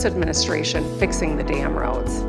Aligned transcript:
this 0.00 0.10
administration 0.10 0.82
fixing 0.98 1.36
the 1.36 1.42
damn 1.42 1.74
roads. 1.74 2.20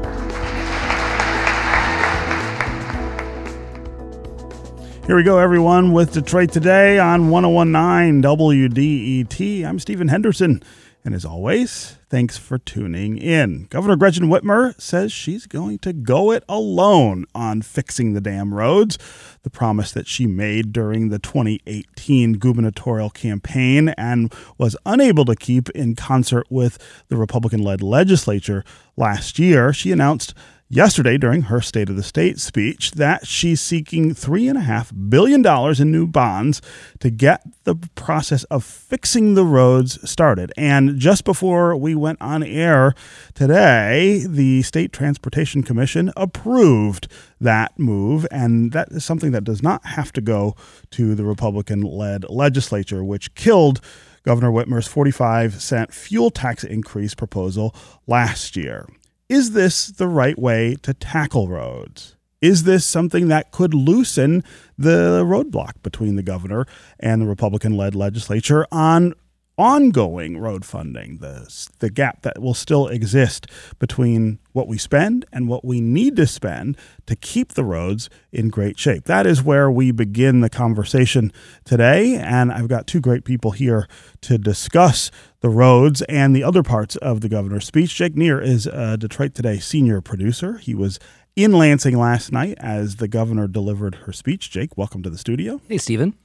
Here 5.08 5.16
we 5.16 5.24
go, 5.24 5.38
everyone, 5.38 5.94
with 5.94 6.12
Detroit 6.12 6.52
Today 6.52 7.00
on 7.00 7.30
1019 7.30 8.22
WDET. 8.22 9.66
I'm 9.66 9.80
Stephen 9.80 10.10
Henderson, 10.10 10.62
and 11.04 11.16
as 11.16 11.26
always, 11.26 11.98
thanks 12.10 12.38
for 12.38 12.60
tuning 12.60 13.18
in. 13.18 13.66
Governor 13.72 13.96
Gretchen 13.96 14.30
Whitmer 14.30 14.80
says 14.80 15.12
she's 15.12 15.48
going 15.48 15.80
to 15.80 15.94
go 15.94 16.32
it 16.32 16.44
alone 16.48 17.26
on 17.34 17.64
fixing 17.64 18.14
the 18.14 18.22
damn 18.22 18.54
roads, 18.54 19.00
the 19.42 19.50
promise 19.50 19.92
that 19.94 20.06
she 20.06 20.28
made 20.28 20.72
during 20.72 21.10
the 21.10 21.18
2018 21.18 22.34
gubernatorial 22.34 23.10
campaign 23.10 23.90
and 23.98 24.32
was 24.60 24.78
unable 24.86 25.26
to 25.26 25.36
keep 25.36 25.70
in 25.72 25.96
concert 25.96 26.46
with 26.52 26.78
the 27.08 27.18
Republican 27.18 27.64
led 27.64 27.82
legislature 27.82 28.64
last 28.96 29.40
year. 29.40 29.74
She 29.74 29.92
announced 29.92 30.36
yesterday 30.72 31.18
during 31.18 31.44
her 31.44 31.60
State 31.60 31.90
of 31.90 31.98
the 31.98 32.04
State 32.04 32.40
speech 32.40 32.92
that 32.92 33.28
she's 33.28 33.60
seeking 33.60 34.16
$3.5 34.16 35.10
billion 35.10 35.46
in 35.82 35.92
new 35.92 36.08
bonds 36.08 36.62
to 37.00 37.10
get 37.10 37.44
the 37.66 37.76
process 37.96 38.46
of 38.46 38.64
fixing 38.64 39.34
the 39.34 39.44
roads 39.44 40.10
started. 40.10 40.54
And 40.56 40.98
just 40.98 41.26
before 41.26 41.76
we 41.76 41.94
went 41.94 42.22
on 42.22 42.42
air 42.42 42.94
today, 43.34 44.24
the 44.26 44.62
State 44.62 44.94
Transportation 44.94 45.62
Commission 45.62 46.14
approved 46.16 47.10
that 47.42 47.78
move. 47.78 48.26
And 48.32 48.72
that 48.72 48.90
is 48.92 49.04
something 49.04 49.32
that 49.32 49.44
does 49.44 49.62
not 49.62 49.86
have 49.86 50.14
to 50.14 50.22
go 50.22 50.56
to 50.92 51.16
the 51.16 51.26
Republican 51.26 51.82
led 51.82 52.30
legislature, 52.30 53.04
which 53.04 53.36
killed. 53.36 53.82
Governor 54.24 54.52
Whitmer's 54.52 54.86
45 54.86 55.60
cent 55.60 55.92
fuel 55.92 56.30
tax 56.30 56.64
increase 56.64 57.16
proposal 57.16 57.76
last 58.06 58.56
year. 58.56 58.88
Is 59.32 59.52
this 59.52 59.88
the 59.88 60.10
right 60.10 60.38
way 60.38 60.76
to 60.82 60.94
tackle 60.94 61.48
roads? 61.48 62.18
Is 62.42 62.64
this 62.64 62.86
something 62.86 63.30
that 63.30 63.52
could 63.52 63.74
loosen 63.74 64.44
the 64.78 65.24
roadblock 65.24 65.82
between 65.84 66.18
the 66.18 66.22
governor 66.22 66.66
and 67.00 67.22
the 67.22 67.28
Republican 67.28 67.78
led 67.78 67.96
legislature 67.96 68.68
on 68.74 69.14
ongoing 69.62 70.40
road 70.40 70.66
funding, 70.66 71.20
the, 71.20 71.70
the 71.78 71.92
gap 71.92 72.24
that 72.24 72.42
will 72.42 72.56
still 72.56 72.88
exist 72.88 73.46
between 73.78 74.40
what 74.54 74.68
we 74.68 74.76
spend 74.76 75.24
and 75.32 75.48
what 75.48 75.64
we 75.64 75.80
need 75.80 76.16
to 76.16 76.26
spend 76.26 76.76
to 77.06 77.16
keep 77.16 77.54
the 77.54 77.64
roads 77.64 78.10
in 78.32 78.50
great 78.50 78.80
shape. 78.80 79.04
That 79.04 79.28
is 79.28 79.44
where 79.44 79.70
we 79.70 79.92
begin 79.92 80.42
the 80.42 80.50
conversation 80.50 81.32
today. 81.64 82.16
And 82.16 82.52
I've 82.52 82.70
got 82.70 82.88
two 82.88 83.00
great 83.00 83.24
people 83.24 83.52
here 83.52 83.88
to 84.22 84.40
discuss 84.40 85.12
the 85.42 85.50
roads 85.50 86.02
and 86.10 86.36
the 86.36 86.44
other 86.44 86.64
parts 86.64 86.96
of 86.96 87.22
the 87.22 87.30
governor's 87.30 87.68
speech. 87.68 87.94
Jake 87.94 88.16
Neher 88.16 88.42
is 88.42 88.66
a 88.66 88.98
Detroit 88.98 89.36
Today 89.36 89.60
senior 89.60 90.02
producer. 90.02 90.58
He 90.58 90.74
was 90.74 91.00
in 91.36 91.52
Lansing 91.52 91.96
last 91.96 92.32
night 92.32 92.58
as 92.60 92.96
the 92.96 93.08
governor 93.08 93.48
delivered 93.48 93.94
her 93.94 94.12
speech. 94.12 94.50
Jake, 94.50 94.76
welcome 94.76 95.04
to 95.04 95.10
the 95.12 95.20
studio. 95.20 95.62
Hey, 95.68 95.78
Stephen. 95.78 96.16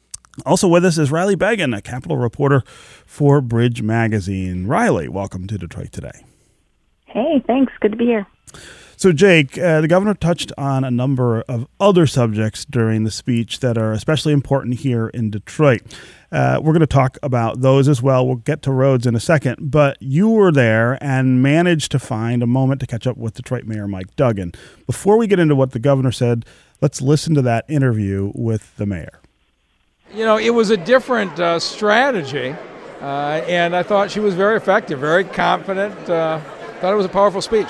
Also 0.44 0.68
with 0.68 0.84
us 0.84 0.98
is 0.98 1.10
Riley 1.10 1.34
Beggin, 1.34 1.72
a 1.72 1.80
Capitol 1.80 2.16
reporter 2.16 2.62
for 3.06 3.40
Bridge 3.40 3.82
Magazine. 3.82 4.66
Riley, 4.66 5.08
welcome 5.08 5.46
to 5.46 5.56
Detroit 5.56 5.92
today. 5.92 6.24
Hey, 7.06 7.42
thanks. 7.46 7.72
Good 7.80 7.92
to 7.92 7.96
be 7.96 8.04
here. 8.04 8.26
So, 8.98 9.12
Jake, 9.12 9.58
uh, 9.58 9.82
the 9.82 9.88
governor 9.88 10.14
touched 10.14 10.52
on 10.56 10.82
a 10.82 10.90
number 10.90 11.42
of 11.42 11.66
other 11.78 12.06
subjects 12.06 12.64
during 12.64 13.04
the 13.04 13.10
speech 13.10 13.60
that 13.60 13.76
are 13.76 13.92
especially 13.92 14.32
important 14.32 14.76
here 14.76 15.08
in 15.08 15.30
Detroit. 15.30 15.82
Uh, 16.32 16.60
we're 16.62 16.72
going 16.72 16.80
to 16.80 16.86
talk 16.86 17.18
about 17.22 17.60
those 17.60 17.88
as 17.88 18.00
well. 18.00 18.26
We'll 18.26 18.36
get 18.36 18.62
to 18.62 18.72
roads 18.72 19.06
in 19.06 19.14
a 19.14 19.20
second, 19.20 19.70
but 19.70 19.98
you 20.00 20.30
were 20.30 20.50
there 20.50 20.96
and 21.02 21.42
managed 21.42 21.92
to 21.92 21.98
find 21.98 22.42
a 22.42 22.46
moment 22.46 22.80
to 22.80 22.86
catch 22.86 23.06
up 23.06 23.18
with 23.18 23.34
Detroit 23.34 23.64
Mayor 23.64 23.86
Mike 23.86 24.16
Duggan. 24.16 24.52
Before 24.86 25.18
we 25.18 25.26
get 25.26 25.38
into 25.38 25.54
what 25.54 25.72
the 25.72 25.78
governor 25.78 26.12
said, 26.12 26.46
let's 26.80 27.02
listen 27.02 27.34
to 27.34 27.42
that 27.42 27.66
interview 27.68 28.32
with 28.34 28.74
the 28.76 28.86
mayor. 28.86 29.20
You 30.14 30.24
know, 30.24 30.38
it 30.38 30.50
was 30.50 30.70
a 30.70 30.76
different 30.76 31.38
uh, 31.40 31.58
strategy, 31.58 32.54
uh, 33.00 33.42
and 33.48 33.74
I 33.74 33.82
thought 33.82 34.08
she 34.08 34.20
was 34.20 34.34
very 34.34 34.56
effective, 34.56 35.00
very 35.00 35.24
confident. 35.24 35.98
Uh, 36.08 36.38
thought 36.80 36.92
it 36.92 36.96
was 36.96 37.06
a 37.06 37.10
powerful 37.10 37.42
speech. 37.42 37.66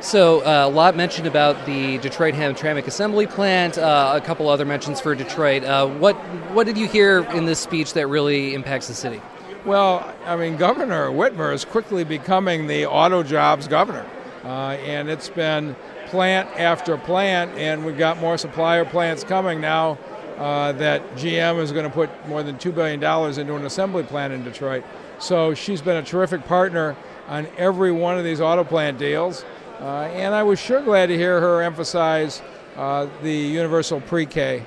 So, 0.00 0.40
uh, 0.40 0.66
a 0.66 0.68
lot 0.68 0.96
mentioned 0.96 1.28
about 1.28 1.64
the 1.66 1.98
Detroit 1.98 2.34
Hamtramck 2.34 2.88
Assembly 2.88 3.28
Plant, 3.28 3.78
uh, 3.78 4.14
a 4.16 4.20
couple 4.20 4.48
other 4.48 4.64
mentions 4.64 5.00
for 5.00 5.14
Detroit. 5.14 5.62
Uh, 5.62 5.86
what, 5.86 6.16
what 6.52 6.66
did 6.66 6.76
you 6.76 6.88
hear 6.88 7.20
in 7.34 7.44
this 7.44 7.60
speech 7.60 7.92
that 7.92 8.08
really 8.08 8.52
impacts 8.52 8.88
the 8.88 8.94
city? 8.94 9.22
Well, 9.64 10.12
I 10.26 10.36
mean, 10.36 10.56
Governor 10.56 11.10
Whitmer 11.10 11.54
is 11.54 11.64
quickly 11.64 12.02
becoming 12.02 12.66
the 12.66 12.86
auto 12.86 13.22
jobs 13.22 13.68
governor, 13.68 14.06
and 14.42 15.08
it's 15.08 15.28
been 15.28 15.76
plant 16.06 16.48
after 16.58 16.96
plant, 16.96 17.52
and 17.56 17.84
we've 17.86 17.98
got 17.98 18.18
more 18.18 18.36
supplier 18.38 18.84
plants 18.84 19.22
coming 19.22 19.60
now 19.60 19.98
uh, 20.40 20.72
that 20.72 21.06
GM 21.16 21.58
is 21.60 21.70
going 21.70 21.84
to 21.84 21.90
put 21.90 22.10
more 22.26 22.42
than 22.42 22.56
$2 22.56 22.74
billion 22.74 23.02
into 23.38 23.54
an 23.54 23.66
assembly 23.66 24.02
plant 24.02 24.32
in 24.32 24.42
Detroit. 24.42 24.82
So 25.18 25.52
she's 25.52 25.82
been 25.82 25.98
a 25.98 26.02
terrific 26.02 26.46
partner 26.46 26.96
on 27.28 27.46
every 27.58 27.92
one 27.92 28.16
of 28.16 28.24
these 28.24 28.40
auto 28.40 28.64
plant 28.64 28.98
deals. 28.98 29.44
Uh, 29.80 30.08
and 30.14 30.34
I 30.34 30.42
was 30.42 30.58
sure 30.58 30.80
glad 30.80 31.08
to 31.08 31.16
hear 31.16 31.40
her 31.40 31.60
emphasize 31.60 32.40
uh, 32.76 33.06
the 33.22 33.32
universal 33.32 34.00
pre 34.00 34.24
K. 34.24 34.64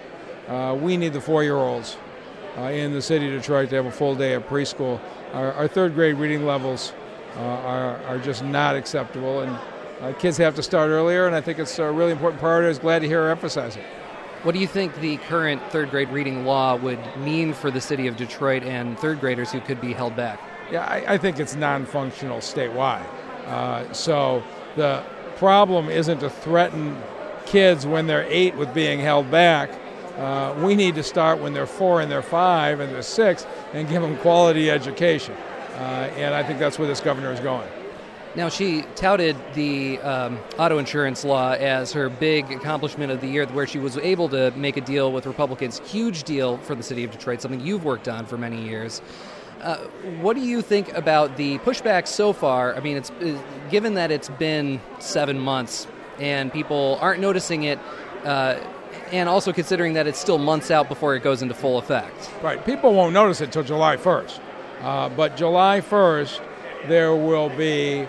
Uh, 0.48 0.78
we 0.80 0.96
need 0.96 1.14
the 1.14 1.22
four 1.22 1.44
year 1.44 1.56
olds 1.56 1.98
uh, 2.58 2.64
in 2.64 2.94
the 2.94 3.02
city 3.02 3.34
of 3.34 3.42
Detroit 3.42 3.70
to 3.70 3.76
have 3.76 3.88
a 3.88 3.92
full 3.92 4.14
day 4.14 4.34
of 4.34 4.48
preschool. 4.48 5.00
Our, 5.34 5.54
our 5.54 5.68
third 5.68 5.96
grade 5.96 6.18
reading 6.18 6.46
levels 6.46 6.94
uh, 7.36 7.40
are, 7.40 7.98
are 8.04 8.20
just 8.20 8.44
not 8.44 8.76
acceptable, 8.76 9.42
and 9.42 10.20
kids 10.20 10.38
have 10.38 10.54
to 10.56 10.62
start 10.62 10.90
earlier, 10.90 11.26
and 11.26 11.36
I 11.36 11.42
think 11.42 11.58
it's 11.58 11.80
a 11.80 11.92
really 11.92 12.12
important 12.12 12.40
priority. 12.40 12.66
I 12.66 12.70
was 12.70 12.80
glad 12.80 13.00
to 13.00 13.08
hear 13.08 13.24
her 13.24 13.32
emphasize 13.32 13.76
it. 13.76 13.86
What 14.44 14.54
do 14.54 14.59
you 14.59 14.68
think 14.68 14.94
the 15.00 15.16
current 15.18 15.62
third 15.72 15.90
grade 15.90 16.09
reading 16.09 16.46
law 16.46 16.76
would 16.76 17.00
mean 17.16 17.54
for 17.54 17.72
the 17.72 17.80
city 17.80 18.08
of 18.08 18.18
Detroit 18.18 18.64
and 18.64 19.00
third 19.00 19.22
graders 19.22 19.54
who 19.54 19.62
could 19.62 19.80
be 19.80 19.94
held 19.94 20.18
back? 20.18 20.38
Yeah, 20.70 20.84
I, 20.84 21.14
I 21.14 21.18
think 21.18 21.40
it's 21.40 21.56
non 21.56 21.86
functional 21.86 22.40
statewide. 22.40 23.06
Uh, 23.46 23.92
so 23.94 24.44
the 24.76 25.02
problem 25.38 25.88
isn't 25.88 26.20
to 26.20 26.30
threaten 26.30 27.02
kids 27.46 27.88
when 27.88 28.06
they're 28.06 28.26
eight 28.28 28.56
with 28.58 28.74
being 28.74 29.00
held 29.00 29.31
back. 29.31 29.70
Uh, 30.18 30.54
we 30.62 30.75
need 30.75 30.96
to 30.96 31.04
start 31.04 31.40
when 31.40 31.54
they're 31.54 31.66
four 31.66 32.02
and 32.02 32.12
they're 32.12 32.22
five 32.22 32.81
and 32.81 32.94
they're 32.94 33.02
six 33.02 33.48
and 33.72 33.88
give 33.88 34.02
them 34.02 34.18
quality 34.18 34.70
education. 34.70 35.36
Uh, 35.75 36.12
and 36.18 36.36
I 36.36 36.44
think 36.44 36.60
that's 36.60 36.78
where 36.78 36.88
this 36.88 37.00
governor 37.00 37.31
is 37.31 37.40
going. 37.40 37.68
Now, 38.36 38.50
she 38.50 38.82
touted 38.96 39.38
the 39.54 40.00
um, 40.00 40.40
auto 40.58 40.80
insurance 40.80 41.24
law 41.24 41.52
as 41.52 41.94
her 41.94 42.10
big 42.10 42.52
accomplishment 42.52 43.12
of 43.12 43.22
the 43.22 43.28
year, 43.28 43.46
where 43.48 43.68
she 43.68 43.78
was 43.78 43.96
able 43.98 44.28
to 44.30 44.50
make 44.52 44.76
a 44.76 44.82
deal 44.82 45.12
with 45.12 45.28
Republicans. 45.28 45.80
Huge 45.86 46.24
deal 46.24 46.58
for 46.58 46.74
the 46.74 46.82
city 46.82 47.04
of 47.04 47.12
Detroit, 47.12 47.42
something 47.42 47.62
you've 47.62 47.86
worked 47.86 48.08
on 48.08 48.26
for 48.26 48.36
many 48.38 48.64
years. 48.68 49.04
Uh, 49.62 49.78
what 50.20 50.36
do 50.36 50.42
you 50.42 50.64
think 50.64 50.92
about 50.94 51.38
the 51.38 51.60
pushback 51.60 52.08
so 52.08 52.34
far? 52.34 52.76
I 52.76 52.80
mean, 52.80 52.98
it's 52.98 53.12
uh, 53.12 53.40
given 53.70 53.94
that 53.94 54.10
it's 54.10 54.30
been 54.30 54.82
seven 54.98 55.40
months 55.40 55.88
and 56.20 56.52
people 56.52 56.98
aren't 57.02 57.22
noticing 57.22 57.64
it, 57.64 57.80
uh, 58.24 58.60
and 59.12 59.30
also 59.30 59.54
considering 59.54 59.94
that 59.94 60.08
it's 60.08 60.20
still 60.20 60.40
months 60.40 60.72
out 60.72 60.90
before 60.90 61.16
it 61.16 61.22
goes 61.22 61.44
into 61.44 61.54
full 61.54 61.78
effect. 61.78 62.32
Right. 62.42 62.64
People 62.66 62.94
won't 62.94 63.14
notice 63.14 63.42
it 63.42 63.46
until 63.46 63.64
July 63.64 63.96
1st. 63.96 64.40
Uh, 64.82 65.10
but 65.10 65.38
July 65.38 65.82
1st, 65.82 66.42
there 66.88 67.16
will 67.16 67.50
be 67.50 68.07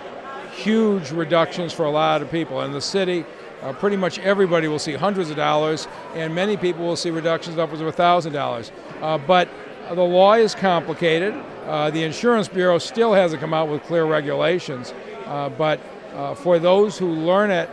huge 0.55 1.11
reductions 1.11 1.73
for 1.73 1.85
a 1.85 1.91
lot 1.91 2.23
of 2.23 2.31
people. 2.31 2.63
In 2.63 2.73
the 2.73 2.81
city, 2.81 3.25
uh, 3.63 3.73
pretty 3.73 3.97
much 3.97 4.19
everybody 4.21 4.69
will 4.69 4.79
see 4.79 4.95
hundreds 4.95 5.31
of 5.31 5.37
dollars, 5.37 5.89
and 6.15 6.35
many 6.35 6.57
people 6.57 6.85
will 6.87 6.97
see 6.97 7.11
reductions 7.11 7.59
upwards 7.59 7.81
of 7.81 7.95
$1,000. 7.95 8.71
Uh, 9.01 9.19
but 9.19 9.49
the 9.91 10.03
law 10.03 10.35
is 10.35 10.55
complicated. 10.55 11.35
Uh, 11.67 11.91
the 11.91 12.03
Insurance 12.03 12.49
Bureau 12.49 12.79
still 12.79 13.13
hasn't 13.13 13.41
come 13.41 13.55
out 13.55 13.69
with 13.69 13.83
clear 13.85 14.05
regulations. 14.05 14.93
Uh, 15.27 15.49
but 15.49 15.81
uh, 16.15 16.35
for 16.35 16.59
those 16.59 16.99
who 16.99 17.09
learn 17.09 17.51
it 17.51 17.69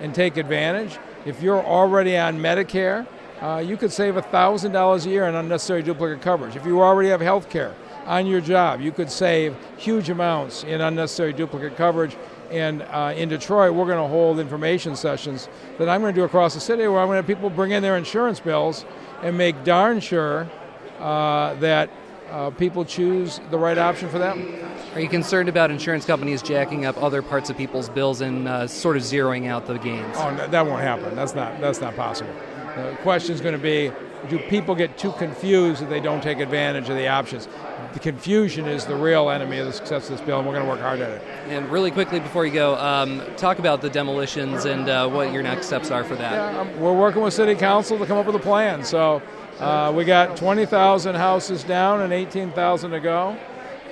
and 0.00 0.14
take 0.14 0.36
advantage, 0.36 0.98
if 1.26 1.42
you're 1.42 1.62
already 1.64 2.16
on 2.16 2.38
Medicare, 2.38 3.06
uh, 3.40 3.58
you 3.58 3.76
could 3.76 3.92
save 3.92 4.14
$1,000 4.14 5.06
a 5.06 5.08
year 5.08 5.26
in 5.26 5.34
unnecessary 5.34 5.82
duplicate 5.82 6.22
coverage. 6.22 6.54
If 6.54 6.64
you 6.64 6.80
already 6.80 7.08
have 7.10 7.20
health 7.20 7.50
care, 7.50 7.74
on 8.06 8.26
your 8.26 8.40
job. 8.40 8.80
You 8.80 8.92
could 8.92 9.10
save 9.10 9.56
huge 9.76 10.10
amounts 10.10 10.64
in 10.64 10.80
unnecessary 10.80 11.32
duplicate 11.32 11.76
coverage. 11.76 12.16
And 12.50 12.82
uh, 12.82 13.14
in 13.16 13.28
Detroit, 13.28 13.74
we're 13.74 13.86
going 13.86 14.02
to 14.02 14.08
hold 14.08 14.38
information 14.38 14.94
sessions 14.94 15.48
that 15.78 15.88
I'm 15.88 16.00
going 16.02 16.14
to 16.14 16.20
do 16.20 16.24
across 16.24 16.54
the 16.54 16.60
city 16.60 16.86
where 16.86 17.00
I'm 17.00 17.06
going 17.06 17.22
to 17.22 17.26
have 17.26 17.26
people 17.26 17.48
bring 17.48 17.70
in 17.70 17.82
their 17.82 17.96
insurance 17.96 18.40
bills 18.40 18.84
and 19.22 19.38
make 19.38 19.64
darn 19.64 20.00
sure 20.00 20.50
uh, 20.98 21.54
that 21.54 21.90
uh, 22.30 22.50
people 22.50 22.84
choose 22.84 23.40
the 23.50 23.58
right 23.58 23.78
option 23.78 24.08
for 24.08 24.18
them. 24.18 24.62
Are 24.94 25.00
you 25.00 25.08
concerned 25.08 25.48
about 25.48 25.70
insurance 25.70 26.04
companies 26.04 26.42
jacking 26.42 26.84
up 26.84 27.02
other 27.02 27.22
parts 27.22 27.48
of 27.48 27.56
people's 27.56 27.88
bills 27.88 28.20
and 28.20 28.46
uh, 28.46 28.66
sort 28.66 28.96
of 28.96 29.02
zeroing 29.02 29.46
out 29.46 29.66
the 29.66 29.78
gains? 29.78 30.14
Oh, 30.18 30.34
that 30.50 30.66
won't 30.66 30.82
happen. 30.82 31.14
That's 31.14 31.34
not 31.34 31.60
that's 31.60 31.80
not 31.80 31.96
possible. 31.96 32.34
The 32.76 32.96
question 33.02 33.34
is 33.34 33.40
going 33.40 33.54
to 33.54 33.62
be 33.62 33.90
do 34.28 34.38
people 34.38 34.74
get 34.74 34.96
too 34.96 35.12
confused 35.12 35.82
that 35.82 35.90
they 35.90 36.00
don't 36.00 36.22
take 36.22 36.38
advantage 36.38 36.88
of 36.88 36.96
the 36.96 37.08
options? 37.08 37.48
The 37.92 38.00
confusion 38.00 38.66
is 38.66 38.86
the 38.86 38.94
real 38.94 39.28
enemy 39.28 39.58
of 39.58 39.66
the 39.66 39.72
success 39.72 40.08
of 40.08 40.16
this 40.16 40.26
bill, 40.26 40.38
and 40.38 40.46
we're 40.46 40.54
going 40.54 40.64
to 40.64 40.70
work 40.70 40.80
hard 40.80 41.00
at 41.00 41.10
it. 41.10 41.22
And 41.48 41.68
really 41.70 41.90
quickly 41.90 42.20
before 42.20 42.46
you 42.46 42.52
go, 42.52 42.76
um, 42.76 43.22
talk 43.36 43.58
about 43.58 43.82
the 43.82 43.90
demolitions 43.90 44.64
and 44.64 44.88
uh, 44.88 45.08
what 45.08 45.32
your 45.32 45.42
next 45.42 45.66
steps 45.66 45.90
are 45.90 46.04
for 46.04 46.14
that. 46.16 46.32
Yeah, 46.32 46.60
um, 46.60 46.80
we're 46.80 46.96
working 46.96 47.20
with 47.22 47.34
City 47.34 47.54
Council 47.54 47.98
to 47.98 48.06
come 48.06 48.16
up 48.16 48.26
with 48.26 48.36
a 48.36 48.40
plan. 48.40 48.84
So 48.84 49.20
uh, 49.58 49.92
we 49.94 50.04
got 50.04 50.36
20,000 50.36 51.14
houses 51.14 51.64
down 51.64 52.00
and 52.00 52.12
18,000 52.12 52.90
to 52.92 53.00
go. 53.00 53.36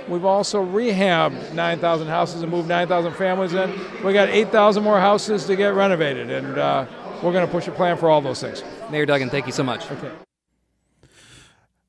We've 0.07 0.25
also 0.25 0.65
rehabbed 0.65 1.53
9,000 1.53 2.07
houses 2.07 2.41
and 2.41 2.51
moved 2.51 2.67
9,000 2.67 3.13
families 3.13 3.53
in. 3.53 3.71
We 4.03 4.13
got 4.13 4.29
8,000 4.29 4.83
more 4.83 4.99
houses 4.99 5.45
to 5.45 5.55
get 5.55 5.75
renovated, 5.75 6.31
and 6.31 6.57
uh, 6.57 6.85
we're 7.21 7.31
going 7.31 7.45
to 7.45 7.51
push 7.51 7.67
a 7.67 7.71
plan 7.71 7.97
for 7.97 8.09
all 8.09 8.19
those 8.19 8.41
things. 8.41 8.63
Mayor 8.91 9.05
Duggan, 9.05 9.29
thank 9.29 9.45
you 9.45 9.53
so 9.53 9.63
much. 9.63 9.89
Okay. 9.89 10.11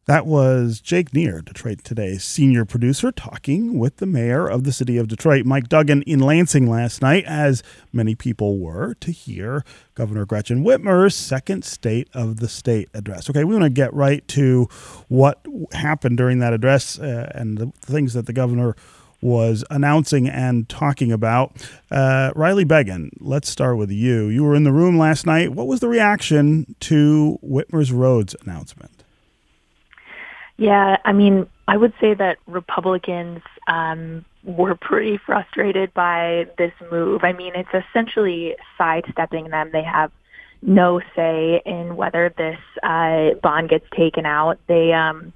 That 0.06 0.26
was 0.26 0.80
Jake 0.80 1.14
Neher, 1.14 1.40
Detroit 1.40 1.84
Today's 1.84 2.24
senior 2.24 2.64
producer, 2.64 3.12
talking 3.12 3.78
with 3.78 3.98
the 3.98 4.06
mayor 4.06 4.48
of 4.48 4.64
the 4.64 4.72
city 4.72 4.98
of 4.98 5.06
Detroit, 5.06 5.46
Mike 5.46 5.68
Duggan, 5.68 6.02
in 6.02 6.18
Lansing 6.18 6.68
last 6.68 7.02
night, 7.02 7.24
as 7.24 7.62
many 7.92 8.16
people 8.16 8.58
were 8.58 8.94
to 8.94 9.12
hear 9.12 9.64
Governor 9.94 10.26
Gretchen 10.26 10.64
Whitmer's 10.64 11.14
second 11.14 11.64
State 11.64 12.08
of 12.14 12.38
the 12.38 12.48
State 12.48 12.88
address. 12.94 13.30
Okay, 13.30 13.44
we 13.44 13.54
want 13.54 13.64
to 13.64 13.70
get 13.70 13.94
right 13.94 14.26
to 14.28 14.68
what 15.06 15.46
happened 15.72 16.16
during 16.16 16.40
that 16.40 16.52
address 16.52 16.98
uh, 16.98 17.30
and 17.34 17.58
the 17.58 17.72
things 17.80 18.12
that 18.14 18.26
the 18.26 18.32
governor 18.32 18.74
was 19.22 19.64
announcing 19.70 20.28
and 20.28 20.68
talking 20.68 21.12
about. 21.12 21.52
Uh, 21.90 22.32
Riley 22.34 22.64
Beggin, 22.64 23.10
let's 23.20 23.48
start 23.48 23.78
with 23.78 23.90
you. 23.90 24.26
You 24.26 24.44
were 24.44 24.54
in 24.54 24.64
the 24.64 24.72
room 24.72 24.98
last 24.98 25.24
night. 25.24 25.52
What 25.52 25.66
was 25.68 25.80
the 25.80 25.88
reaction 25.88 26.74
to 26.80 27.38
Whitmer's 27.42 27.92
roads 27.92 28.36
announcement? 28.42 29.04
Yeah, 30.58 30.98
I 31.04 31.12
mean, 31.12 31.46
I 31.66 31.76
would 31.76 31.94
say 32.00 32.14
that 32.14 32.38
Republicans 32.46 33.40
um, 33.68 34.24
were 34.44 34.74
pretty 34.74 35.18
frustrated 35.18 35.94
by 35.94 36.46
this 36.58 36.72
move. 36.90 37.24
I 37.24 37.32
mean, 37.32 37.52
it's 37.54 37.72
essentially 37.72 38.56
sidestepping 38.76 39.48
them. 39.48 39.70
They 39.72 39.82
have 39.82 40.10
no 40.60 41.00
say 41.16 41.62
in 41.64 41.96
whether 41.96 42.32
this 42.36 42.58
uh, 42.82 43.34
bond 43.42 43.70
gets 43.70 43.86
taken 43.96 44.26
out. 44.26 44.58
They, 44.66 44.92
um, 44.92 45.32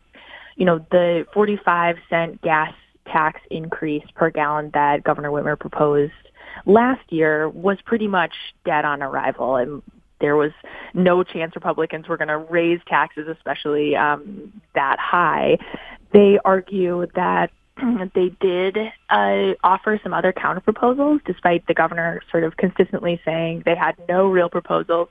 you 0.57 0.65
know, 0.65 0.85
the 0.91 1.27
45 1.33 1.97
cent 2.09 2.41
gas 2.43 2.73
tax 3.07 3.41
increase 3.51 4.05
per 4.15 4.31
gallon 4.31 4.71
that 4.75 5.05
Governor 5.05 5.31
Whitmer 5.31 5.59
proposed 5.59 6.13
last 6.65 7.13
year 7.13 7.49
was 7.49 7.79
pretty 7.85 8.09
much 8.09 8.33
dead 8.65 8.85
on 8.85 9.03
arrival. 9.03 9.57
And 9.57 9.83
there 10.21 10.37
was 10.37 10.53
no 10.95 11.23
chance 11.23 11.55
Republicans 11.55 12.09
were 12.09 12.17
going 12.17 12.29
to 12.29 12.39
raise 12.39 12.81
taxes, 12.87 13.29
especially 13.29 13.97
um, 13.97 14.53
that 14.75 14.99
high. 14.99 15.59
They 16.13 16.39
argue 16.45 17.07
that 17.15 17.51
they 18.15 18.31
did 18.41 18.79
uh, 19.11 19.53
offer 19.63 20.01
some 20.03 20.15
other 20.15 20.33
counter 20.33 20.61
proposals, 20.61 21.21
despite 21.27 21.67
the 21.67 21.75
governor 21.75 22.23
sort 22.31 22.45
of 22.45 22.57
consistently 22.57 23.21
saying 23.25 23.63
they 23.65 23.75
had 23.75 23.97
no 24.09 24.29
real 24.29 24.49
proposals. 24.49 25.09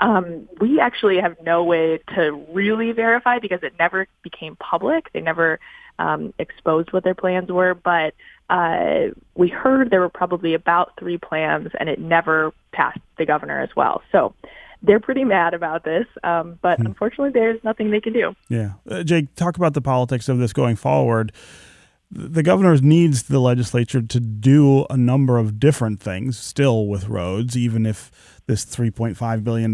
Um, 0.00 0.48
we 0.60 0.80
actually 0.80 1.18
have 1.18 1.36
no 1.42 1.62
way 1.62 2.00
to 2.14 2.30
really 2.52 2.92
verify 2.92 3.38
because 3.38 3.60
it 3.62 3.74
never 3.78 4.08
became 4.22 4.56
public. 4.56 5.12
They 5.12 5.20
never 5.20 5.60
um, 6.00 6.32
exposed 6.38 6.92
what 6.92 7.04
their 7.04 7.14
plans 7.14 7.50
were, 7.50 7.74
but 7.74 8.14
uh, 8.48 9.08
we 9.36 9.48
heard 9.48 9.90
there 9.90 10.00
were 10.00 10.08
probably 10.08 10.54
about 10.54 10.92
three 10.98 11.18
plans, 11.18 11.68
and 11.78 11.88
it 11.88 12.00
never 12.00 12.52
passed 12.72 12.98
the 13.18 13.26
governor 13.26 13.60
as 13.60 13.68
well. 13.76 14.02
So 14.10 14.34
they're 14.82 14.98
pretty 14.98 15.24
mad 15.24 15.54
about 15.54 15.84
this, 15.84 16.06
um, 16.24 16.58
but 16.62 16.78
hmm. 16.78 16.86
unfortunately, 16.86 17.30
there's 17.30 17.62
nothing 17.62 17.90
they 17.90 18.00
can 18.00 18.12
do. 18.12 18.34
Yeah, 18.48 18.72
uh, 18.90 19.02
Jake, 19.02 19.34
talk 19.36 19.56
about 19.56 19.74
the 19.74 19.82
politics 19.82 20.28
of 20.28 20.38
this 20.38 20.52
going 20.52 20.76
forward. 20.76 21.32
The 22.10 22.42
governor 22.42 22.76
needs 22.78 23.24
the 23.24 23.38
legislature 23.38 24.02
to 24.02 24.20
do 24.20 24.84
a 24.90 24.96
number 24.96 25.38
of 25.38 25.60
different 25.60 26.00
things 26.00 26.36
still 26.38 26.88
with 26.88 27.08
roads, 27.08 27.56
even 27.56 27.86
if 27.86 28.10
this 28.46 28.64
$3.5 28.64 29.44
billion 29.44 29.72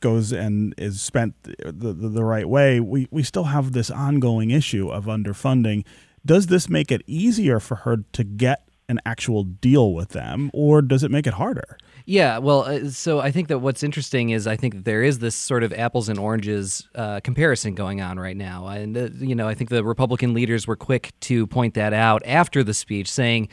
goes 0.00 0.32
and 0.32 0.74
is 0.76 1.00
spent 1.00 1.34
the, 1.42 1.72
the, 1.72 2.08
the 2.08 2.24
right 2.24 2.46
way. 2.46 2.80
We, 2.80 3.08
we 3.10 3.22
still 3.22 3.44
have 3.44 3.72
this 3.72 3.90
ongoing 3.90 4.50
issue 4.50 4.90
of 4.90 5.06
underfunding 5.06 5.84
does 6.26 6.46
this 6.46 6.68
make 6.68 6.90
it 6.90 7.02
easier 7.06 7.60
for 7.60 7.76
her 7.76 7.98
to 8.12 8.24
get 8.24 8.68
an 8.88 9.00
actual 9.06 9.44
deal 9.44 9.94
with 9.94 10.10
them, 10.10 10.50
or 10.52 10.82
does 10.82 11.02
it 11.02 11.10
make 11.10 11.26
it 11.26 11.34
harder? 11.34 11.78
Yeah, 12.06 12.36
well, 12.36 12.64
uh, 12.64 12.90
so 12.90 13.20
I 13.20 13.30
think 13.30 13.48
that 13.48 13.60
what's 13.60 13.82
interesting 13.82 14.30
is 14.30 14.46
I 14.46 14.56
think 14.56 14.84
there 14.84 15.02
is 15.02 15.20
this 15.20 15.34
sort 15.34 15.62
of 15.62 15.72
apples 15.72 16.10
and 16.10 16.18
oranges 16.18 16.86
uh, 16.94 17.20
comparison 17.20 17.74
going 17.74 18.02
on 18.02 18.18
right 18.18 18.36
now. 18.36 18.66
And, 18.66 18.96
uh, 18.96 19.08
you 19.18 19.34
know, 19.34 19.48
I 19.48 19.54
think 19.54 19.70
the 19.70 19.82
Republican 19.82 20.34
leaders 20.34 20.66
were 20.66 20.76
quick 20.76 21.14
to 21.20 21.46
point 21.46 21.72
that 21.74 21.94
out 21.94 22.22
after 22.26 22.62
the 22.62 22.74
speech, 22.74 23.10
saying, 23.10 23.48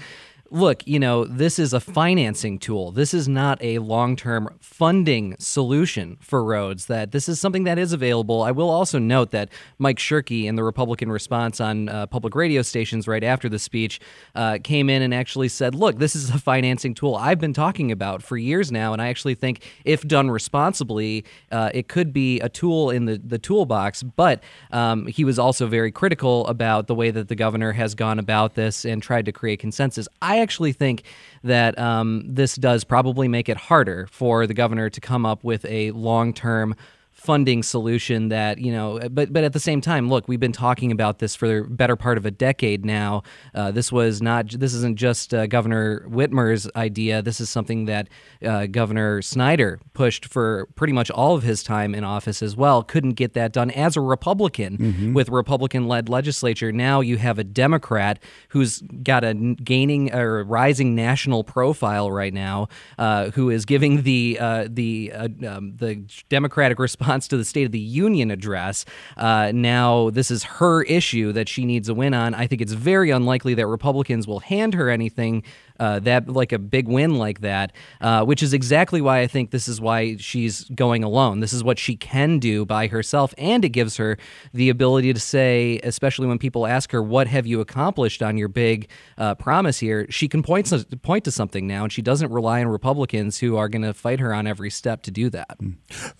look, 0.52 0.86
you 0.86 1.00
know, 1.00 1.24
this 1.24 1.58
is 1.58 1.72
a 1.74 1.80
financing 1.80 2.60
tool. 2.60 2.92
This 2.92 3.14
is 3.14 3.28
not 3.28 3.58
a 3.64 3.80
long 3.80 4.16
term 4.18 4.54
funding 4.60 5.36
solution 5.40 6.18
for 6.20 6.44
roads. 6.44 6.88
That 6.88 7.12
this 7.12 7.30
is 7.30 7.40
something 7.40 7.64
that 7.64 7.80
is 7.80 7.94
available. 7.94 8.44
I 8.44 8.52
will 8.52 8.70
also 8.70 9.00
note 9.00 9.32
that 9.32 9.50
Mike 9.80 9.98
Shirkey 9.98 10.46
in 10.46 10.56
the 10.56 10.64
Republican 10.64 11.12
response 11.12 11.62
on 11.62 11.88
uh, 11.88 12.06
public 12.08 12.36
radio 12.36 12.62
stations 12.62 13.08
right 13.08 13.24
after 13.24 13.48
the 13.48 13.60
speech, 13.60 14.02
uh, 14.36 14.58
came 14.62 14.90
in 14.90 15.02
and 15.02 15.14
actually 15.14 15.48
said, 15.48 15.74
look, 15.74 15.98
this 16.00 16.16
is 16.16 16.30
a 16.30 16.38
financing 16.38 16.94
tool 16.94 17.16
I've 17.16 17.40
been 17.40 17.54
talking 17.54 17.92
about 17.92 18.22
for 18.22 18.38
years 18.38 18.72
now. 18.72 18.92
And 18.92 19.02
I 19.02 19.08
actually 19.08 19.36
think 19.36 19.64
if 19.86 20.06
done 20.06 20.30
responsibly, 20.30 21.24
uh, 21.52 21.72
it 21.74 21.88
could 21.88 22.12
be 22.12 22.42
a 22.42 22.50
tool 22.50 22.90
in 22.90 23.06
the, 23.06 23.18
the 23.18 23.40
toolbox. 23.40 24.04
But 24.04 24.44
um, 24.72 25.08
he 25.08 25.24
was 25.24 25.40
also 25.40 25.68
very 25.68 25.92
critical 25.92 26.46
about 26.48 26.88
the 26.88 26.96
way 26.96 27.10
that 27.10 27.30
the 27.30 27.36
governor 27.36 27.72
has 27.72 27.96
gone 27.96 28.20
about 28.20 28.56
this 28.56 28.84
and 28.84 29.02
tried 29.02 29.26
to 29.26 29.32
create 29.32 29.60
consensus. 29.60 30.10
I 30.22 30.41
actually 30.42 30.74
think 30.74 31.04
that 31.44 31.78
um, 31.80 32.24
this 32.28 32.56
does 32.56 32.84
probably 32.84 33.28
make 33.28 33.50
it 33.50 33.58
harder 33.58 34.08
for 34.12 34.48
the 34.48 34.54
governor 34.54 34.90
to 34.90 35.02
come 35.02 35.26
up 35.26 35.44
with 35.44 35.66
a 35.66 35.92
long 35.92 36.34
term 36.34 36.76
funding 37.22 37.62
solution 37.62 38.30
that 38.30 38.58
you 38.58 38.72
know 38.72 39.00
but 39.12 39.32
but 39.32 39.44
at 39.44 39.54
the 39.54 39.60
same 39.60 39.80
time 39.80 40.10
look 40.10 40.28
we've 40.28 40.40
been 40.40 40.52
talking 40.52 40.92
about 40.92 41.20
this 41.20 41.36
for 41.36 41.48
the 41.48 41.62
better 41.70 41.96
part 41.96 42.18
of 42.18 42.26
a 42.26 42.32
decade 42.32 42.84
now. 42.84 43.22
Uh, 43.54 43.70
this 43.70 43.92
was 43.92 44.24
not 44.24 44.50
this 44.50 44.74
isn't 44.74 44.98
just 44.98 45.32
uh, 45.32 45.46
governor 45.46 46.08
whitmer's 46.10 46.68
idea. 46.76 47.22
This 47.22 47.40
is 47.40 47.48
something 47.48 47.86
that 47.86 48.10
uh, 48.44 48.66
governor 48.66 49.22
snyder 49.22 49.80
pushed 49.94 50.26
for 50.26 50.68
pretty 50.76 50.94
much 50.94 51.12
all 51.12 51.36
of 51.36 51.44
his 51.44 51.62
time 51.62 51.94
in 51.94 52.04
office 52.04 52.42
as 52.42 52.56
well. 52.56 52.82
Couldn't 52.82 53.12
get 53.12 53.34
that 53.34 53.54
done 53.54 53.70
as 53.72 53.96
a 53.96 54.02
republican 54.02 54.78
mm-hmm. 54.78 55.14
with 55.14 55.30
republican 55.30 55.88
led 55.88 56.10
legislature. 56.10 56.72
Now 56.72 57.02
you 57.02 57.18
have 57.18 57.38
a 57.38 57.44
democrat 57.44 58.18
who's 58.50 58.82
got 59.04 59.24
a 59.24 59.36
gaining 59.64 60.12
or 60.14 60.44
rising 60.44 60.96
national 60.96 61.44
profile 61.44 62.12
right 62.12 62.34
now 62.34 62.68
uh, 62.98 63.30
who 63.32 63.52
is 63.52 63.66
giving 63.66 64.02
the 64.02 64.40
uh, 64.40 64.68
the 64.68 65.12
uh, 65.14 65.28
um, 65.48 65.76
the 65.78 66.04
democratic 66.30 66.80
response 66.80 67.11
response 67.12 67.28
to 67.28 67.36
the 67.36 67.44
State 67.44 67.66
of 67.66 67.74
the 67.74 67.80
Union 67.80 68.32
address. 68.32 68.86
Uh, 69.18 69.52
now, 69.54 70.10
this 70.12 70.32
is 70.32 70.44
her 70.44 70.84
issue 70.84 71.34
that 71.34 71.50
she 71.50 71.66
needs 71.66 71.90
a 71.90 71.94
win 71.94 72.14
on. 72.14 72.34
I 72.34 72.48
think 72.48 72.62
it's 72.62 72.72
very 72.72 73.10
unlikely 73.10 73.54
that 73.56 73.68
Republicans 73.68 74.28
will 74.28 74.40
hand 74.40 74.74
her 74.76 74.90
anything 74.90 75.44
uh, 75.82 75.98
that 76.00 76.30
like 76.30 76.52
a 76.52 76.60
big 76.60 76.88
win 76.88 77.16
like 77.16 77.42
that, 77.42 77.74
uh, 78.02 78.24
which 78.24 78.44
is 78.44 78.54
exactly 78.54 79.02
why 79.02 79.22
I 79.22 79.28
think 79.28 79.50
this 79.50 79.68
is 79.68 79.82
why 79.82 80.16
she's 80.18 80.66
going 80.66 81.04
alone. 81.04 81.40
This 81.40 81.54
is 81.54 81.64
what 81.64 81.80
she 81.80 81.96
can 81.96 82.38
do 82.38 82.66
by 82.68 82.86
herself, 82.86 83.34
and 83.36 83.66
it 83.66 83.70
gives 83.70 83.98
her 83.98 84.20
the 84.54 84.70
ability 84.70 85.12
to 85.12 85.20
say, 85.20 85.80
especially 85.84 86.28
when 86.28 86.38
people 86.38 86.68
ask 86.68 86.92
her, 86.92 87.02
"What 87.02 87.26
have 87.28 87.48
you 87.48 87.62
accomplished 87.62 88.22
on 88.22 88.38
your 88.38 88.48
big 88.48 88.90
uh, 89.18 89.34
promise 89.34 89.80
here?" 89.80 90.06
She 90.12 90.28
can 90.28 90.44
point 90.44 90.68
to, 90.68 90.86
point 90.98 91.26
to 91.26 91.32
something 91.32 91.66
now, 91.66 91.84
and 91.84 91.92
she 91.92 92.04
doesn't 92.04 92.32
rely 92.32 92.62
on 92.62 92.68
Republicans 92.68 93.40
who 93.40 93.58
are 93.58 93.68
going 93.68 93.82
to 93.82 93.96
fight 93.96 94.20
her 94.20 94.36
on 94.36 94.46
every 94.46 94.70
step 94.70 95.02
to 95.04 95.12
do 95.12 95.32
that. 95.32 95.58
Mm. 95.58 95.78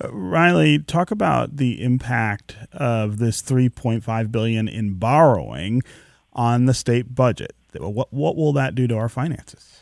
Riley, 0.10 0.80
talk 0.80 1.12
about 1.12 1.58
the 1.58 1.84
impact 1.84 2.56
of 2.74 3.20
this 3.20 3.44
3.5 3.44 4.32
billion 4.32 4.68
in 4.68 4.96
borrowing 4.96 5.84
on 6.34 6.66
the 6.66 6.74
state 6.74 7.14
budget. 7.14 7.56
What 7.74 8.12
what 8.12 8.36
will 8.36 8.54
that 8.54 8.76
do 8.76 8.88
to 8.88 8.96
our 8.96 9.10
finances? 9.10 9.82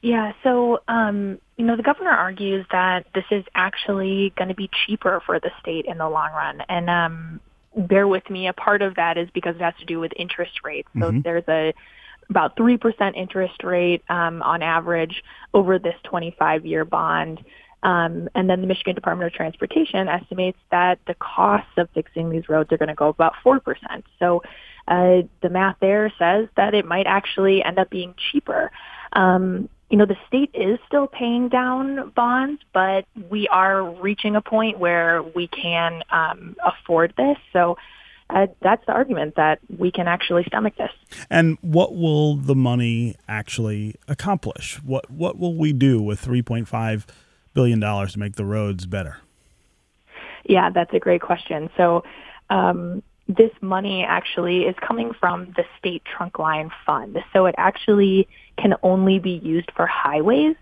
Yeah, 0.00 0.32
so 0.42 0.80
um, 0.86 1.40
you 1.56 1.64
know 1.64 1.76
the 1.76 1.82
governor 1.82 2.10
argues 2.10 2.66
that 2.70 3.06
this 3.14 3.24
is 3.30 3.44
actually 3.54 4.32
going 4.36 4.48
to 4.48 4.54
be 4.54 4.70
cheaper 4.86 5.22
for 5.26 5.40
the 5.40 5.50
state 5.60 5.86
in 5.86 5.98
the 5.98 6.08
long 6.08 6.30
run, 6.32 6.62
and 6.68 6.88
um, 6.88 7.40
bear 7.76 8.06
with 8.06 8.28
me. 8.30 8.48
A 8.48 8.52
part 8.52 8.82
of 8.82 8.94
that 8.94 9.18
is 9.18 9.28
because 9.34 9.56
it 9.56 9.62
has 9.62 9.74
to 9.80 9.84
do 9.84 9.98
with 9.98 10.12
interest 10.16 10.60
rates. 10.64 10.88
So 10.94 11.06
mm-hmm. 11.06 11.20
there's 11.22 11.44
a 11.48 11.74
about 12.30 12.56
three 12.56 12.76
percent 12.76 13.16
interest 13.16 13.64
rate 13.64 14.02
um, 14.08 14.42
on 14.42 14.62
average 14.62 15.24
over 15.52 15.78
this 15.78 15.96
25 16.04 16.64
year 16.64 16.84
bond. 16.84 17.44
Um, 17.82 18.28
and 18.34 18.50
then 18.50 18.60
the 18.60 18.66
Michigan 18.66 18.96
Department 18.96 19.32
of 19.32 19.36
Transportation 19.36 20.08
estimates 20.08 20.58
that 20.72 20.98
the 21.06 21.14
costs 21.14 21.70
of 21.76 21.88
fixing 21.90 22.28
these 22.28 22.48
roads 22.48 22.72
are 22.72 22.76
going 22.76 22.88
to 22.88 22.94
go 22.94 23.06
about 23.06 23.34
4%. 23.44 23.60
So 24.18 24.42
uh, 24.88 25.22
the 25.42 25.50
math 25.50 25.76
there 25.80 26.12
says 26.18 26.48
that 26.56 26.74
it 26.74 26.86
might 26.86 27.06
actually 27.06 27.62
end 27.62 27.78
up 27.78 27.90
being 27.90 28.14
cheaper. 28.32 28.72
Um, 29.12 29.68
you 29.90 29.98
know, 29.98 30.06
the 30.06 30.16
state 30.26 30.50
is 30.54 30.78
still 30.86 31.06
paying 31.06 31.48
down 31.48 32.10
bonds, 32.10 32.62
but 32.72 33.04
we 33.30 33.48
are 33.48 33.90
reaching 34.00 34.34
a 34.34 34.40
point 34.40 34.78
where 34.78 35.22
we 35.22 35.46
can 35.46 36.02
um, 36.10 36.56
afford 36.64 37.14
this. 37.16 37.36
So 37.52 37.76
uh, 38.30 38.46
that's 38.60 38.84
the 38.86 38.92
argument 38.92 39.36
that 39.36 39.60
we 39.78 39.90
can 39.90 40.08
actually 40.08 40.44
stomach 40.44 40.74
this. 40.76 40.90
And 41.30 41.58
what 41.60 41.94
will 41.94 42.36
the 42.36 42.54
money 42.54 43.16
actually 43.28 43.94
accomplish? 44.08 44.80
What 44.82 45.10
what 45.10 45.38
will 45.38 45.54
we 45.54 45.72
do 45.72 46.02
with 46.02 46.22
3.5 46.22 47.06
billion 47.54 47.80
dollars 47.80 48.12
to 48.14 48.18
make 48.18 48.36
the 48.36 48.44
roads 48.44 48.86
better? 48.86 49.18
Yeah, 50.44 50.70
that's 50.70 50.94
a 50.94 50.98
great 50.98 51.20
question. 51.20 51.68
So. 51.76 52.04
Um, 52.50 53.02
this 53.28 53.50
money 53.60 54.04
actually 54.04 54.62
is 54.62 54.74
coming 54.80 55.12
from 55.12 55.52
the 55.56 55.64
state 55.78 56.02
trunk 56.04 56.38
line 56.38 56.70
fund. 56.86 57.18
So 57.32 57.46
it 57.46 57.54
actually 57.58 58.26
can 58.56 58.74
only 58.82 59.18
be 59.18 59.32
used 59.42 59.70
for 59.76 59.86
highways. 59.86 60.56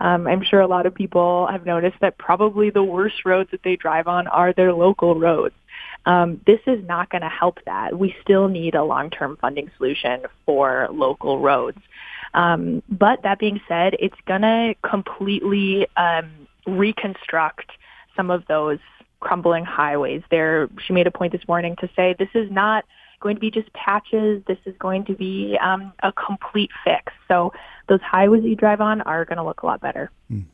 Um, 0.00 0.26
I'm 0.26 0.42
sure 0.42 0.60
a 0.60 0.66
lot 0.66 0.86
of 0.86 0.94
people 0.94 1.46
have 1.46 1.64
noticed 1.64 1.96
that 2.00 2.18
probably 2.18 2.70
the 2.70 2.82
worst 2.82 3.24
roads 3.24 3.50
that 3.50 3.62
they 3.62 3.76
drive 3.76 4.08
on 4.08 4.26
are 4.26 4.52
their 4.52 4.72
local 4.72 5.18
roads. 5.18 5.54
Um, 6.04 6.40
this 6.46 6.60
is 6.66 6.84
not 6.86 7.10
going 7.10 7.22
to 7.22 7.28
help 7.28 7.58
that. 7.66 7.98
We 7.98 8.14
still 8.22 8.48
need 8.48 8.74
a 8.74 8.84
long-term 8.84 9.38
funding 9.40 9.70
solution 9.76 10.22
for 10.44 10.88
local 10.92 11.40
roads. 11.40 11.78
Um, 12.34 12.82
but 12.88 13.22
that 13.22 13.38
being 13.38 13.60
said, 13.66 13.96
it's 13.98 14.16
going 14.26 14.42
to 14.42 14.74
completely 14.82 15.86
um, 15.96 16.30
reconstruct 16.66 17.70
some 18.14 18.30
of 18.30 18.46
those 18.46 18.78
crumbling 19.20 19.64
highways. 19.64 20.22
There, 20.30 20.68
she 20.86 20.92
made 20.92 21.06
a 21.06 21.10
point 21.10 21.32
this 21.32 21.46
morning 21.48 21.76
to 21.80 21.88
say 21.96 22.14
this 22.18 22.28
is 22.34 22.50
not 22.50 22.84
going 23.20 23.34
to 23.36 23.40
be 23.40 23.50
just 23.50 23.72
patches. 23.72 24.42
This 24.46 24.58
is 24.66 24.74
going 24.78 25.04
to 25.06 25.14
be 25.14 25.58
um, 25.62 25.92
a 26.02 26.12
complete 26.12 26.70
fix. 26.84 27.12
So 27.28 27.52
those 27.88 28.00
highways 28.02 28.44
you 28.44 28.56
drive 28.56 28.80
on 28.80 29.00
are 29.02 29.24
going 29.24 29.38
to 29.38 29.44
look 29.44 29.62
a 29.62 29.66
lot 29.66 29.80
better. 29.80 30.10
Mm. 30.30 30.44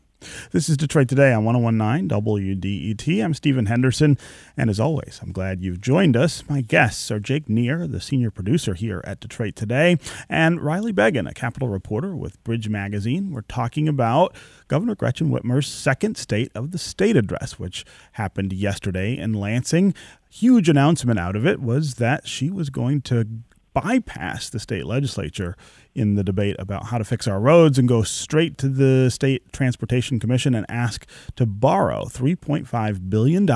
This 0.53 0.69
is 0.69 0.77
Detroit 0.77 1.09
Today 1.09 1.33
on 1.33 1.45
1019 1.45 2.09
WDET. 2.09 3.25
I'm 3.25 3.35
Stephen 3.35 3.67
Henderson, 3.67 4.19
and 4.57 4.71
as 4.71 4.79
always, 4.79 5.21
I'm 5.23 5.33
glad 5.33 5.63
you've 5.63 5.81
joined 5.81 6.17
us. 6.17 6.45
My 6.49 6.61
guests 6.61 7.11
are 7.11 7.21
Jake 7.21 7.49
Neher, 7.49 7.87
the 7.87 8.01
senior 8.01 8.31
producer 8.31 8.75
here 8.75 9.03
at 9.05 9.21
Detroit 9.21 9.57
Today, 9.57 9.99
and 10.29 10.61
Riley 10.61 10.93
Beggin, 10.93 11.27
a 11.27 11.35
Capitol 11.35 11.69
reporter 11.69 12.15
with 12.15 12.43
Bridge 12.45 12.69
Magazine. 12.69 13.33
We're 13.33 13.43
talking 13.43 13.89
about 13.89 14.37
Governor 14.69 14.95
Gretchen 14.95 15.31
Whitmer's 15.31 15.67
second 15.67 16.17
State 16.17 16.53
of 16.55 16.71
the 16.71 16.79
State 16.79 17.17
address, 17.17 17.59
which 17.59 17.85
happened 18.13 18.53
yesterday 18.53 19.17
in 19.17 19.33
Lansing. 19.33 19.95
Huge 20.31 20.69
announcement 20.69 21.19
out 21.19 21.37
of 21.37 21.47
it 21.47 21.61
was 21.61 21.95
that 21.97 22.27
she 22.27 22.51
was 22.51 22.71
going 22.71 23.03
to 23.03 23.27
bypass 23.75 24.51
the 24.51 24.61
state 24.61 24.87
legislature 24.87 25.57
in 25.95 26.15
the 26.15 26.25
debate 26.25 26.57
about 26.59 26.87
how 26.87 26.99
to 26.99 27.05
fix 27.05 27.29
our 27.29 27.41
roads 27.41 27.79
and 27.79 27.89
go 27.89 28.03
straight 28.03 28.59
to 28.59 28.69
the 28.69 29.11
state 29.11 29.53
transportation 29.53 30.19
commission 30.19 30.55
and 30.55 30.67
ask 30.69 31.07
to 31.37 31.47
borrow 31.47 32.05
$3.5 32.05 33.11
billion 33.11 33.47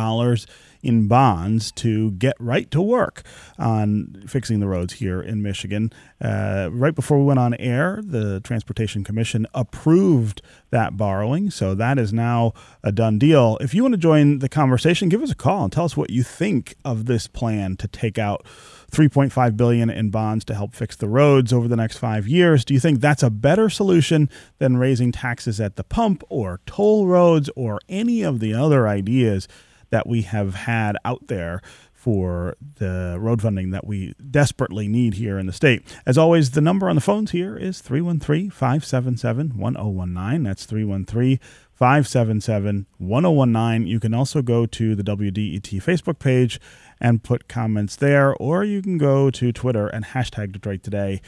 in 0.83 1.09
bonds 1.09 1.73
to 1.73 2.13
get 2.13 2.37
right 2.39 2.71
to 2.71 2.81
work 2.81 3.23
on 3.59 4.23
fixing 4.29 4.61
the 4.61 4.69
roads 4.69 4.95
here 4.95 5.21
in 5.21 5.43
Michigan. 5.43 5.91
Uh, 6.21 6.69
right 6.71 6.95
before 6.95 7.19
we 7.19 7.25
went 7.25 7.41
on 7.41 7.55
air, 7.55 8.01
the 8.05 8.41
Transportation 8.41 9.03
Commission 9.03 9.47
approved 9.53 10.43
that 10.71 10.97
borrowing, 10.97 11.51
so 11.51 11.75
that 11.75 11.99
is 11.99 12.13
now 12.13 12.53
a 12.85 12.93
done 12.93 13.19
deal. 13.19 13.59
If 13.61 13.75
you 13.75 13.83
want 13.83 13.95
to 13.95 13.99
join 13.99 14.39
the 14.39 14.49
conversation, 14.49 15.09
give 15.09 15.23
us 15.23 15.31
a 15.33 15.37
call 15.37 15.65
and 15.65 15.73
tell 15.73 15.85
us 15.85 15.97
what 15.97 16.11
you 16.11 16.23
think 16.23 16.77
of 16.85 17.07
this 17.07 17.27
plan 17.27 17.77
to 17.79 17.89
take 17.89 18.17
out 18.17 18.47
3.5 18.93 19.57
billion 19.57 19.91
in 19.91 20.11
bonds 20.11 20.45
to 20.45 20.55
help 20.55 20.75
fix 20.75 20.95
the 20.97 21.09
roads 21.09 21.53
over 21.53 21.67
the 21.67 21.77
next 21.77 21.99
5 21.99 22.26
years. 22.29 22.65
Do 22.65 22.75
you 22.75 22.81
think 22.81 23.01
that's 23.01 23.23
a 23.23 23.31
better 23.31 23.71
solution 23.71 24.29
than 24.59 24.77
raising 24.77 25.13
taxes 25.13 25.61
at 25.61 25.77
the 25.77 25.85
pump 25.85 26.23
or 26.29 26.61
toll 26.67 27.07
roads 27.07 27.51
or 27.57 27.81
any 27.89 28.23
of 28.23 28.41
the 28.41 28.55
other 28.55 28.89
ideas 28.89 29.49
that 29.91 30.07
we 30.07 30.23
have 30.23 30.55
had 30.55 30.97
out 31.05 31.29
there 31.29 31.63
for 32.07 32.57
the 32.77 33.17
road 33.19 33.43
funding 33.43 33.73
that 33.73 33.85
we 33.85 34.15
desperately 34.31 34.87
need 34.87 35.15
here 35.15 35.39
in 35.39 35.47
the 35.47 35.53
state. 35.53 35.83
As 36.07 36.17
always, 36.17 36.53
the 36.53 36.61
number 36.61 36.89
on 36.89 36.95
the 36.95 37.01
phones 37.01 37.33
here 37.33 37.57
is 37.57 37.81
313 37.81 38.51
577 38.51 39.59
1019. 39.59 40.43
That's 40.45 40.67
313 40.67 41.41
577 41.73 42.87
1019. 42.99 43.87
You 43.89 43.99
can 43.99 44.15
also 44.15 44.41
go 44.41 44.67
to 44.67 44.95
the 44.95 45.03
WDET 45.03 45.83
Facebook 45.83 46.21
page 46.21 46.61
and 47.01 47.25
put 47.25 47.49
comments 47.49 47.97
there, 47.97 48.35
or 48.37 48.63
you 48.63 48.83
can 48.83 48.99
go 48.99 49.29
to 49.31 49.53
Twitter 49.53 49.89
and 49.89 50.05
hashtag 50.05 50.53
Detroit 50.53 50.85
Today, 50.85 51.21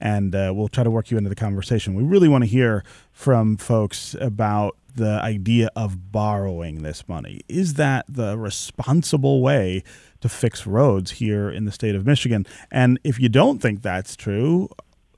and 0.00 0.34
uh, 0.34 0.52
we'll 0.54 0.68
try 0.68 0.84
to 0.84 0.90
work 0.90 1.10
you 1.10 1.18
into 1.18 1.28
the 1.28 1.36
conversation. 1.36 1.94
We 1.94 2.02
really 2.02 2.28
want 2.28 2.44
to 2.44 2.50
hear 2.50 2.84
from 3.12 3.56
folks 3.56 4.16
about 4.20 4.76
the 4.94 5.20
idea 5.22 5.70
of 5.76 6.10
borrowing 6.12 6.82
this 6.82 7.08
money. 7.08 7.40
Is 7.48 7.74
that 7.74 8.06
the 8.08 8.36
responsible 8.38 9.42
way 9.42 9.82
to 10.20 10.28
fix 10.28 10.66
roads 10.66 11.12
here 11.12 11.50
in 11.50 11.64
the 11.64 11.72
state 11.72 11.94
of 11.94 12.06
Michigan? 12.06 12.46
And 12.70 12.98
if 13.04 13.20
you 13.20 13.28
don't 13.28 13.60
think 13.60 13.82
that's 13.82 14.16
true, 14.16 14.68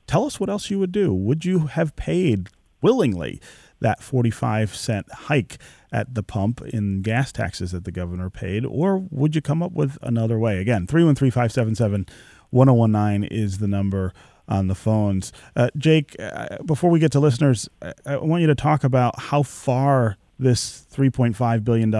tell 0.06 0.24
us 0.24 0.38
what 0.38 0.50
else 0.50 0.70
you 0.70 0.78
would 0.78 0.92
do. 0.92 1.14
Would 1.14 1.44
you 1.44 1.66
have 1.66 1.96
paid 1.96 2.48
willingly 2.80 3.40
that 3.80 4.02
45 4.02 4.74
cent 4.74 5.10
hike 5.12 5.58
at 5.92 6.14
the 6.14 6.22
pump 6.22 6.60
in 6.62 7.02
gas 7.02 7.32
taxes 7.32 7.72
that 7.72 7.84
the 7.84 7.92
governor 7.92 8.30
paid, 8.30 8.64
or 8.64 8.98
would 9.10 9.34
you 9.34 9.42
come 9.42 9.62
up 9.62 9.72
with 9.72 9.98
another 10.02 10.38
way? 10.38 10.58
Again, 10.58 10.86
313 10.86 11.30
577 11.30 12.06
1019 12.50 13.24
is 13.24 13.58
the 13.58 13.68
number 13.68 14.12
on 14.48 14.68
the 14.68 14.74
phones. 14.74 15.32
Uh, 15.56 15.68
Jake, 15.76 16.16
uh, 16.18 16.58
before 16.64 16.90
we 16.90 16.98
get 16.98 17.12
to 17.12 17.20
listeners, 17.20 17.68
I, 17.80 17.92
I 18.06 18.16
want 18.16 18.40
you 18.40 18.46
to 18.48 18.54
talk 18.54 18.84
about 18.84 19.18
how 19.18 19.42
far 19.42 20.16
this 20.38 20.86
$3.5 20.92 21.64
billion 21.64 21.90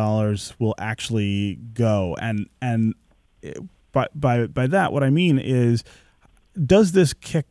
will 0.58 0.74
actually 0.78 1.56
go. 1.74 2.16
And, 2.20 2.48
and 2.60 2.94
uh, 3.44 3.60
by, 3.92 4.08
by, 4.14 4.46
by 4.46 4.66
that, 4.66 4.92
what 4.92 5.02
I 5.02 5.10
mean 5.10 5.38
is, 5.38 5.84
does 6.66 6.92
this 6.92 7.12
kick 7.14 7.46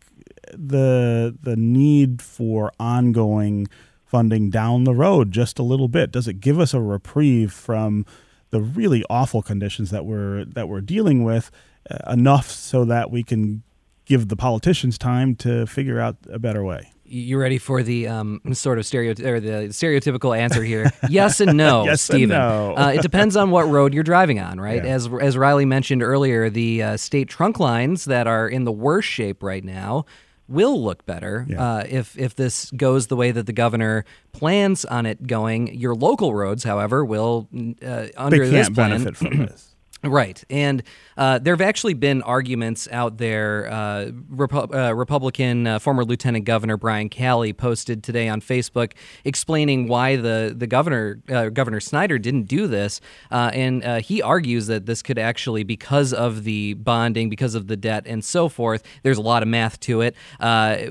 the, 0.53 1.35
the 1.41 1.55
need 1.55 2.21
for 2.21 2.71
ongoing 2.79 3.67
funding 4.05 4.49
down 4.49 4.83
the 4.83 4.93
road 4.93 5.31
just 5.31 5.57
a 5.57 5.63
little 5.63 5.87
bit? 5.87 6.11
Does 6.11 6.27
it 6.27 6.41
give 6.41 6.59
us 6.59 6.73
a 6.73 6.81
reprieve 6.81 7.53
from 7.53 8.05
the 8.51 8.61
really 8.61 9.03
awful 9.09 9.41
conditions 9.41 9.89
that 9.91 10.05
we're 10.05 10.45
that 10.45 10.67
we're 10.67 10.81
dealing 10.81 11.23
with 11.23 11.49
uh, 11.89 12.11
enough 12.11 12.49
so 12.49 12.85
that 12.85 13.09
we 13.09 13.23
can 13.23 13.63
give 14.11 14.27
the 14.27 14.35
politicians 14.35 14.97
time 14.97 15.37
to 15.37 15.65
figure 15.65 15.97
out 15.97 16.17
a 16.29 16.37
better 16.37 16.65
way? 16.65 16.91
You 17.05 17.37
ready 17.37 17.57
for 17.57 17.81
the 17.81 18.09
um, 18.09 18.41
sort 18.51 18.77
of 18.77 18.85
stereo 18.85 19.11
or 19.11 19.39
the 19.39 19.69
stereotypical 19.69 20.37
answer 20.37 20.63
here? 20.63 20.91
yes 21.09 21.39
and 21.39 21.55
no, 21.57 21.83
yes 21.85 22.01
Stephen. 22.01 22.29
No. 22.29 22.75
uh, 22.75 22.91
it 22.93 23.01
depends 23.01 23.37
on 23.37 23.51
what 23.51 23.69
road 23.69 23.93
you're 23.93 24.03
driving 24.03 24.39
on, 24.39 24.59
right? 24.59 24.83
Yeah. 24.83 24.91
As 24.91 25.09
as 25.21 25.37
Riley 25.37 25.65
mentioned 25.65 26.03
earlier, 26.03 26.49
the 26.49 26.83
uh, 26.83 26.97
state 26.97 27.29
trunk 27.29 27.57
lines 27.57 28.03
that 28.05 28.27
are 28.27 28.49
in 28.49 28.65
the 28.65 28.71
worst 28.71 29.07
shape 29.07 29.43
right 29.43 29.63
now 29.63 30.05
will 30.49 30.81
look 30.83 31.05
better 31.05 31.45
yeah. 31.47 31.63
uh, 31.63 31.83
if 31.87 32.17
if 32.17 32.35
this 32.35 32.69
goes 32.71 33.07
the 33.07 33.15
way 33.15 33.31
that 33.31 33.45
the 33.45 33.53
governor 33.53 34.03
plans 34.33 34.83
on 34.83 35.05
it 35.05 35.25
going. 35.25 35.73
Your 35.73 35.95
local 35.95 36.35
roads, 36.35 36.65
however, 36.65 37.05
will 37.05 37.47
uh, 37.85 38.07
under 38.17 38.45
they 38.45 38.51
can't 38.51 38.75
plan 38.75 38.91
benefit 38.91 39.15
from 39.15 39.37
this. 39.37 39.70
Right. 40.03 40.43
And 40.49 40.81
uh, 41.15 41.37
there 41.37 41.53
have 41.53 41.61
actually 41.61 41.93
been 41.93 42.23
arguments 42.23 42.87
out 42.91 43.19
there. 43.19 43.69
Uh, 43.71 44.05
Repu- 44.33 44.73
uh, 44.73 44.95
Republican 44.95 45.67
uh, 45.67 45.77
former 45.77 46.03
Lieutenant 46.03 46.45
Governor 46.45 46.75
Brian 46.75 47.07
Calley 47.07 47.53
posted 47.53 48.03
today 48.03 48.27
on 48.27 48.41
Facebook 48.41 48.93
explaining 49.25 49.87
why 49.87 50.15
the, 50.15 50.55
the 50.57 50.65
governor, 50.65 51.21
uh, 51.29 51.49
Governor 51.49 51.79
Snyder, 51.79 52.17
didn't 52.17 52.43
do 52.43 52.65
this. 52.65 52.99
Uh, 53.29 53.51
and 53.53 53.83
he 54.01 54.21
argues 54.21 54.67
that 54.67 54.85
this 54.85 55.03
could 55.03 55.19
actually, 55.19 55.63
because 55.63 56.13
of 56.13 56.43
the 56.45 56.73
bonding, 56.75 57.29
because 57.29 57.53
of 57.53 57.67
the 57.67 57.77
debt, 57.77 58.03
and 58.07 58.25
so 58.25 58.49
forth, 58.49 58.83
there's 59.03 59.17
a 59.17 59.21
lot 59.21 59.43
of 59.43 59.49
math 59.49 59.79
to 59.81 60.01
it, 60.01 60.15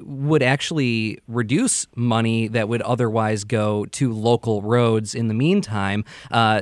would 0.05 0.43
actually 0.43 1.19
reduce 1.27 1.87
money 1.97 2.47
that 2.49 2.69
would 2.69 2.83
otherwise 2.83 3.43
go 3.43 3.85
to 3.87 4.13
local 4.13 4.63
roads 4.63 5.15
in 5.15 5.29
the 5.29 5.35
meantime. 5.35 6.05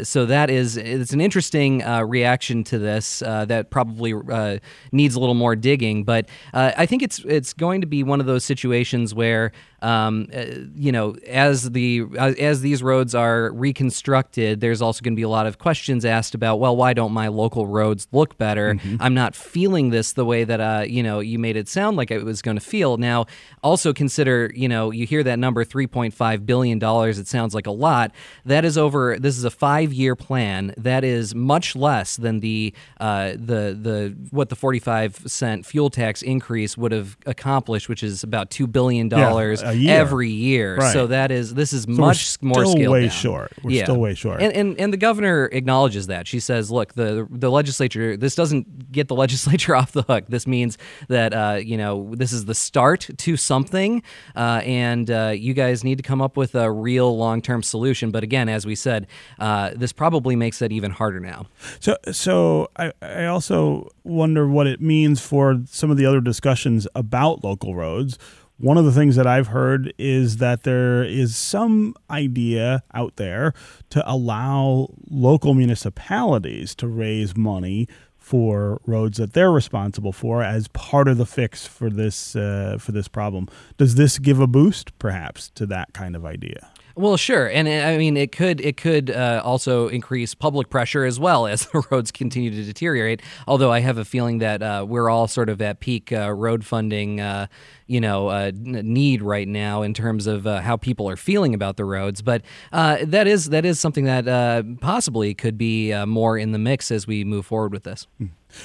so 0.02 0.24
that 0.24 0.48
is, 0.48 0.76
it's 0.78 1.12
an 1.12 1.20
interesting 1.20 1.82
reaction 2.06 2.37
to 2.38 2.78
this 2.78 3.22
uh, 3.22 3.44
that 3.46 3.70
probably 3.70 4.14
uh, 4.14 4.58
needs 4.92 5.14
a 5.14 5.20
little 5.20 5.34
more 5.34 5.56
digging. 5.56 6.04
But 6.04 6.28
uh, 6.54 6.72
I 6.76 6.86
think 6.86 7.02
it's 7.02 7.18
it's 7.20 7.52
going 7.52 7.80
to 7.80 7.86
be 7.86 8.02
one 8.02 8.20
of 8.20 8.26
those 8.26 8.44
situations 8.44 9.14
where 9.14 9.52
um, 9.80 10.26
uh, 10.34 10.44
you 10.74 10.90
know, 10.90 11.14
as 11.26 11.70
the 11.70 12.04
uh, 12.18 12.34
as 12.38 12.62
these 12.62 12.82
roads 12.82 13.14
are 13.14 13.52
reconstructed, 13.52 14.60
there's 14.60 14.82
also 14.82 15.02
going 15.02 15.12
to 15.12 15.16
be 15.16 15.22
a 15.22 15.28
lot 15.28 15.46
of 15.46 15.58
questions 15.58 16.04
asked 16.04 16.34
about, 16.34 16.56
well, 16.56 16.76
why 16.76 16.94
don't 16.94 17.12
my 17.12 17.28
local 17.28 17.66
roads 17.66 18.08
look 18.10 18.36
better? 18.38 18.74
Mm-hmm. 18.74 18.96
I'm 19.00 19.14
not 19.14 19.36
feeling 19.36 19.90
this 19.90 20.12
the 20.12 20.24
way 20.24 20.42
that 20.44 20.60
uh, 20.60 20.84
you 20.86 21.02
know 21.02 21.20
you 21.20 21.38
made 21.38 21.56
it 21.56 21.68
sound 21.68 21.96
like 21.96 22.10
it 22.10 22.24
was 22.24 22.42
going 22.42 22.56
to 22.56 22.64
feel. 22.64 22.96
Now, 22.96 23.26
also 23.62 23.92
consider, 23.92 24.50
you 24.54 24.68
know, 24.68 24.90
you 24.90 25.06
hear 25.06 25.22
that 25.22 25.38
number, 25.38 25.64
3.5 25.64 26.44
billion 26.44 26.78
dollars. 26.80 27.18
It 27.18 27.28
sounds 27.28 27.54
like 27.54 27.66
a 27.66 27.72
lot. 27.72 28.12
That 28.44 28.64
is 28.64 28.76
over. 28.76 29.16
This 29.18 29.38
is 29.38 29.44
a 29.44 29.50
five 29.50 29.92
year 29.92 30.16
plan. 30.16 30.74
That 30.76 31.04
is 31.04 31.36
much 31.36 31.76
less 31.76 32.16
than 32.16 32.40
the 32.40 32.74
uh, 32.98 33.30
the 33.32 33.78
the 33.80 34.16
what 34.30 34.48
the 34.48 34.56
45 34.56 35.22
cent 35.26 35.66
fuel 35.66 35.88
tax 35.88 36.22
increase 36.22 36.76
would 36.76 36.90
have 36.90 37.16
accomplished, 37.26 37.88
which 37.88 38.02
is 38.02 38.24
about 38.24 38.50
two 38.50 38.66
billion 38.66 39.08
dollars. 39.08 39.62
Yeah 39.62 39.67
a 39.68 39.74
year. 39.74 39.94
every 39.94 40.30
year. 40.30 40.76
Right. 40.76 40.92
So 40.92 41.06
that 41.08 41.30
is 41.30 41.54
this 41.54 41.72
is 41.72 41.84
So 41.84 41.92
much 41.92 42.38
we're 42.40 42.48
more 42.48 42.66
still 42.66 42.92
way 42.92 43.02
down. 43.02 43.10
short. 43.10 43.52
We're 43.62 43.70
yeah. 43.72 43.84
still 43.84 43.98
way 43.98 44.14
short. 44.14 44.40
And, 44.42 44.52
and 44.52 44.78
and 44.80 44.92
the 44.92 44.96
governor 44.96 45.46
acknowledges 45.52 46.06
that. 46.08 46.26
She 46.26 46.40
says, 46.40 46.70
"Look, 46.70 46.94
the 46.94 47.26
the 47.30 47.50
legislature. 47.50 48.16
This 48.16 48.34
doesn't 48.34 48.92
get 48.92 49.08
the 49.08 49.14
legislature 49.24 49.74
off 49.74 49.92
the 49.92 50.02
hook. 50.02 50.24
This 50.28 50.46
means 50.46 50.78
that 51.08 51.34
uh, 51.34 51.60
you 51.62 51.76
know 51.76 52.14
this 52.14 52.32
is 52.32 52.44
the 52.44 52.54
start 52.54 53.08
to 53.16 53.36
something, 53.36 54.02
uh, 54.36 54.62
and 54.64 55.10
uh, 55.10 55.32
you 55.34 55.54
guys 55.54 55.84
need 55.84 55.98
to 55.98 56.02
come 56.02 56.20
up 56.20 56.36
with 56.36 56.54
a 56.54 56.70
real 56.70 57.16
long 57.16 57.42
term 57.42 57.62
solution. 57.62 58.10
But 58.10 58.22
again, 58.22 58.48
as 58.48 58.66
we 58.66 58.74
said, 58.74 59.06
uh, 59.38 59.72
this 59.74 59.92
probably 59.92 60.36
makes 60.36 60.62
it 60.62 60.72
even 60.72 60.90
harder 60.90 61.20
now. 61.20 61.46
So, 61.80 61.96
so 62.12 62.68
I, 62.76 62.92
I 63.02 63.26
also 63.26 63.88
wonder 64.04 64.48
what 64.48 64.66
it 64.66 64.80
means 64.80 65.20
for 65.20 65.60
some 65.66 65.90
of 65.90 65.96
the 65.96 66.06
other 66.06 66.20
discussions 66.20 66.86
about 66.94 67.44
local 67.44 67.74
roads. 67.74 68.18
One 68.58 68.76
of 68.76 68.84
the 68.84 68.92
things 68.92 69.14
that 69.14 69.26
I've 69.26 69.48
heard 69.48 69.94
is 69.98 70.38
that 70.38 70.64
there 70.64 71.04
is 71.04 71.36
some 71.36 71.94
idea 72.10 72.82
out 72.92 73.14
there 73.14 73.54
to 73.90 74.02
allow 74.10 74.88
local 75.08 75.54
municipalities 75.54 76.74
to 76.76 76.88
raise 76.88 77.36
money 77.36 77.86
for 78.16 78.80
roads 78.84 79.18
that 79.18 79.32
they're 79.32 79.52
responsible 79.52 80.12
for 80.12 80.42
as 80.42 80.66
part 80.68 81.06
of 81.06 81.18
the 81.18 81.24
fix 81.24 81.66
for 81.66 81.88
this 81.88 82.34
uh, 82.34 82.76
for 82.80 82.90
this 82.90 83.06
problem. 83.06 83.48
Does 83.76 83.94
this 83.94 84.18
give 84.18 84.40
a 84.40 84.48
boost, 84.48 84.98
perhaps, 84.98 85.50
to 85.50 85.64
that 85.66 85.92
kind 85.92 86.16
of 86.16 86.26
idea? 86.26 86.68
Well, 86.98 87.16
sure, 87.16 87.46
and 87.48 87.68
uh, 87.68 87.86
I 87.86 87.96
mean 87.96 88.16
it 88.16 88.32
could 88.32 88.60
it 88.60 88.76
could 88.76 89.12
uh, 89.12 89.40
also 89.44 89.86
increase 89.86 90.34
public 90.34 90.68
pressure 90.68 91.04
as 91.04 91.20
well 91.20 91.46
as 91.46 91.64
the 91.72 91.84
roads 91.92 92.10
continue 92.10 92.50
to 92.50 92.64
deteriorate. 92.64 93.22
Although 93.46 93.70
I 93.70 93.78
have 93.78 93.98
a 93.98 94.04
feeling 94.04 94.38
that 94.38 94.64
uh, 94.64 94.84
we're 94.86 95.08
all 95.08 95.28
sort 95.28 95.48
of 95.48 95.62
at 95.62 95.78
peak 95.78 96.10
uh, 96.10 96.32
road 96.32 96.64
funding, 96.64 97.20
uh, 97.20 97.46
you 97.86 98.00
know, 98.00 98.26
uh, 98.26 98.50
need 98.52 99.22
right 99.22 99.46
now 99.46 99.82
in 99.82 99.94
terms 99.94 100.26
of 100.26 100.44
how 100.44 100.76
people 100.76 101.08
are 101.08 101.16
feeling 101.16 101.54
about 101.54 101.76
the 101.76 101.84
roads. 101.84 102.20
But 102.20 102.42
that 102.72 103.28
is 103.28 103.50
that 103.50 103.64
is 103.64 103.78
something 103.78 104.06
that 104.06 104.80
possibly 104.80 105.34
could 105.34 105.56
be 105.56 105.94
more 106.04 106.36
in 106.36 106.50
the 106.50 106.58
mix 106.58 106.90
as 106.90 107.06
we 107.06 107.22
move 107.22 107.46
forward 107.46 107.72
with 107.72 107.84
this. 107.84 108.08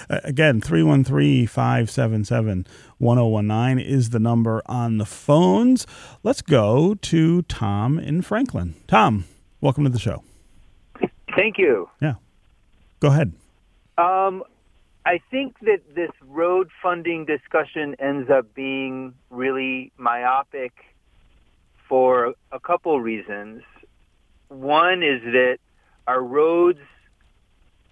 Uh, 0.09 0.19
again, 0.23 0.61
313 0.61 1.47
577 1.47 2.65
1019 3.03 3.85
is 3.85 4.11
the 4.11 4.19
number 4.19 4.61
on 4.65 4.97
the 4.97 5.05
phones. 5.05 5.85
Let's 6.23 6.41
go 6.41 6.95
to 6.95 7.41
Tom 7.43 7.99
in 7.99 8.21
Franklin. 8.21 8.75
Tom, 8.87 9.25
welcome 9.61 9.83
to 9.83 9.89
the 9.89 9.99
show. 9.99 10.23
Thank 11.35 11.57
you. 11.57 11.89
Yeah. 12.01 12.15
Go 12.99 13.09
ahead. 13.09 13.33
Um, 13.97 14.43
I 15.05 15.19
think 15.29 15.59
that 15.61 15.81
this 15.93 16.11
road 16.25 16.69
funding 16.81 17.25
discussion 17.25 17.95
ends 17.99 18.29
up 18.29 18.53
being 18.53 19.13
really 19.29 19.91
myopic 19.97 20.71
for 21.89 22.33
a 22.51 22.59
couple 22.59 23.01
reasons. 23.01 23.63
One 24.47 25.03
is 25.03 25.21
that 25.23 25.57
our 26.07 26.21
roads 26.21 26.79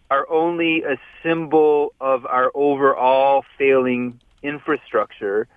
are 0.09 0.29
only 0.29 0.83
a 0.83 0.97
symbol 1.23 1.93
of 1.99 2.25
our 2.25 2.51
overall 2.53 3.43
failing 3.57 4.19
infrastructure, 4.43 5.47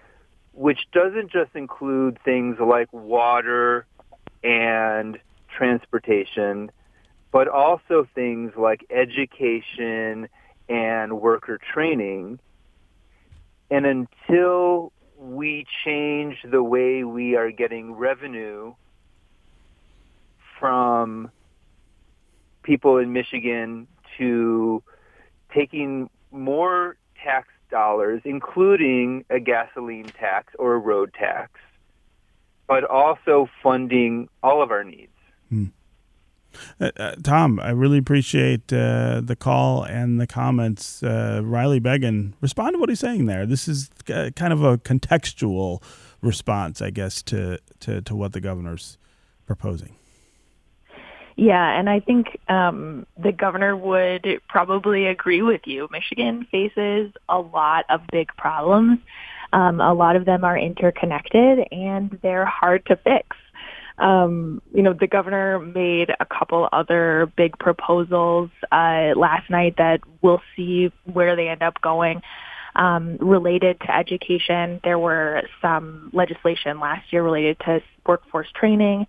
which 0.52 0.80
doesn't 0.92 1.30
just 1.30 1.54
include 1.54 2.18
things 2.24 2.56
like 2.60 2.92
water 2.92 3.86
and 4.42 5.18
transportation, 5.56 6.70
but 7.32 7.48
also 7.48 8.06
things 8.14 8.52
like 8.56 8.84
education 8.90 10.28
and 10.68 11.20
worker 11.20 11.58
training. 11.72 12.38
And 13.70 13.86
until 13.86 14.92
we 15.18 15.66
change 15.84 16.36
the 16.48 16.62
way 16.62 17.04
we 17.04 17.36
are 17.36 17.50
getting 17.50 17.92
revenue 17.92 18.74
from 20.60 21.30
people 22.62 22.98
in 22.98 23.12
Michigan 23.12 23.86
to 24.18 24.82
taking 25.54 26.10
more 26.30 26.96
tax 27.22 27.48
dollars, 27.74 28.22
including 28.24 29.24
a 29.30 29.40
gasoline 29.40 30.06
tax 30.06 30.54
or 30.60 30.74
a 30.74 30.78
road 30.78 31.12
tax, 31.12 31.50
but 32.68 32.84
also 32.84 33.48
funding 33.62 34.28
all 34.44 34.62
of 34.62 34.70
our 34.70 34.84
needs. 34.84 35.10
Uh, 36.80 36.90
uh, 36.96 37.14
Tom, 37.22 37.58
I 37.58 37.70
really 37.70 37.98
appreciate 37.98 38.72
uh, 38.72 39.20
the 39.24 39.36
call 39.36 39.82
and 39.82 40.20
the 40.20 40.26
comments. 40.26 41.02
Uh, 41.02 41.40
Riley 41.42 41.80
Beggin, 41.80 42.34
respond 42.40 42.74
to 42.74 42.78
what 42.78 42.88
he's 42.88 43.00
saying 43.00 43.26
there. 43.26 43.44
This 43.44 43.66
is 43.66 43.90
kind 44.06 44.52
of 44.52 44.62
a 44.62 44.78
contextual 44.78 45.82
response, 46.20 46.80
I 46.80 46.90
guess, 46.90 47.22
to, 47.24 47.58
to, 47.80 48.00
to 48.02 48.14
what 48.14 48.32
the 48.34 48.40
governor's 48.40 48.98
proposing. 49.46 49.96
Yeah, 51.36 51.78
and 51.78 51.90
I 51.90 52.00
think 52.00 52.38
um, 52.48 53.06
the 53.20 53.32
governor 53.32 53.76
would 53.76 54.40
probably 54.48 55.06
agree 55.06 55.42
with 55.42 55.62
you. 55.64 55.88
Michigan 55.90 56.46
faces 56.50 57.12
a 57.28 57.38
lot 57.38 57.84
of 57.88 58.02
big 58.12 58.28
problems. 58.36 59.00
Um, 59.52 59.80
a 59.80 59.92
lot 59.92 60.16
of 60.16 60.24
them 60.26 60.44
are 60.44 60.56
interconnected, 60.56 61.66
and 61.72 62.18
they're 62.22 62.46
hard 62.46 62.86
to 62.86 62.96
fix. 62.96 63.36
Um, 63.98 64.60
you 64.72 64.82
know, 64.82 64.92
the 64.92 65.06
governor 65.06 65.58
made 65.60 66.10
a 66.18 66.24
couple 66.24 66.68
other 66.72 67.30
big 67.36 67.58
proposals 67.58 68.50
uh, 68.72 69.12
last 69.16 69.48
night 69.50 69.74
that 69.78 70.00
we'll 70.22 70.42
see 70.56 70.92
where 71.04 71.36
they 71.36 71.48
end 71.48 71.62
up 71.62 71.80
going. 71.80 72.22
Um, 72.76 73.18
related 73.20 73.80
to 73.82 73.96
education, 73.96 74.80
there 74.82 74.98
were 74.98 75.42
some 75.62 76.10
legislation 76.12 76.80
last 76.80 77.12
year 77.12 77.22
related 77.22 77.58
to 77.60 77.80
workforce 78.04 78.48
training. 78.52 79.06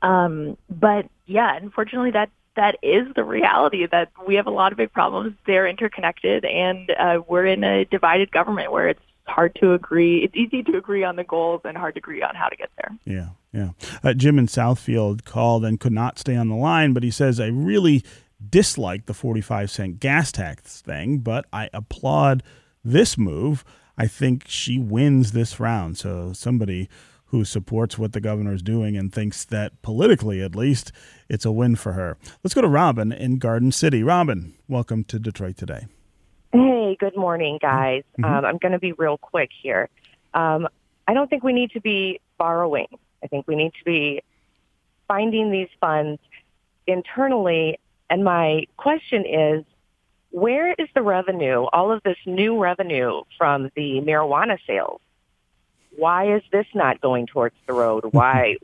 Um, 0.00 0.56
but 0.70 1.06
yeah, 1.26 1.56
unfortunately, 1.56 2.12
that 2.12 2.30
that 2.56 2.76
is 2.82 3.06
the 3.14 3.24
reality 3.24 3.86
that 3.86 4.10
we 4.26 4.34
have 4.36 4.46
a 4.46 4.50
lot 4.50 4.72
of 4.72 4.78
big 4.78 4.92
problems. 4.92 5.34
They're 5.46 5.66
interconnected, 5.66 6.44
and 6.44 6.90
uh, 6.98 7.20
we're 7.28 7.46
in 7.46 7.62
a 7.64 7.84
divided 7.84 8.32
government 8.32 8.72
where 8.72 8.88
it's 8.88 9.00
hard 9.26 9.54
to 9.60 9.72
agree. 9.72 10.24
It's 10.24 10.34
easy 10.34 10.62
to 10.62 10.76
agree 10.76 11.04
on 11.04 11.16
the 11.16 11.24
goals 11.24 11.60
and 11.64 11.76
hard 11.76 11.94
to 11.94 11.98
agree 11.98 12.22
on 12.22 12.34
how 12.34 12.48
to 12.48 12.56
get 12.56 12.70
there. 12.76 12.96
Yeah, 13.04 13.28
yeah. 13.52 13.70
Uh, 14.02 14.14
Jim 14.14 14.38
in 14.38 14.46
Southfield 14.46 15.24
called 15.24 15.64
and 15.64 15.78
could 15.78 15.92
not 15.92 16.18
stay 16.18 16.36
on 16.36 16.48
the 16.48 16.56
line, 16.56 16.92
but 16.92 17.02
he 17.02 17.10
says, 17.10 17.38
I 17.38 17.48
really 17.48 18.02
dislike 18.48 19.06
the 19.06 19.14
45 19.14 19.70
cent 19.70 20.00
gas 20.00 20.32
tax 20.32 20.80
thing, 20.80 21.18
but 21.18 21.46
I 21.52 21.68
applaud 21.72 22.42
this 22.84 23.18
move. 23.18 23.64
I 23.98 24.06
think 24.06 24.44
she 24.46 24.78
wins 24.78 25.32
this 25.32 25.58
round. 25.58 25.98
So 25.98 26.32
somebody 26.32 26.88
who 27.26 27.44
supports 27.44 27.98
what 27.98 28.12
the 28.12 28.20
governor 28.20 28.52
is 28.54 28.62
doing 28.62 28.96
and 28.96 29.12
thinks 29.12 29.44
that 29.46 29.80
politically, 29.82 30.40
at 30.40 30.54
least, 30.54 30.92
it's 31.28 31.44
a 31.44 31.50
win 31.50 31.74
for 31.76 31.92
her. 31.92 32.16
Let's 32.44 32.54
go 32.54 32.60
to 32.60 32.68
Robin 32.68 33.10
in 33.12 33.38
Garden 33.38 33.72
City. 33.72 34.02
Robin, 34.02 34.54
welcome 34.68 35.02
to 35.04 35.18
Detroit 35.18 35.56
today. 35.56 35.86
Hey, 36.52 36.96
good 37.00 37.16
morning, 37.16 37.58
guys. 37.60 38.04
Mhm. 38.18 38.24
Um, 38.24 38.44
I'm 38.44 38.58
going 38.58 38.72
to 38.72 38.78
be 38.78 38.92
real 38.92 39.18
quick 39.18 39.50
here. 39.60 39.88
Um, 40.34 40.68
I 41.08 41.14
don't 41.14 41.28
think 41.28 41.42
we 41.42 41.52
need 41.52 41.72
to 41.72 41.80
be 41.80 42.20
borrowing. 42.38 42.86
I 43.22 43.26
think 43.26 43.48
we 43.48 43.56
need 43.56 43.72
to 43.78 43.84
be 43.84 44.22
finding 45.08 45.50
these 45.50 45.68
funds 45.80 46.20
internally. 46.86 47.78
And 48.08 48.22
my 48.24 48.66
question 48.76 49.24
is, 49.26 49.64
where 50.30 50.72
is 50.78 50.88
the 50.94 51.02
revenue, 51.02 51.64
all 51.72 51.90
of 51.90 52.02
this 52.04 52.18
new 52.26 52.58
revenue 52.60 53.22
from 53.36 53.70
the 53.74 54.00
marijuana 54.00 54.58
sales? 54.66 55.00
Why 55.96 56.36
is 56.36 56.42
this 56.52 56.66
not 56.74 57.00
going 57.00 57.26
towards 57.26 57.56
the 57.66 57.72
road? 57.72 58.04
Why, 58.12 58.56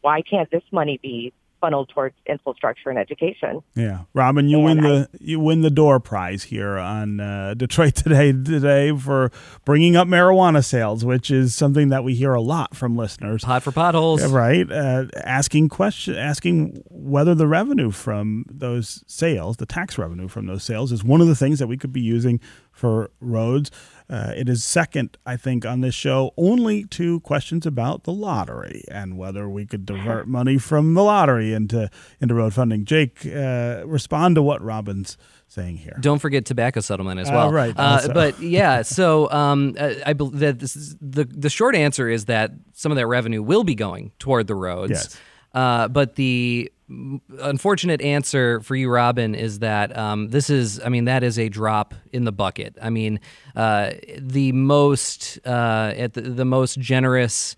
why 0.00 0.22
can't 0.22 0.50
this 0.50 0.62
money 0.70 0.98
be 1.02 1.32
funneled 1.60 1.88
towards 1.88 2.14
infrastructure 2.26 2.90
and 2.90 2.98
education? 2.98 3.62
Yeah, 3.74 4.02
Robin, 4.14 4.48
you 4.48 4.58
And 4.58 4.64
win 4.64 4.80
the 4.82 5.08
you 5.20 5.40
win 5.40 5.62
the 5.62 5.70
door 5.70 6.00
prize 6.00 6.44
here 6.44 6.78
on 6.78 7.20
uh, 7.20 7.54
Detroit 7.54 7.94
today 7.94 8.32
today 8.32 8.96
for 8.96 9.30
bringing 9.64 9.96
up 9.96 10.08
marijuana 10.08 10.64
sales, 10.64 11.04
which 11.04 11.30
is 11.30 11.54
something 11.54 11.88
that 11.88 12.04
we 12.04 12.14
hear 12.14 12.34
a 12.34 12.40
lot 12.40 12.76
from 12.76 12.96
listeners. 12.96 13.44
Pot 13.44 13.62
for 13.62 13.72
potholes. 13.72 14.20
Yeah, 14.20 14.36
right, 14.36 14.70
uh, 14.70 15.06
asking 15.16 15.68
question, 15.68 16.14
asking 16.16 16.82
whether 16.90 17.34
the 17.34 17.46
revenue 17.46 17.90
from 17.90 18.44
those 18.48 19.02
sales, 19.06 19.56
the 19.56 19.66
tax 19.66 19.98
revenue 19.98 20.28
from 20.28 20.46
those 20.46 20.62
sales, 20.62 20.92
is 20.92 21.04
one 21.04 21.20
of 21.20 21.26
the 21.26 21.36
things 21.36 21.58
that 21.58 21.66
we 21.66 21.76
could 21.76 21.92
be 21.92 22.00
using 22.00 22.40
for 22.78 23.10
roads. 23.20 23.70
Uh, 24.10 24.32
it 24.36 24.48
is 24.48 24.64
second, 24.64 25.18
I 25.26 25.36
think, 25.36 25.66
on 25.66 25.80
this 25.82 25.94
show 25.94 26.32
only 26.38 26.84
to 26.84 27.20
questions 27.20 27.66
about 27.66 28.04
the 28.04 28.12
lottery 28.12 28.84
and 28.90 29.18
whether 29.18 29.48
we 29.50 29.66
could 29.66 29.84
divert 29.84 30.26
money 30.38 30.56
from 30.56 30.94
the 30.94 31.02
lottery 31.02 31.52
into 31.52 31.90
into 32.20 32.34
road 32.34 32.54
funding. 32.54 32.84
Jake, 32.86 33.26
uh, 33.26 33.82
respond 33.84 34.36
to 34.36 34.42
what 34.42 34.62
Robin's 34.62 35.18
saying 35.48 35.78
here. 35.78 35.98
Don't 36.00 36.20
forget 36.20 36.44
tobacco 36.46 36.80
settlement 36.80 37.20
as 37.20 37.28
Uh, 37.28 37.32
well. 37.34 37.52
right, 37.52 37.74
Uh, 37.78 37.82
also. 37.82 38.14
but 38.14 38.40
yeah, 38.40 38.80
so 38.98 39.30
um, 39.30 39.74
I, 39.78 40.00
I 40.06 40.12
believe 40.14 40.38
that 40.40 40.58
this 40.58 40.74
is, 40.76 40.96
the 41.00 41.24
the 41.24 41.50
short 41.50 41.74
answer 41.74 42.08
is 42.08 42.26
that 42.26 42.52
some 42.72 42.92
of 42.92 42.96
that 42.96 43.06
revenue 43.08 43.42
will 43.42 43.64
be 43.64 43.74
going 43.74 44.12
toward 44.18 44.46
the 44.46 44.54
roads. 44.54 44.90
Yes. 44.92 45.18
Uh, 45.54 45.88
but 45.88 46.14
the 46.14 46.70
unfortunate 46.88 48.00
answer 48.00 48.60
for 48.60 48.74
you, 48.74 48.90
Robin, 48.90 49.34
is 49.34 49.58
that 49.58 49.96
um, 49.96 50.28
this 50.28 50.50
is, 50.50 50.80
I 50.80 50.88
mean, 50.88 51.04
that 51.04 51.22
is 51.22 51.38
a 51.38 51.48
drop 51.48 51.94
in 52.12 52.24
the 52.24 52.32
bucket. 52.32 52.76
I 52.80 52.90
mean, 52.90 53.20
uh, 53.54 53.92
the 54.18 54.52
most 54.52 55.38
uh, 55.44 55.92
at 55.96 56.14
the, 56.14 56.22
the 56.22 56.44
most 56.44 56.78
generous 56.78 57.56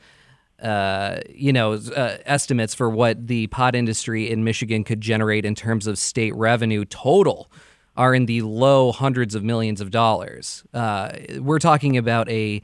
uh, 0.63 1.21
you 1.31 1.53
know, 1.53 1.73
uh, 1.73 2.19
estimates 2.27 2.75
for 2.75 2.91
what 2.91 3.27
the 3.27 3.47
pot 3.47 3.75
industry 3.75 4.31
in 4.31 4.45
Michigan 4.45 4.85
could 4.85 5.01
generate 5.01 5.47
in 5.47 5.55
terms 5.55 5.87
of 5.87 5.99
state 5.99 6.35
revenue 6.35 6.85
total 6.85 7.51
are 7.97 8.15
in 8.15 8.27
the 8.27 8.43
low 8.43 8.93
hundreds 8.93 9.35
of 9.35 9.43
millions 9.43 9.81
of 9.81 9.91
dollars. 9.91 10.63
Uh, 10.75 11.11
we're 11.39 11.59
talking 11.59 11.97
about 11.97 12.29
a 12.29 12.61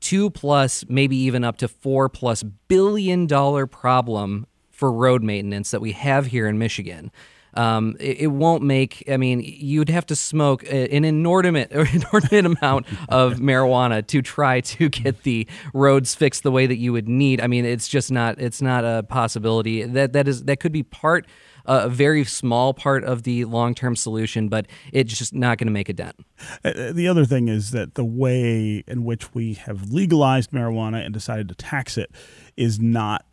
two 0.00 0.28
plus, 0.30 0.84
maybe 0.88 1.16
even 1.16 1.44
up 1.44 1.56
to 1.58 1.68
four 1.68 2.08
plus 2.08 2.42
billion 2.42 3.26
dollar 3.26 3.66
problem 3.66 4.46
for 4.76 4.92
road 4.92 5.22
maintenance 5.22 5.70
that 5.70 5.80
we 5.80 5.92
have 5.92 6.26
here 6.26 6.46
in 6.46 6.58
Michigan. 6.58 7.10
Um, 7.54 7.96
it, 7.98 8.18
it, 8.20 8.26
won't 8.26 8.62
make. 8.62 9.02
I 9.10 9.16
mean, 9.16 9.40
you'd 9.40 9.88
have 9.88 10.04
to 10.06 10.16
smoke 10.16 10.62
an 10.64 11.06
inordinate 11.06 11.74
or 11.74 11.86
inordinate 11.92 12.44
amount 12.44 12.86
of 13.08 13.36
marijuana 13.36 14.06
to 14.08 14.20
try 14.20 14.60
to 14.60 14.90
get 14.90 15.22
the 15.22 15.48
roads 15.72 16.14
fixed 16.14 16.42
the 16.42 16.50
way 16.50 16.66
that 16.66 16.76
you 16.76 16.92
would 16.92 17.08
need. 17.08 17.40
I 17.40 17.46
mean, 17.46 17.64
it's 17.64 17.88
just 17.88 18.12
not. 18.12 18.38
It's 18.38 18.60
not 18.60 18.84
a 18.84 19.04
possibility. 19.04 19.84
That 19.84 20.12
that 20.12 20.28
is 20.28 20.44
that 20.44 20.60
could 20.60 20.72
be 20.72 20.82
part 20.82 21.26
a 21.66 21.88
very 21.88 22.24
small 22.24 22.74
part 22.74 23.04
of 23.04 23.24
the 23.24 23.44
long 23.44 23.74
term 23.74 23.96
solution, 23.96 24.48
but 24.48 24.66
it's 24.92 25.18
just 25.18 25.34
not 25.34 25.58
going 25.58 25.66
to 25.66 25.72
make 25.72 25.88
a 25.88 25.92
dent. 25.92 26.16
Uh, 26.64 26.68
uh, 26.68 26.92
the 26.92 27.08
other 27.08 27.24
thing 27.24 27.48
is 27.48 27.72
that 27.72 27.94
the 27.94 28.04
way 28.04 28.84
in 28.86 29.04
which 29.04 29.34
we 29.34 29.54
have 29.54 29.90
legalized 29.90 30.50
marijuana 30.50 31.04
and 31.04 31.12
decided 31.12 31.48
to 31.48 31.54
tax 31.54 31.98
it 31.98 32.10
is 32.56 32.78
not 32.78 33.26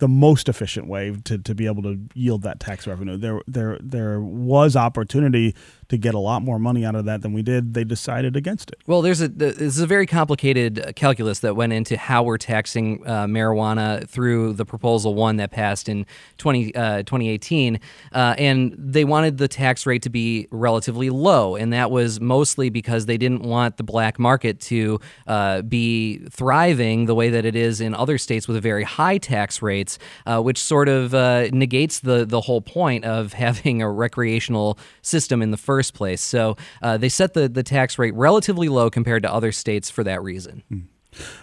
the 0.00 0.08
most 0.08 0.48
efficient 0.48 0.88
way 0.88 1.14
to, 1.24 1.38
to 1.38 1.54
be 1.54 1.66
able 1.66 1.82
to 1.84 2.00
yield 2.14 2.42
that 2.42 2.58
tax 2.58 2.86
revenue. 2.86 3.16
There 3.16 3.40
there 3.46 3.78
there 3.80 4.20
was 4.20 4.74
opportunity 4.74 5.54
to 5.90 5.98
get 5.98 6.14
a 6.14 6.18
lot 6.18 6.42
more 6.42 6.58
money 6.58 6.84
out 6.84 6.94
of 6.94 7.04
that 7.04 7.22
than 7.22 7.32
we 7.32 7.42
did. 7.42 7.74
They 7.74 7.84
decided 7.84 8.36
against 8.36 8.70
it. 8.70 8.78
Well, 8.86 9.02
there's 9.02 9.20
a 9.20 9.28
this 9.28 9.58
is 9.58 9.78
a 9.78 9.86
very 9.86 10.06
complicated 10.06 10.92
calculus 10.96 11.40
that 11.40 11.54
went 11.56 11.72
into 11.72 11.96
how 11.96 12.22
we're 12.22 12.38
taxing 12.38 13.06
uh, 13.06 13.26
marijuana 13.26 14.08
through 14.08 14.54
the 14.54 14.64
proposal 14.64 15.14
one 15.14 15.36
that 15.36 15.50
passed 15.50 15.88
in 15.88 16.06
20, 16.38 16.74
uh, 16.74 17.02
2018, 17.02 17.78
uh, 18.12 18.34
and 18.38 18.74
they 18.78 19.04
wanted 19.04 19.38
the 19.38 19.48
tax 19.48 19.86
rate 19.86 20.02
to 20.02 20.10
be 20.10 20.48
relatively 20.50 21.10
low, 21.10 21.56
and 21.56 21.72
that 21.72 21.90
was 21.90 22.20
mostly 22.20 22.70
because 22.70 23.06
they 23.06 23.18
didn't 23.18 23.42
want 23.42 23.76
the 23.76 23.82
black 23.82 24.18
market 24.18 24.60
to 24.60 25.00
uh, 25.26 25.62
be 25.62 26.18
thriving 26.30 27.06
the 27.06 27.14
way 27.14 27.30
that 27.30 27.44
it 27.44 27.56
is 27.56 27.80
in 27.80 27.94
other 27.94 28.16
states 28.16 28.46
with 28.48 28.60
very 28.62 28.84
high 28.84 29.18
tax 29.18 29.62
rates 29.62 29.98
uh, 30.26 30.40
which 30.40 30.58
sort 30.58 30.88
of 30.88 31.14
uh, 31.14 31.48
negates 31.52 32.00
the 32.00 32.24
the 32.24 32.40
whole 32.42 32.60
point 32.60 33.04
of 33.04 33.32
having 33.40 33.82
a 33.82 33.90
recreational 33.90 34.78
system 35.02 35.42
in 35.42 35.50
the 35.50 35.56
first 35.56 35.79
place. 35.88 36.20
So 36.20 36.56
uh, 36.82 36.96
they 36.96 37.08
set 37.08 37.34
the 37.34 37.48
the 37.48 37.62
tax 37.62 37.98
rate 37.98 38.14
relatively 38.14 38.68
low 38.68 38.90
compared 38.90 39.22
to 39.22 39.32
other 39.32 39.52
states 39.52 39.88
for 39.88 40.04
that 40.04 40.22
reason. 40.22 40.62
Hmm. 40.68 40.80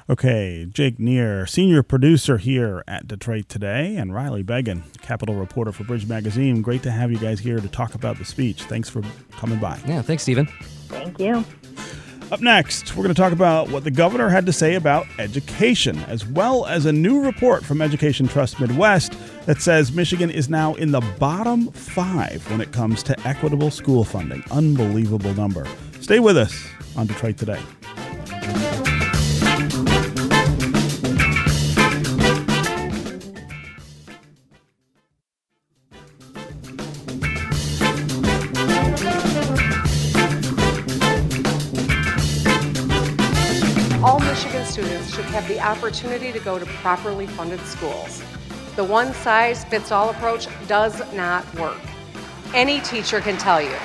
Okay, 0.09 0.65
Jake 0.69 0.99
Neher, 0.99 1.45
senior 1.45 1.83
producer 1.83 2.37
here 2.37 2.83
at 2.87 3.07
Detroit 3.07 3.49
Today, 3.49 3.97
and 3.97 4.13
Riley 4.13 4.43
Beggin, 4.43 4.83
Capitol 5.01 5.35
reporter 5.35 5.71
for 5.71 5.83
Bridge 5.83 6.07
Magazine. 6.07 6.61
Great 6.61 6.83
to 6.83 6.91
have 6.91 7.11
you 7.11 7.17
guys 7.17 7.39
here 7.39 7.59
to 7.59 7.67
talk 7.67 7.93
about 7.93 8.17
the 8.17 8.25
speech. 8.25 8.63
Thanks 8.63 8.89
for 8.89 9.01
coming 9.31 9.59
by. 9.59 9.79
Yeah, 9.85 10.01
thanks, 10.01 10.23
Stephen. 10.23 10.47
Thank 10.87 11.19
you. 11.19 11.43
Up 12.31 12.41
next, 12.41 12.95
we're 12.95 13.03
going 13.03 13.15
to 13.15 13.21
talk 13.21 13.31
about 13.31 13.69
what 13.69 13.85
the 13.85 13.91
governor 13.91 14.27
had 14.27 14.45
to 14.47 14.53
say 14.53 14.75
about 14.75 15.05
education, 15.17 15.97
as 16.07 16.25
well 16.25 16.65
as 16.65 16.85
a 16.85 16.91
new 16.91 17.23
report 17.23 17.63
from 17.63 17.81
Education 17.81 18.27
Trust 18.27 18.59
Midwest 18.59 19.13
that 19.47 19.61
says 19.61 19.93
Michigan 19.93 20.29
is 20.29 20.49
now 20.49 20.75
in 20.75 20.91
the 20.91 20.99
bottom 21.17 21.71
five 21.71 22.47
when 22.51 22.59
it 22.59 22.73
comes 22.73 23.01
to 23.01 23.17
equitable 23.25 23.71
school 23.71 24.03
funding. 24.03 24.43
Unbelievable 24.51 25.33
number. 25.33 25.65
Stay 26.01 26.19
with 26.19 26.37
us 26.37 26.67
on 26.97 27.07
Detroit 27.07 27.37
Today. 27.37 27.61
All 44.03 44.19
Michigan 44.19 44.65
students 44.65 45.15
should 45.15 45.25
have 45.25 45.47
the 45.47 45.61
opportunity 45.61 46.33
to 46.33 46.39
go 46.39 46.59
to 46.59 46.65
properly 46.65 47.27
funded 47.27 47.61
schools. 47.61 48.21
The 48.77 48.83
one 48.83 49.11
size 49.11 49.65
fits 49.65 49.91
all 49.91 50.11
approach 50.11 50.47
does 50.67 51.01
not 51.15 51.51
work. 51.55 51.81
Any 52.53 52.79
teacher 52.81 53.19
can 53.19 53.35
tell 53.35 53.59
you. 53.59 53.75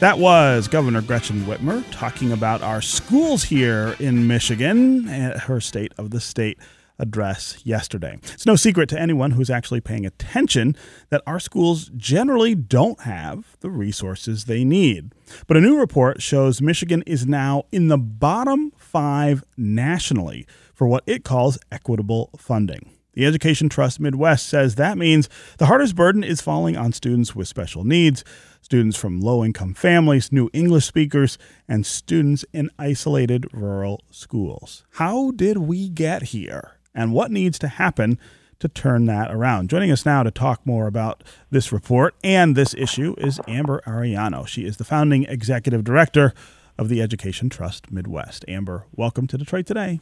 That 0.00 0.18
was 0.18 0.66
Governor 0.66 1.02
Gretchen 1.02 1.42
Whitmer 1.42 1.84
talking 1.90 2.32
about 2.32 2.62
our 2.62 2.80
schools 2.80 3.42
here 3.44 3.96
in 3.98 4.26
Michigan 4.26 5.06
at 5.10 5.40
her 5.40 5.60
State 5.60 5.92
of 5.98 6.10
the 6.10 6.20
State 6.20 6.58
address 6.98 7.58
yesterday. 7.64 8.18
It's 8.32 8.46
no 8.46 8.56
secret 8.56 8.88
to 8.88 9.00
anyone 9.00 9.32
who's 9.32 9.50
actually 9.50 9.80
paying 9.82 10.06
attention 10.06 10.74
that 11.10 11.22
our 11.26 11.40
schools 11.40 11.90
generally 11.96 12.54
don't 12.54 13.00
have 13.00 13.56
the 13.60 13.70
resources 13.70 14.44
they 14.44 14.64
need. 14.64 15.12
But 15.46 15.56
a 15.58 15.60
new 15.60 15.78
report 15.78 16.22
shows 16.22 16.62
Michigan 16.62 17.02
is 17.06 17.26
now 17.26 17.64
in 17.72 17.88
the 17.88 17.98
bottom 17.98 18.72
five 18.78 19.44
nationally 19.56 20.46
for 20.74 20.86
what 20.86 21.04
it 21.06 21.24
calls 21.24 21.58
equitable 21.72 22.30
funding. 22.36 22.90
The 23.14 23.26
Education 23.26 23.68
Trust 23.68 24.00
Midwest 24.00 24.48
says 24.48 24.74
that 24.74 24.98
means 24.98 25.28
the 25.58 25.66
hardest 25.66 25.94
burden 25.94 26.24
is 26.24 26.40
falling 26.40 26.76
on 26.76 26.92
students 26.92 27.34
with 27.34 27.46
special 27.46 27.84
needs, 27.84 28.24
students 28.60 28.96
from 28.96 29.20
low 29.20 29.44
income 29.44 29.74
families, 29.74 30.32
new 30.32 30.50
English 30.52 30.84
speakers, 30.84 31.38
and 31.68 31.86
students 31.86 32.44
in 32.52 32.70
isolated 32.78 33.46
rural 33.52 34.02
schools. 34.10 34.84
How 34.94 35.30
did 35.30 35.58
we 35.58 35.88
get 35.88 36.24
here? 36.24 36.74
and 36.94 37.12
what 37.12 37.30
needs 37.30 37.58
to 37.58 37.68
happen 37.68 38.18
to 38.60 38.68
turn 38.68 39.06
that 39.06 39.34
around. 39.34 39.68
Joining 39.68 39.90
us 39.90 40.06
now 40.06 40.22
to 40.22 40.30
talk 40.30 40.64
more 40.64 40.86
about 40.86 41.24
this 41.50 41.72
report 41.72 42.14
and 42.22 42.56
this 42.56 42.72
issue 42.74 43.14
is 43.18 43.40
Amber 43.48 43.82
Arellano. 43.86 44.46
She 44.46 44.64
is 44.64 44.76
the 44.76 44.84
founding 44.84 45.24
executive 45.24 45.84
director 45.84 46.32
of 46.78 46.88
the 46.88 47.02
Education 47.02 47.50
Trust 47.50 47.90
Midwest. 47.90 48.44
Amber, 48.48 48.86
welcome 48.94 49.26
to 49.26 49.36
Detroit 49.36 49.66
Today. 49.66 50.00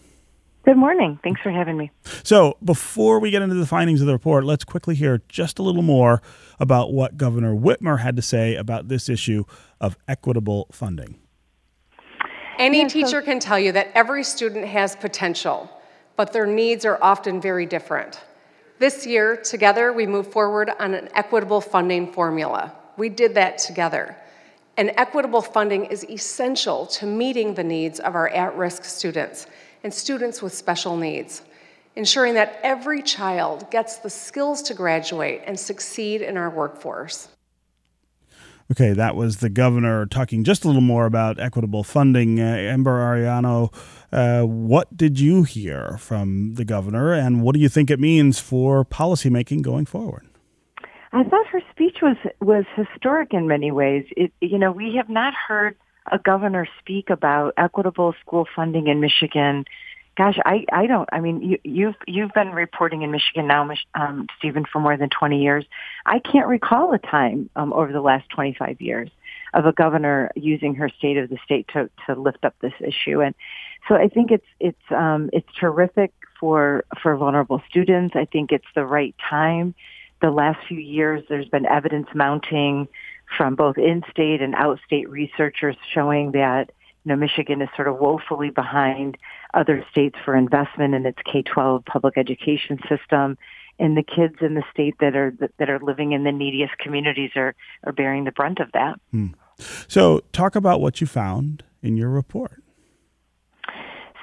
Good 0.65 0.77
morning. 0.77 1.19
Thanks 1.25 1.41
for 1.41 1.51
having 1.51 1.77
me. 1.77 1.91
So, 2.23 2.57
before 2.65 3.19
we 3.19 3.31
get 3.31 3.43
into 3.43 3.57
the 3.57 3.67
findings 3.67 4.01
of 4.01 4.07
the 4.07 4.13
report, 4.13 4.45
let's 4.45 4.65
quickly 4.65 4.95
hear 4.95 5.23
just 5.29 5.59
a 5.59 5.63
little 5.63 5.83
more 5.83 6.23
about 6.61 6.93
what 6.93 7.17
Governor 7.17 7.55
Whitmer 7.55 8.01
had 8.01 8.15
to 8.17 8.23
say 8.23 8.55
about 8.55 8.89
this 8.89 9.09
issue 9.09 9.45
of 9.81 9.97
equitable 10.07 10.69
funding. 10.71 11.19
Any 12.59 12.83
yeah, 12.83 12.89
teacher 12.89 13.21
so- 13.21 13.23
can 13.23 13.41
tell 13.41 13.59
you 13.59 13.73
that 13.73 13.89
every 13.95 14.23
student 14.23 14.67
has 14.67 14.95
potential 14.95 15.69
but 16.17 16.33
their 16.33 16.47
needs 16.47 16.85
are 16.85 16.99
often 17.03 17.41
very 17.41 17.67
different. 17.67 18.21
This 18.79 19.07
year, 19.07 19.37
together, 19.37 19.93
we 19.93 20.07
moved 20.07 20.33
forward 20.33 20.71
on 20.79 20.95
an 20.95 21.09
equitable 21.15 21.61
funding 21.61 22.13
formula. 22.13 22.73
We 22.97 23.09
did 23.09 23.35
that 23.35 23.59
together. 23.59 24.17
And 24.77 24.93
equitable 24.97 25.43
funding 25.43 25.87
is 25.87 26.05
essential 26.05 26.87
to 26.87 27.07
meeting 27.07 27.55
the 27.55 27.65
needs 27.65 28.01
of 28.01 28.15
our 28.15 28.29
at 28.29 28.57
risk 28.57 28.85
students 28.85 29.47
and 29.83 29.93
students 29.93 30.43
with 30.43 30.55
special 30.55 30.97
needs, 30.97 31.43
ensuring 31.97 32.35
that 32.35 32.59
every 32.63 33.03
child 33.03 33.71
gets 33.71 33.97
the 33.97 34.11
skills 34.11 34.63
to 34.63 34.75
graduate 34.75 35.43
and 35.47 35.59
succeed 35.59 36.23
in 36.23 36.37
our 36.37 36.51
workforce. 36.51 37.29
Okay, 38.71 38.93
that 38.93 39.17
was 39.17 39.39
the 39.39 39.51
governor 39.51 40.07
talking 40.07 40.45
just 40.45 40.65
a 40.65 40.67
little 40.67 40.81
more 40.81 41.05
about 41.05 41.39
equitable 41.39 41.85
funding. 41.85 42.41
Uh, 42.41 42.45
Amber 42.45 43.01
Arellano, 43.01 43.75
uh, 44.13 44.47
what 44.47 44.97
did 44.97 45.21
you 45.21 45.43
hear 45.43 45.99
from 45.99 46.55
the 46.55 46.65
governor, 46.65 47.13
and 47.13 47.43
what 47.43 47.55
do 47.55 47.61
you 47.61 47.69
think 47.69 47.91
it 47.91 48.01
means 48.01 48.39
for 48.39 48.85
policymaking 48.85 49.63
going 49.63 49.85
forward? 49.85 50.27
I 51.13 51.25
thought 51.25 51.47
her 51.49 51.61
speech 51.71 51.99
was 52.01 52.17
was 52.41 52.65
historic 52.75 53.35
in 53.35 53.47
many 53.47 53.71
ways. 53.71 54.07
It, 54.17 54.33
you 54.41 54.59
know, 54.59 54.73
we 54.73 54.95
have 54.97 55.11
not 55.11 55.35
heard 55.35 55.77
a 56.11 56.19
governor 56.19 56.67
speak 56.81 57.11
about 57.11 57.55
equitable 57.57 58.15
school 58.25 58.47
funding 58.55 58.89
in 58.89 59.01
Michigan 59.01 59.65
Gosh, 60.17 60.39
I, 60.45 60.67
I 60.71 60.87
don't. 60.87 61.09
I 61.11 61.21
mean, 61.21 61.41
you, 61.41 61.59
you've 61.65 61.95
you've 62.07 62.33
been 62.35 62.51
reporting 62.51 63.01
in 63.01 63.11
Michigan 63.11 63.47
now, 63.47 63.71
um, 63.95 64.27
Stephen, 64.39 64.67
for 64.71 64.79
more 64.79 64.97
than 64.97 65.09
20 65.09 65.43
years. 65.43 65.65
I 66.05 66.19
can't 66.19 66.49
recall 66.49 66.93
a 66.93 66.99
time 66.99 67.49
um, 67.57 67.73
over 67.73 67.93
the 67.93 68.03
last 68.03 68.29
25 68.29 68.83
years 68.83 69.09
of 69.55 69.65
a 69.65 69.73
governor 69.73 70.31
using 70.35 70.75
her 70.75 70.91
state 70.91 71.17
of 71.17 71.31
the 71.31 71.39
state 71.45 71.67
to 71.73 71.89
to 72.07 72.15
lift 72.15 72.45
up 72.45 72.55
this 72.61 72.75
issue. 72.81 73.23
And 73.23 73.35
so 73.89 73.95
I 73.95 74.09
think 74.09 74.31
it's 74.31 74.47
it's 74.61 74.83
um, 74.91 75.31
it's 75.33 75.49
terrific 75.59 76.13
for 76.39 76.85
for 77.03 77.17
vulnerable 77.17 77.63
students. 77.71 78.15
I 78.15 78.27
think 78.27 78.53
it's 78.53 78.69
the 78.75 78.85
right 78.85 79.15
time. 79.31 79.75
The 80.21 80.31
last 80.31 80.59
few 80.69 80.79
years, 80.79 81.25
there's 81.31 81.49
been 81.49 81.65
evidence 81.65 82.09
mounting 82.15 82.87
from 83.37 83.55
both 83.55 83.79
in-state 83.79 84.43
and 84.43 84.55
out-state 84.55 85.09
researchers 85.09 85.77
showing 85.93 86.33
that 86.33 86.71
you 87.05 87.11
know 87.11 87.17
Michigan 87.17 87.63
is 87.63 87.69
sort 87.77 87.89
of 87.89 87.99
woefully 87.99 88.51
behind 88.51 89.19
other 89.55 89.85
states 89.91 90.17
for 90.25 90.37
investment 90.37 90.95
in 90.95 91.07
its 91.07 91.19
K-12 91.31 91.85
public 91.85 92.17
education 92.17 92.79
system. 92.89 93.37
And 93.79 93.97
the 93.97 94.03
kids 94.03 94.37
in 94.41 94.55
the 94.55 94.63
state 94.71 94.95
that 95.01 95.17
are 95.17 95.33
that 95.59 95.71
are 95.71 95.81
living 95.81 96.13
in 96.13 96.25
the 96.25 96.33
neediest 96.33 96.77
communities 96.79 97.31
are 97.37 97.55
are 97.85 97.93
bearing 97.93 98.25
the 98.25 98.33
brunt 98.33 98.61
of 98.61 98.71
that. 98.73 99.01
Hmm. 99.11 99.29
So, 99.89 100.21
talk 100.33 100.57
about 100.57 100.81
what 100.81 101.01
you 101.01 101.07
found 101.07 101.65
in 101.83 101.97
your 101.97 102.09
report. 102.09 102.63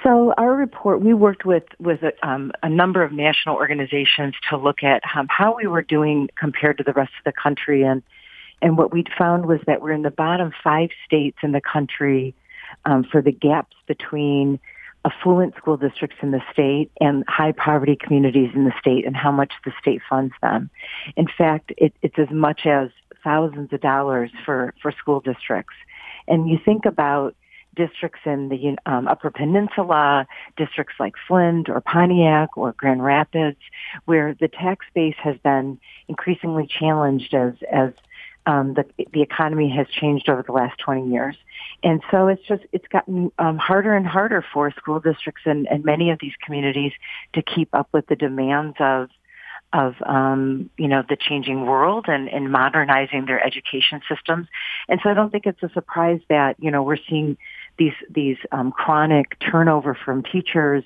So 0.04 0.34
our 0.38 0.54
report, 0.54 1.02
we 1.02 1.14
worked 1.14 1.46
with 1.46 1.64
with 1.78 2.02
a, 2.04 2.14
um, 2.28 2.52
a 2.64 2.70
number 2.70 3.04
of 3.04 3.12
national 3.12 3.56
organizations 3.56 4.34
to 4.50 4.58
look 4.58 4.82
at 4.82 5.02
um, 5.14 5.28
how 5.30 5.56
we 5.56 5.68
were 5.68 5.82
doing 5.82 6.30
compared 6.40 6.78
to 6.78 6.84
the 6.84 6.94
rest 6.94 7.12
of 7.20 7.26
the 7.26 7.42
country, 7.42 7.84
and 7.84 8.02
and 8.62 8.78
what 8.78 8.92
we 8.92 9.04
found 9.18 9.46
was 9.46 9.60
that 9.68 9.82
we're 9.82 9.92
in 9.92 10.02
the 10.02 10.12
bottom 10.12 10.52
five 10.64 10.90
states 11.06 11.38
in 11.44 11.52
the 11.52 11.62
country 11.62 12.36
um, 12.86 13.04
for 13.04 13.22
the 13.22 13.32
gaps 13.32 13.76
between 13.88 14.60
affluent 15.06 15.56
school 15.56 15.78
districts 15.78 16.18
in 16.22 16.32
the 16.32 16.42
state 16.52 16.92
and 17.00 17.24
high 17.28 17.54
poverty 17.54 17.96
communities 17.96 18.52
in 18.54 18.66
the 18.66 18.74
state 18.80 19.06
and 19.06 19.16
how 19.16 19.32
much 19.32 19.54
the 19.64 19.72
state 19.80 20.02
funds 20.10 20.34
them. 20.42 20.70
In 21.16 21.28
fact, 21.28 21.72
it, 21.78 21.94
it's 22.02 22.20
as 22.20 22.30
much 22.32 22.66
as 22.66 22.90
thousands 23.24 23.72
of 23.72 23.82
dollars 23.82 24.32
for, 24.46 24.74
for 24.82 24.92
school 24.92 25.22
districts. 25.22 25.76
And 26.28 26.50
you 26.50 26.60
think 26.64 26.86
about 26.86 27.36
districts 27.76 28.20
in 28.26 28.50
the 28.50 28.76
um, 28.86 29.08
Upper 29.08 29.32
Peninsula, 29.32 30.28
districts 30.58 30.96
like 31.00 31.14
Flint 31.28 31.70
or 31.70 31.80
Pontiac 31.80 32.58
or 32.58 32.74
Grand 32.74 33.04
Rapids, 33.04 33.60
where 34.06 34.36
the 34.40 34.50
tax 34.50 34.86
base 34.94 35.16
has 35.24 35.38
been 35.38 35.80
increasingly 36.08 36.68
challenged 36.68 37.34
as 37.34 37.54
as 37.72 37.94
um, 38.46 38.74
the 38.74 38.86
the 39.14 39.22
economy 39.22 39.70
has 39.76 39.88
changed 39.88 40.30
over 40.30 40.44
the 40.44 40.52
last 40.52 40.80
20 40.80 41.12
years, 41.12 41.36
and 41.84 42.02
so 42.10 42.28
it's 42.28 42.42
just 42.48 42.64
it's 42.72 42.88
gotten 42.88 43.32
um, 43.38 43.58
harder 43.58 43.94
and 43.94 44.08
harder 44.08 44.44
for 44.54 44.72
school 44.72 45.00
districts 45.00 45.42
and, 45.46 45.68
and 45.68 45.84
many 45.84 46.10
of 46.10 46.20
these 46.20 46.34
communities 46.44 46.94
to 47.34 47.42
keep 47.42 47.70
up 47.74 47.90
with 47.92 48.08
the 48.08 48.16
demands 48.16 48.78
of 48.80 49.10
of 49.72 49.96
um, 50.06 50.70
you 50.78 50.88
know 50.88 51.04
the 51.08 51.16
changing 51.16 51.66
world 51.66 52.06
and, 52.08 52.28
and 52.30 52.52
modernizing 52.52 53.26
their 53.26 53.46
education 53.46 54.02
systems. 54.10 54.48
And 54.88 55.00
so 55.04 55.10
I 55.10 55.14
don't 55.14 55.32
think 55.32 55.46
it's 55.46 55.62
a 55.62 55.70
surprise 55.70 56.22
that 56.30 56.56
you 56.60 56.72
know 56.72 56.84
we're 56.84 56.98
seeing 57.10 57.38
these 57.78 57.94
these 58.10 58.38
um, 58.52 58.72
chronic 58.72 59.38
turnover 59.40 59.96
from 60.06 60.24
teachers, 60.24 60.84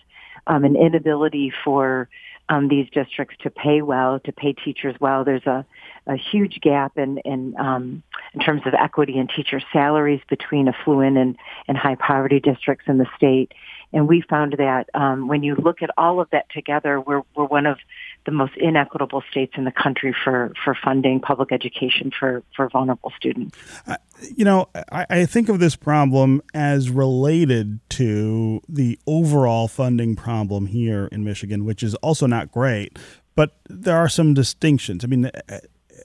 um, 0.47 0.63
an 0.65 0.75
inability 0.75 1.53
for 1.63 2.09
um, 2.49 2.67
these 2.67 2.89
districts 2.89 3.37
to 3.41 3.49
pay 3.49 3.81
well, 3.81 4.19
to 4.19 4.31
pay 4.31 4.53
teachers 4.53 4.95
well. 4.99 5.23
There's 5.23 5.45
a, 5.45 5.65
a 6.07 6.15
huge 6.15 6.59
gap 6.61 6.97
in 6.97 7.17
in, 7.19 7.55
um, 7.57 8.03
in 8.33 8.39
terms 8.39 8.61
of 8.65 8.73
equity 8.73 9.17
in 9.17 9.27
teacher 9.27 9.61
salaries 9.71 10.21
between 10.29 10.67
affluent 10.67 11.17
and, 11.17 11.37
and 11.67 11.77
high 11.77 11.95
poverty 11.95 12.39
districts 12.39 12.85
in 12.87 12.97
the 12.97 13.07
state. 13.15 13.53
And 13.93 14.07
we 14.07 14.23
found 14.27 14.55
that 14.57 14.89
um, 14.95 15.27
when 15.27 15.43
you 15.43 15.55
look 15.55 15.83
at 15.83 15.91
all 15.97 16.19
of 16.19 16.27
that 16.31 16.49
together, 16.49 16.99
we're, 16.99 17.21
we're 17.35 17.45
one 17.45 17.67
of 17.67 17.77
the 18.25 18.31
most 18.31 18.53
inequitable 18.57 19.23
states 19.29 19.53
in 19.55 19.65
the 19.65 19.71
country 19.71 20.15
for, 20.23 20.51
for 20.65 20.75
funding 20.83 21.19
public 21.19 21.51
education 21.51 22.11
for, 22.17 22.41
for 22.55 22.69
vulnerable 22.69 23.13
students. 23.15 23.55
Uh, 23.85 23.97
you 24.35 24.45
know, 24.45 24.67
I, 24.91 25.05
I, 25.09 25.25
think 25.25 25.47
of 25.47 25.59
this 25.59 25.75
problem 25.75 26.41
as 26.55 26.89
related 26.89 27.81
to 27.89 28.61
the 28.67 28.97
overall 29.05 29.67
funding 29.67 30.15
problem 30.15 30.65
here 30.67 31.07
in 31.11 31.23
Michigan, 31.23 31.63
which 31.63 31.83
is 31.83 31.93
also 31.95 32.25
not 32.25 32.51
great. 32.51 32.97
But 33.35 33.57
there 33.69 33.97
are 33.97 34.09
some 34.09 34.33
distinctions. 34.33 35.03
I 35.03 35.07
mean, 35.07 35.29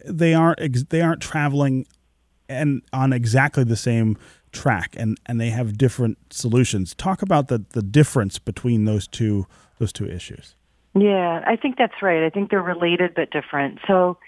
they 0.04 0.34
aren't 0.34 0.90
they 0.90 1.00
aren't 1.00 1.22
traveling 1.22 1.86
and 2.48 2.82
on 2.92 3.12
exactly 3.12 3.64
the 3.64 3.76
same 3.76 4.16
track 4.52 4.94
and, 4.96 5.18
and 5.26 5.40
they 5.40 5.50
have 5.50 5.76
different 5.76 6.18
solutions. 6.30 6.94
Talk 6.94 7.22
about 7.22 7.48
the, 7.48 7.64
the 7.70 7.82
difference 7.82 8.38
between 8.38 8.84
those 8.84 9.06
two 9.06 9.46
those 9.78 9.92
two 9.92 10.06
issues. 10.06 10.54
Yeah, 10.94 11.44
I 11.46 11.56
think 11.56 11.76
that's 11.76 12.02
right. 12.02 12.24
I 12.24 12.30
think 12.30 12.50
they're 12.50 12.62
related 12.62 13.14
but 13.14 13.30
different. 13.30 13.78
So, 13.86 14.18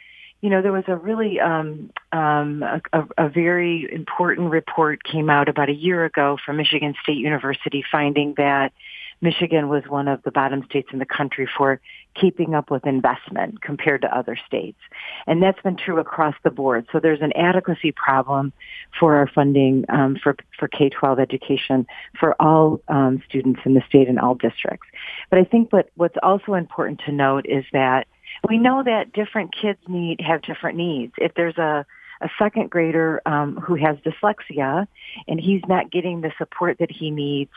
you 0.40 0.50
know, 0.50 0.62
there 0.62 0.72
was 0.72 0.84
a 0.86 0.96
really 0.96 1.40
um, 1.40 1.90
um, 2.12 2.62
a, 2.62 3.04
a 3.18 3.28
very 3.28 3.88
important 3.90 4.50
report 4.50 5.02
came 5.02 5.30
out 5.30 5.48
about 5.48 5.68
a 5.68 5.74
year 5.74 6.04
ago 6.04 6.36
from 6.44 6.58
Michigan 6.58 6.94
State 7.02 7.16
University 7.16 7.82
finding 7.90 8.34
that 8.36 8.72
Michigan 9.20 9.68
was 9.68 9.82
one 9.86 10.08
of 10.08 10.22
the 10.22 10.30
bottom 10.30 10.64
states 10.64 10.88
in 10.92 10.98
the 10.98 11.06
country 11.06 11.48
for 11.56 11.80
keeping 12.14 12.54
up 12.54 12.70
with 12.70 12.86
investment 12.86 13.60
compared 13.60 14.02
to 14.02 14.16
other 14.16 14.38
states. 14.46 14.78
And 15.26 15.42
that's 15.42 15.60
been 15.62 15.76
true 15.76 15.98
across 15.98 16.34
the 16.42 16.50
board. 16.50 16.86
So 16.92 17.00
there's 17.00 17.20
an 17.20 17.32
adequacy 17.36 17.92
problem 17.92 18.52
for 18.98 19.16
our 19.16 19.28
funding 19.28 19.84
um, 19.88 20.16
for, 20.22 20.36
for 20.58 20.68
K-12 20.68 21.20
education 21.20 21.86
for 22.18 22.34
all 22.40 22.80
um, 22.88 23.22
students 23.28 23.60
in 23.64 23.74
the 23.74 23.82
state 23.88 24.08
and 24.08 24.18
all 24.18 24.34
districts. 24.34 24.88
But 25.28 25.38
I 25.38 25.44
think 25.44 25.72
what, 25.72 25.90
what's 25.96 26.16
also 26.22 26.54
important 26.54 27.00
to 27.06 27.12
note 27.12 27.46
is 27.46 27.64
that 27.72 28.06
we 28.48 28.58
know 28.58 28.82
that 28.82 29.12
different 29.12 29.54
kids 29.54 29.78
need 29.86 30.20
have 30.20 30.42
different 30.42 30.76
needs. 30.76 31.12
If 31.18 31.34
there's 31.34 31.58
a 31.58 31.84
a 32.20 32.28
second 32.38 32.70
grader 32.70 33.22
um, 33.26 33.56
who 33.56 33.74
has 33.74 33.96
dyslexia 33.98 34.86
and 35.26 35.40
he's 35.40 35.62
not 35.68 35.90
getting 35.90 36.20
the 36.20 36.32
support 36.38 36.78
that 36.78 36.90
he 36.90 37.10
needs 37.10 37.50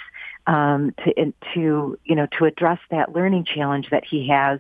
um, 0.47 0.93
to 1.03 1.33
to 1.53 1.97
you 2.03 2.15
know 2.15 2.27
to 2.37 2.45
address 2.45 2.79
that 2.91 3.13
learning 3.13 3.45
challenge 3.45 3.89
that 3.91 4.03
he 4.05 4.27
has, 4.27 4.59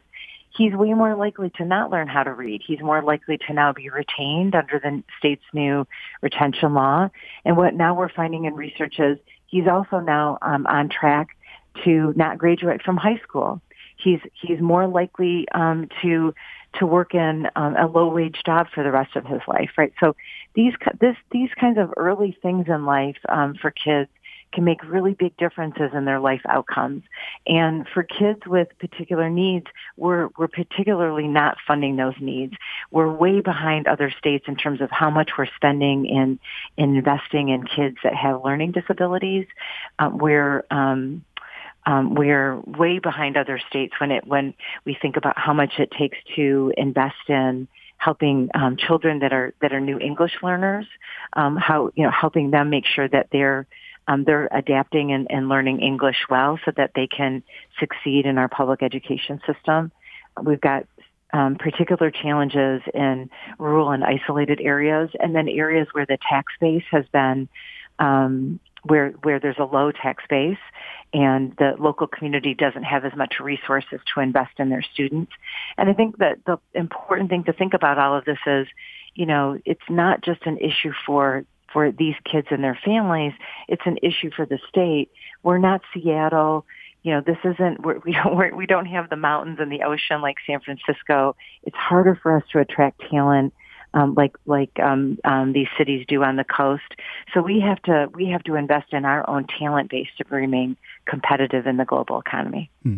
he's 0.55 0.73
way 0.73 0.93
more 0.93 1.15
likely 1.15 1.49
to 1.51 1.65
not 1.65 1.89
learn 1.89 2.07
how 2.07 2.23
to 2.23 2.33
read. 2.33 2.61
He's 2.65 2.81
more 2.81 3.01
likely 3.01 3.37
to 3.47 3.53
now 3.53 3.73
be 3.73 3.89
retained 3.89 4.55
under 4.55 4.79
the 4.79 5.03
state's 5.17 5.43
new 5.53 5.87
retention 6.21 6.73
law. 6.73 7.09
And 7.45 7.57
what 7.57 7.73
now 7.73 7.95
we're 7.95 8.09
finding 8.09 8.45
in 8.45 8.55
research 8.55 8.99
is 8.99 9.17
he's 9.47 9.67
also 9.67 9.99
now 9.99 10.37
um, 10.41 10.65
on 10.67 10.89
track 10.89 11.29
to 11.83 12.13
not 12.15 12.37
graduate 12.37 12.81
from 12.83 12.97
high 12.97 13.19
school. 13.23 13.61
He's 13.97 14.19
he's 14.33 14.59
more 14.59 14.87
likely 14.87 15.47
um, 15.53 15.87
to 16.01 16.33
to 16.79 16.85
work 16.85 17.13
in 17.13 17.47
um, 17.55 17.75
a 17.75 17.87
low 17.87 18.07
wage 18.07 18.41
job 18.45 18.67
for 18.73 18.83
the 18.83 18.91
rest 18.91 19.15
of 19.15 19.25
his 19.25 19.41
life, 19.47 19.71
right? 19.77 19.93
So 19.99 20.15
these 20.55 20.73
this 20.99 21.15
these 21.31 21.49
kinds 21.59 21.77
of 21.77 21.93
early 21.97 22.37
things 22.41 22.67
in 22.67 22.85
life 22.85 23.17
um, 23.29 23.55
for 23.55 23.71
kids 23.71 24.09
can 24.53 24.63
make 24.63 24.83
really 24.83 25.13
big 25.13 25.35
differences 25.37 25.91
in 25.93 26.05
their 26.05 26.19
life 26.19 26.41
outcomes. 26.47 27.03
And 27.47 27.87
for 27.93 28.03
kids 28.03 28.41
with 28.45 28.67
particular 28.79 29.29
needs, 29.29 29.65
we're, 29.97 30.29
we're 30.37 30.47
particularly 30.47 31.27
not 31.27 31.57
funding 31.67 31.95
those 31.95 32.13
needs. 32.19 32.53
We're 32.91 33.11
way 33.11 33.41
behind 33.41 33.87
other 33.87 34.13
states 34.17 34.45
in 34.47 34.55
terms 34.55 34.79
of 34.79 34.91
how 34.91 35.09
much 35.09 35.31
we're 35.37 35.47
spending 35.55 36.05
in, 36.05 36.39
in 36.77 36.95
investing 36.95 37.49
in 37.49 37.65
kids 37.65 37.97
that 38.03 38.13
have 38.13 38.43
learning 38.43 38.71
disabilities. 38.71 39.47
Um, 39.99 40.17
we're, 40.19 40.63
um, 40.69 41.25
um, 41.85 42.15
we're 42.15 42.59
way 42.61 42.99
behind 42.99 43.37
other 43.37 43.59
states 43.69 43.93
when 43.99 44.11
it 44.11 44.25
when 44.25 44.53
we 44.85 44.97
think 45.01 45.17
about 45.17 45.37
how 45.37 45.53
much 45.53 45.73
it 45.79 45.91
takes 45.91 46.17
to 46.35 46.73
invest 46.77 47.15
in 47.27 47.67
helping 47.97 48.49
um, 48.53 48.77
children 48.77 49.19
that 49.19 49.33
are 49.33 49.53
that 49.61 49.73
are 49.73 49.79
new 49.79 49.99
English 49.99 50.33
learners, 50.41 50.85
um, 51.33 51.55
how 51.57 51.91
you 51.95 52.03
know 52.03 52.11
helping 52.11 52.51
them 52.51 52.69
make 52.69 52.85
sure 52.85 53.07
that 53.07 53.27
they're 53.31 53.67
um, 54.07 54.23
they're 54.25 54.49
adapting 54.51 55.11
and, 55.11 55.27
and 55.29 55.49
learning 55.49 55.81
English 55.81 56.17
well 56.29 56.59
so 56.65 56.71
that 56.75 56.91
they 56.95 57.07
can 57.07 57.43
succeed 57.79 58.25
in 58.25 58.37
our 58.37 58.49
public 58.49 58.83
education 58.83 59.39
system. 59.45 59.91
We've 60.41 60.59
got 60.59 60.85
um, 61.31 61.55
particular 61.55 62.11
challenges 62.11 62.81
in 62.93 63.29
rural 63.57 63.91
and 63.91 64.03
isolated 64.03 64.59
areas, 64.61 65.09
and 65.19 65.35
then 65.35 65.47
areas 65.47 65.87
where 65.93 66.05
the 66.05 66.17
tax 66.29 66.53
base 66.59 66.83
has 66.91 67.05
been 67.11 67.47
um, 67.99 68.59
where 68.83 69.11
where 69.23 69.39
there's 69.39 69.57
a 69.59 69.65
low 69.65 69.91
tax 69.91 70.23
base, 70.29 70.57
and 71.13 71.55
the 71.57 71.75
local 71.79 72.07
community 72.07 72.53
doesn't 72.53 72.83
have 72.83 73.05
as 73.05 73.15
much 73.15 73.35
resources 73.39 73.99
to 74.13 74.21
invest 74.21 74.51
in 74.59 74.69
their 74.69 74.81
students. 74.81 75.31
And 75.77 75.89
I 75.89 75.93
think 75.93 76.17
that 76.17 76.39
the 76.45 76.57
important 76.73 77.29
thing 77.29 77.43
to 77.45 77.53
think 77.53 77.73
about 77.73 77.97
all 77.97 78.17
of 78.17 78.25
this 78.25 78.39
is, 78.45 78.67
you 79.15 79.25
know, 79.25 79.59
it's 79.65 79.89
not 79.89 80.21
just 80.21 80.45
an 80.45 80.57
issue 80.57 80.91
for 81.05 81.45
for 81.73 81.91
these 81.91 82.15
kids 82.23 82.47
and 82.51 82.63
their 82.63 82.79
families. 82.85 83.33
It's 83.67 83.81
an 83.85 83.97
issue 84.03 84.29
for 84.35 84.45
the 84.45 84.59
state. 84.69 85.09
We're 85.41 85.57
not 85.57 85.81
Seattle. 85.93 86.65
You 87.01 87.15
know, 87.15 87.21
this 87.21 87.37
isn't, 87.43 87.83
we're, 87.83 87.99
we 87.99 88.13
don't, 88.13 88.35
we're, 88.37 88.55
we 88.55 88.67
don't 88.67 88.85
have 88.85 89.09
the 89.09 89.15
mountains 89.17 89.57
and 89.59 89.71
the 89.71 89.81
ocean 89.81 90.21
like 90.21 90.37
San 90.45 90.61
Francisco. 90.61 91.35
It's 91.63 91.75
harder 91.75 92.17
for 92.21 92.37
us 92.37 92.43
to 92.51 92.59
attract 92.59 93.01
talent. 93.09 93.53
Um, 93.95 94.15
like 94.15 94.35
like 94.45 94.79
um, 94.79 95.19
um, 95.23 95.53
these 95.53 95.67
cities 95.77 96.05
do 96.07 96.23
on 96.23 96.35
the 96.35 96.43
coast, 96.43 96.95
so 97.33 97.41
we 97.41 97.59
have 97.59 97.81
to 97.83 98.09
we 98.13 98.27
have 98.29 98.43
to 98.45 98.55
invest 98.55 98.91
in 98.91 99.05
our 99.05 99.27
own 99.29 99.45
talent 99.45 99.91
base 99.91 100.07
to 100.17 100.25
remain 100.29 100.77
competitive 101.05 101.67
in 101.67 101.77
the 101.77 101.85
global 101.85 102.19
economy. 102.19 102.71
Hmm. 102.81 102.97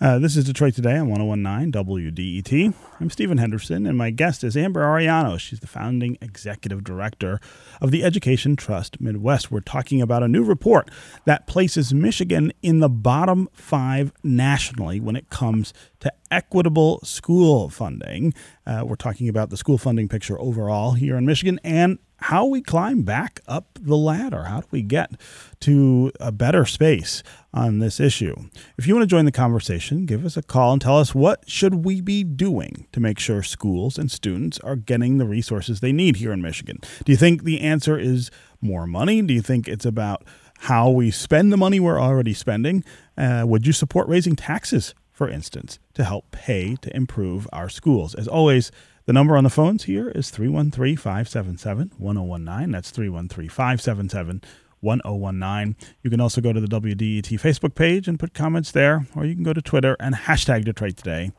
Uh, 0.00 0.18
this 0.18 0.36
is 0.36 0.44
Detroit 0.44 0.74
Today 0.74 0.96
on 0.96 1.08
1019 1.08 1.72
WDET. 1.72 2.74
I'm 3.00 3.10
Stephen 3.10 3.38
Henderson, 3.38 3.86
and 3.86 3.96
my 3.96 4.10
guest 4.10 4.44
is 4.44 4.56
Amber 4.56 4.82
Arellano. 4.82 5.38
She's 5.38 5.60
the 5.60 5.66
founding 5.66 6.18
executive 6.20 6.84
director 6.84 7.40
of 7.80 7.90
the 7.90 8.04
Education 8.04 8.56
Trust 8.56 9.00
Midwest. 9.00 9.50
We're 9.50 9.60
talking 9.60 10.00
about 10.02 10.22
a 10.22 10.28
new 10.28 10.44
report 10.44 10.90
that 11.24 11.46
places 11.46 11.92
Michigan 11.92 12.52
in 12.62 12.80
the 12.80 12.88
bottom 12.88 13.48
five 13.52 14.12
nationally 14.22 15.00
when 15.00 15.16
it 15.16 15.30
comes 15.30 15.72
to 16.00 16.12
equitable 16.30 17.00
school 17.02 17.68
funding. 17.68 18.34
Uh, 18.66 18.84
we're 18.86 18.96
talking 18.96 19.28
about 19.28 19.50
the 19.50 19.56
school 19.56 19.78
funding 19.78 20.08
picture 20.08 20.40
overall 20.40 20.92
here 20.92 21.16
in 21.16 21.26
Michigan 21.26 21.58
and 21.64 21.98
how 22.20 22.46
we 22.46 22.60
climb 22.60 23.02
back 23.02 23.40
up 23.46 23.78
the 23.80 23.96
ladder. 23.96 24.44
How 24.44 24.60
do 24.60 24.66
we 24.70 24.82
get 24.82 25.12
to 25.60 26.12
a 26.20 26.32
better 26.32 26.64
space 26.64 27.22
on 27.54 27.78
this 27.78 28.00
issue? 28.00 28.34
If 28.76 28.86
you 28.86 28.94
want 28.94 29.08
to 29.08 29.14
join 29.14 29.24
the 29.24 29.32
conversation, 29.32 30.04
give 30.04 30.24
us 30.24 30.36
a 30.36 30.42
call 30.42 30.72
and 30.72 30.82
tell 30.82 30.98
us 30.98 31.14
what 31.14 31.48
should 31.48 31.84
we 31.84 32.00
be 32.00 32.24
doing 32.24 32.86
to 32.92 33.00
make 33.00 33.18
sure 33.18 33.42
schools 33.42 33.98
and 33.98 34.10
students 34.10 34.58
are 34.60 34.76
getting 34.76 35.18
the 35.18 35.26
resources 35.26 35.80
they 35.80 35.92
need 35.92 36.16
here 36.16 36.32
in 36.32 36.42
Michigan. 36.42 36.78
Do 37.04 37.12
you 37.12 37.18
think 37.18 37.44
the 37.44 37.60
answer 37.60 37.98
is 37.98 38.30
more 38.60 38.86
money? 38.86 39.22
Do 39.22 39.32
you 39.32 39.42
think 39.42 39.68
it's 39.68 39.86
about 39.86 40.24
how 40.58 40.90
we 40.90 41.10
spend 41.10 41.52
the 41.52 41.56
money 41.56 41.78
we're 41.78 42.00
already 42.00 42.34
spending. 42.34 42.84
Uh, 43.16 43.44
would 43.46 43.66
you 43.66 43.72
support 43.72 44.08
raising 44.08 44.34
taxes, 44.34 44.94
for 45.12 45.28
instance, 45.28 45.78
to 45.94 46.04
help 46.04 46.30
pay 46.32 46.74
to 46.76 46.94
improve 46.96 47.46
our 47.52 47.68
schools? 47.68 48.14
As 48.14 48.26
always, 48.26 48.72
the 49.08 49.14
number 49.14 49.38
on 49.38 49.42
the 49.42 49.48
phones 49.48 49.84
here 49.84 50.10
is 50.10 50.28
313 50.28 50.98
577 50.98 51.92
1019. 51.96 52.70
That's 52.70 52.90
313 52.90 53.48
577 53.48 54.42
1019. 54.80 55.76
You 56.02 56.10
can 56.10 56.20
also 56.20 56.42
go 56.42 56.52
to 56.52 56.60
the 56.60 56.66
WDET 56.66 57.40
Facebook 57.40 57.74
page 57.74 58.06
and 58.06 58.20
put 58.20 58.34
comments 58.34 58.70
there, 58.70 59.06
or 59.16 59.24
you 59.24 59.34
can 59.34 59.44
go 59.44 59.54
to 59.54 59.62
Twitter 59.62 59.96
and 59.98 60.14
hashtag 60.14 60.66
Detroit 60.66 60.98
Today, 60.98 61.32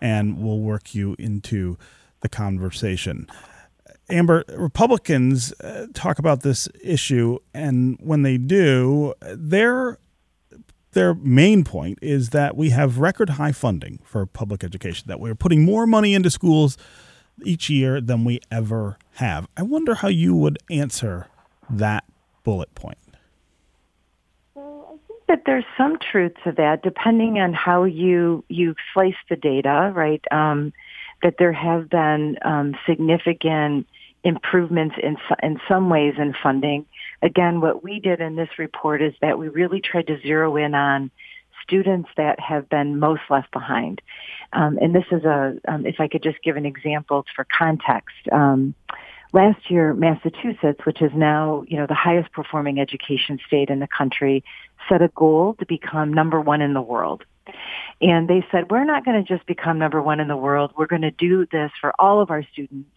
and 0.00 0.42
we'll 0.42 0.58
work 0.58 0.96
you 0.96 1.14
into 1.16 1.78
the 2.22 2.28
conversation. 2.28 3.28
Amber, 4.10 4.42
Republicans 4.56 5.52
uh, 5.60 5.86
talk 5.94 6.18
about 6.18 6.42
this 6.42 6.68
issue, 6.82 7.38
and 7.54 7.98
when 8.00 8.22
they 8.22 8.36
do, 8.36 9.14
their 9.20 10.00
their 10.90 11.14
main 11.14 11.62
point 11.62 12.00
is 12.02 12.30
that 12.30 12.56
we 12.56 12.70
have 12.70 12.98
record 12.98 13.30
high 13.30 13.52
funding 13.52 14.00
for 14.04 14.26
public 14.26 14.64
education, 14.64 15.04
that 15.06 15.20
we're 15.20 15.36
putting 15.36 15.64
more 15.64 15.86
money 15.86 16.14
into 16.14 16.32
schools 16.32 16.76
each 17.44 17.70
year 17.70 18.00
than 18.00 18.24
we 18.24 18.40
ever 18.50 18.98
have. 19.14 19.46
I 19.56 19.62
wonder 19.62 19.94
how 19.94 20.08
you 20.08 20.34
would 20.36 20.58
answer 20.70 21.28
that 21.70 22.04
bullet 22.44 22.74
point. 22.74 22.98
Well, 24.54 24.86
I 24.88 25.08
think 25.08 25.20
that 25.28 25.42
there's 25.46 25.64
some 25.76 25.98
truth 25.98 26.32
to 26.44 26.52
that, 26.52 26.82
depending 26.82 27.38
on 27.38 27.52
how 27.52 27.84
you 27.84 28.44
you 28.48 28.74
slice 28.92 29.14
the 29.28 29.36
data, 29.36 29.92
right? 29.94 30.22
Um, 30.30 30.72
that 31.22 31.36
there 31.38 31.52
have 31.52 31.88
been 31.88 32.36
um, 32.44 32.74
significant 32.86 33.86
improvements 34.24 34.96
in 35.02 35.16
in 35.42 35.60
some 35.68 35.88
ways 35.88 36.14
in 36.18 36.34
funding. 36.42 36.86
Again, 37.22 37.60
what 37.60 37.82
we 37.82 38.00
did 38.00 38.20
in 38.20 38.36
this 38.36 38.48
report 38.58 39.02
is 39.02 39.14
that 39.20 39.38
we 39.38 39.48
really 39.48 39.80
tried 39.80 40.08
to 40.08 40.20
zero 40.20 40.56
in 40.56 40.74
on 40.74 41.10
students 41.62 42.08
that 42.16 42.38
have 42.40 42.68
been 42.68 42.98
most 42.98 43.22
left 43.30 43.50
behind. 43.52 44.00
Um, 44.52 44.78
and 44.80 44.94
this 44.94 45.04
is 45.10 45.24
a, 45.24 45.54
um, 45.68 45.86
if 45.86 45.96
I 46.00 46.08
could 46.08 46.22
just 46.22 46.42
give 46.42 46.56
an 46.56 46.66
example 46.66 47.24
for 47.34 47.46
context. 47.56 48.16
Um, 48.30 48.74
last 49.32 49.70
year, 49.70 49.94
Massachusetts, 49.94 50.80
which 50.84 51.00
is 51.00 51.12
now, 51.14 51.64
you 51.66 51.76
know, 51.76 51.86
the 51.86 51.94
highest 51.94 52.32
performing 52.32 52.78
education 52.78 53.38
state 53.46 53.70
in 53.70 53.78
the 53.78 53.88
country, 53.88 54.44
set 54.88 55.02
a 55.02 55.08
goal 55.08 55.54
to 55.58 55.66
become 55.66 56.12
number 56.12 56.40
one 56.40 56.60
in 56.60 56.74
the 56.74 56.82
world. 56.82 57.24
And 58.00 58.28
they 58.28 58.44
said, 58.50 58.70
we're 58.70 58.84
not 58.84 59.04
going 59.04 59.22
to 59.22 59.36
just 59.36 59.46
become 59.46 59.78
number 59.78 60.00
one 60.02 60.20
in 60.20 60.28
the 60.28 60.36
world. 60.36 60.72
We're 60.76 60.86
going 60.86 61.02
to 61.02 61.10
do 61.10 61.46
this 61.50 61.70
for 61.80 61.92
all 61.98 62.20
of 62.20 62.30
our 62.30 62.44
students 62.52 62.88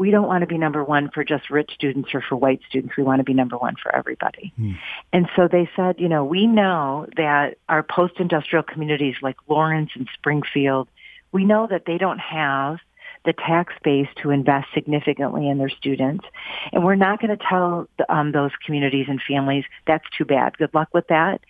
we 0.00 0.10
don't 0.10 0.26
want 0.26 0.40
to 0.40 0.46
be 0.46 0.56
number 0.56 0.82
one 0.82 1.10
for 1.10 1.22
just 1.22 1.50
rich 1.50 1.72
students 1.74 2.08
or 2.14 2.22
for 2.26 2.34
white 2.34 2.62
students. 2.66 2.96
We 2.96 3.02
want 3.02 3.20
to 3.20 3.24
be 3.24 3.34
number 3.34 3.58
one 3.58 3.74
for 3.82 3.94
everybody. 3.94 4.50
Hmm. 4.56 4.72
And 5.12 5.28
so 5.36 5.46
they 5.46 5.68
said, 5.76 5.96
you 5.98 6.08
know, 6.08 6.24
we 6.24 6.46
know 6.46 7.06
that 7.18 7.58
our 7.68 7.82
post-industrial 7.82 8.62
communities 8.62 9.16
like 9.20 9.36
Lawrence 9.46 9.90
and 9.94 10.08
Springfield, 10.14 10.88
we 11.32 11.44
know 11.44 11.66
that 11.70 11.82
they 11.86 11.98
don't 11.98 12.18
have 12.18 12.78
the 13.26 13.34
tax 13.34 13.74
base 13.84 14.08
to 14.22 14.30
invest 14.30 14.68
significantly 14.72 15.46
in 15.46 15.58
their 15.58 15.68
students. 15.68 16.24
And 16.72 16.82
we're 16.82 16.94
not 16.94 17.20
going 17.20 17.36
to 17.36 17.44
tell 17.46 17.86
um, 18.08 18.32
those 18.32 18.52
communities 18.64 19.04
and 19.06 19.20
families, 19.28 19.64
that's 19.86 20.08
too 20.16 20.24
bad. 20.24 20.56
Good 20.56 20.72
luck 20.72 20.88
with 20.94 21.08
that. 21.08 21.42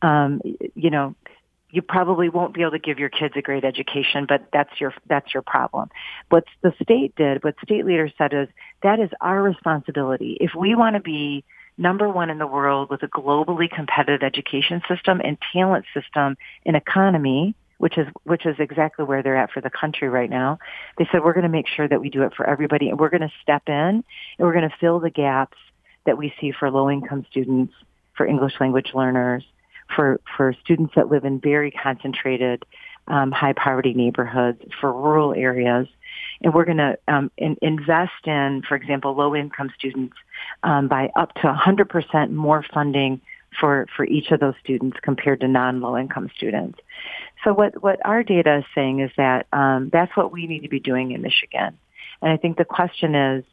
Um, 0.00 0.40
you 0.74 0.88
know, 0.88 1.14
you 1.70 1.82
probably 1.82 2.28
won't 2.28 2.54
be 2.54 2.62
able 2.62 2.72
to 2.72 2.78
give 2.78 2.98
your 2.98 3.10
kids 3.10 3.34
a 3.36 3.42
great 3.42 3.64
education, 3.64 4.24
but 4.26 4.48
that's 4.52 4.80
your 4.80 4.94
that's 5.06 5.34
your 5.34 5.42
problem. 5.42 5.90
What 6.30 6.44
the 6.62 6.72
state 6.82 7.14
did, 7.16 7.44
what 7.44 7.56
state 7.62 7.84
leaders 7.84 8.12
said 8.16 8.32
is 8.32 8.48
that 8.82 9.00
is 9.00 9.10
our 9.20 9.42
responsibility. 9.42 10.38
If 10.40 10.52
we 10.56 10.74
want 10.74 10.96
to 10.96 11.00
be 11.00 11.44
number 11.76 12.08
one 12.08 12.30
in 12.30 12.38
the 12.38 12.46
world 12.46 12.90
with 12.90 13.02
a 13.02 13.08
globally 13.08 13.70
competitive 13.70 14.22
education 14.22 14.82
system 14.88 15.20
and 15.22 15.36
talent 15.52 15.84
system 15.94 16.36
and 16.64 16.74
economy, 16.74 17.54
which 17.76 17.98
is 17.98 18.06
which 18.24 18.46
is 18.46 18.56
exactly 18.58 19.04
where 19.04 19.22
they're 19.22 19.36
at 19.36 19.52
for 19.52 19.60
the 19.60 19.70
country 19.70 20.08
right 20.08 20.30
now. 20.30 20.58
They 20.96 21.06
said 21.12 21.22
we're 21.22 21.34
going 21.34 21.44
to 21.44 21.50
make 21.50 21.68
sure 21.68 21.86
that 21.86 22.00
we 22.00 22.08
do 22.08 22.22
it 22.22 22.34
for 22.34 22.48
everybody, 22.48 22.88
and 22.88 22.98
we're 22.98 23.10
going 23.10 23.20
to 23.20 23.32
step 23.42 23.62
in 23.66 23.74
and 23.74 24.04
we're 24.38 24.54
going 24.54 24.68
to 24.68 24.76
fill 24.80 25.00
the 25.00 25.10
gaps 25.10 25.58
that 26.06 26.16
we 26.16 26.32
see 26.40 26.52
for 26.58 26.70
low 26.70 26.90
income 26.90 27.26
students, 27.30 27.74
for 28.16 28.26
English 28.26 28.54
language 28.58 28.92
learners, 28.94 29.44
for, 29.94 30.20
for 30.36 30.54
students 30.64 30.94
that 30.96 31.08
live 31.10 31.24
in 31.24 31.40
very 31.40 31.70
concentrated 31.70 32.64
um, 33.08 33.32
high 33.32 33.54
poverty 33.54 33.94
neighborhoods, 33.94 34.62
for 34.80 34.92
rural 34.92 35.34
areas. 35.34 35.88
And 36.42 36.54
we're 36.54 36.64
going 36.64 36.78
to 36.78 36.98
um, 37.08 37.30
in, 37.36 37.56
invest 37.62 38.26
in, 38.26 38.62
for 38.68 38.76
example, 38.76 39.14
low 39.14 39.34
income 39.34 39.70
students 39.76 40.14
um, 40.62 40.88
by 40.88 41.10
up 41.16 41.34
to 41.34 41.42
100% 41.42 42.30
more 42.30 42.64
funding 42.72 43.20
for, 43.58 43.86
for 43.96 44.04
each 44.04 44.30
of 44.30 44.40
those 44.40 44.54
students 44.62 44.98
compared 45.02 45.40
to 45.40 45.48
non-low 45.48 45.96
income 45.96 46.30
students. 46.36 46.78
So 47.44 47.52
what, 47.54 47.82
what 47.82 47.98
our 48.04 48.22
data 48.22 48.58
is 48.58 48.64
saying 48.74 49.00
is 49.00 49.10
that 49.16 49.46
um, 49.52 49.90
that's 49.92 50.14
what 50.16 50.32
we 50.32 50.46
need 50.46 50.60
to 50.60 50.68
be 50.68 50.80
doing 50.80 51.12
in 51.12 51.22
Michigan. 51.22 51.78
And 52.20 52.32
I 52.32 52.36
think 52.36 52.56
the 52.56 52.64
question 52.64 53.14
is, 53.14 53.44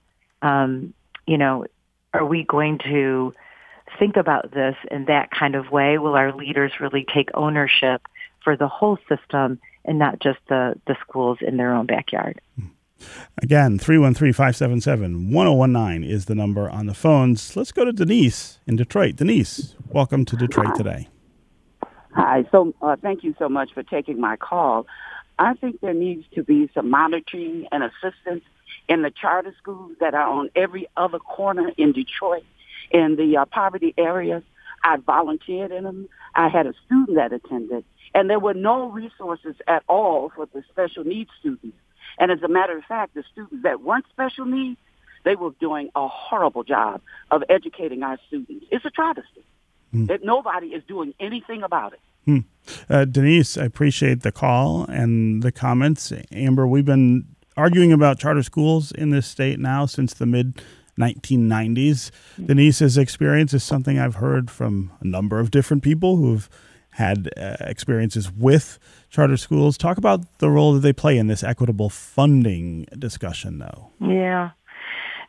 um, 0.42 0.94
you 1.26 1.38
know, 1.38 1.66
are 2.14 2.26
we 2.26 2.44
going 2.44 2.80
to 2.80 3.34
think 3.98 4.18
about 4.18 4.52
this 4.52 4.76
in 4.92 5.06
that 5.06 5.30
kind 5.32 5.56
of 5.56 5.72
way? 5.72 5.98
Will 5.98 6.16
our 6.16 6.34
leaders 6.34 6.74
really 6.80 7.06
take 7.14 7.30
ownership 7.34 8.02
for 8.44 8.56
the 8.56 8.68
whole 8.68 8.98
system 9.10 9.60
and 9.84 10.00
not 10.00 10.20
just 10.20 10.40
the, 10.50 10.76
the 10.88 10.96
schools 11.02 11.40
in 11.42 11.58
their 11.58 11.74
own 11.74 11.86
backyard? 11.86 12.42
Again, 13.42 13.78
313 13.78 14.34
577 14.34 15.32
1019 15.32 16.10
is 16.10 16.26
the 16.26 16.36
number 16.36 16.70
on 16.70 16.86
the 16.86 16.94
phones. 16.94 17.56
Let's 17.56 17.72
go 17.72 17.84
to 17.86 17.92
Denise 17.92 18.60
in 18.66 18.78
Detroit. 18.78 19.18
Denise, 19.18 19.76
welcome 19.90 20.26
to 20.26 20.36
Detroit 20.36 20.76
today. 20.76 21.10
Hi. 22.14 22.46
So, 22.52 22.74
uh, 22.82 22.96
thank 23.02 23.24
you 23.24 23.36
so 23.38 23.50
much 23.50 23.74
for 23.74 23.84
taking 23.84 24.22
my 24.22 24.38
call. 24.38 24.88
I 25.38 25.54
think 25.56 25.82
there 25.82 25.94
needs 25.94 26.26
to 26.36 26.44
be 26.44 26.70
some 26.74 26.90
monitoring 26.90 27.68
and 27.74 27.84
assistance 27.84 28.44
in 28.88 29.02
the 29.02 29.12
charter 29.12 29.54
schools 29.58 29.92
that 30.00 30.14
are 30.14 30.28
on 30.28 30.50
every 30.56 30.88
other 30.96 31.20
corner 31.20 31.72
in 31.78 31.92
Detroit 31.92 32.44
in 32.92 33.16
the 33.16 33.38
uh, 33.38 33.46
poverty 33.46 33.94
areas. 33.98 34.44
I 34.84 34.98
volunteered 34.98 35.72
in 35.72 35.84
them. 35.84 36.10
I 36.36 36.50
had 36.50 36.68
a 36.68 36.74
student 36.86 37.16
that 37.18 37.34
attended, 37.34 37.86
and 38.14 38.30
there 38.30 38.40
were 38.40 38.54
no 38.54 38.90
resources 38.90 39.56
at 39.68 39.84
all 39.88 40.32
for 40.36 40.48
the 40.54 40.64
special 40.70 41.04
needs 41.04 41.30
students. 41.40 41.78
And 42.20 42.32
as 42.32 42.42
a 42.44 42.48
matter 42.48 42.78
of 42.78 42.84
fact, 42.84 43.16
the 43.16 43.24
students 43.32 43.64
that 43.64 43.82
weren't 43.82 44.06
special 44.12 44.46
needs, 44.46 44.80
they 45.24 45.36
were 45.36 45.52
doing 45.60 45.90
a 45.96 46.08
horrible 46.08 46.64
job 46.64 47.02
of 47.32 47.44
educating 47.50 48.04
our 48.04 48.18
students. 48.28 48.66
It's 48.72 48.86
a 48.86 48.92
travesty 48.92 49.44
mm. 49.94 50.08
that 50.08 50.24
nobody 50.24 50.68
is 50.68 50.84
doing 50.88 51.14
anything 51.20 51.64
about 51.64 51.94
it. 51.94 52.00
Hmm. 52.26 52.40
Uh, 52.90 53.06
Denise, 53.06 53.58
I 53.58 53.66
appreciate 53.66 54.22
the 54.22 54.32
call 54.32 54.86
and 54.86 55.44
the 55.44 55.52
comments. 55.52 56.12
Amber, 56.32 56.66
we've 56.66 56.86
been 56.86 57.28
arguing 57.56 57.94
about 57.94 58.20
charter 58.20 58.44
schools 58.44 58.92
in 58.92 59.12
this 59.12 59.28
state 59.28 59.60
now 59.60 59.86
since 59.86 60.14
the 60.14 60.26
mid 60.26 60.62
1990s. 61.00 62.12
Denise's 62.44 62.98
experience 62.98 63.54
is 63.54 63.64
something 63.64 64.00
I've 64.00 64.16
heard 64.16 64.50
from 64.50 64.92
a 65.02 65.06
number 65.06 65.40
of 65.40 65.52
different 65.52 65.84
people 65.84 66.18
who've 66.18 66.50
had 66.92 67.30
uh, 67.36 67.58
experiences 67.60 68.32
with 68.32 68.80
charter 69.10 69.36
schools. 69.38 69.78
Talk 69.78 69.98
about 69.98 70.40
the 70.40 70.50
role 70.50 70.74
that 70.74 70.80
they 70.80 70.94
play 70.94 71.18
in 71.18 71.28
this 71.28 71.44
equitable 71.44 71.90
funding 71.90 72.88
discussion, 72.98 73.60
though. 73.60 73.90
Yeah. 74.00 74.52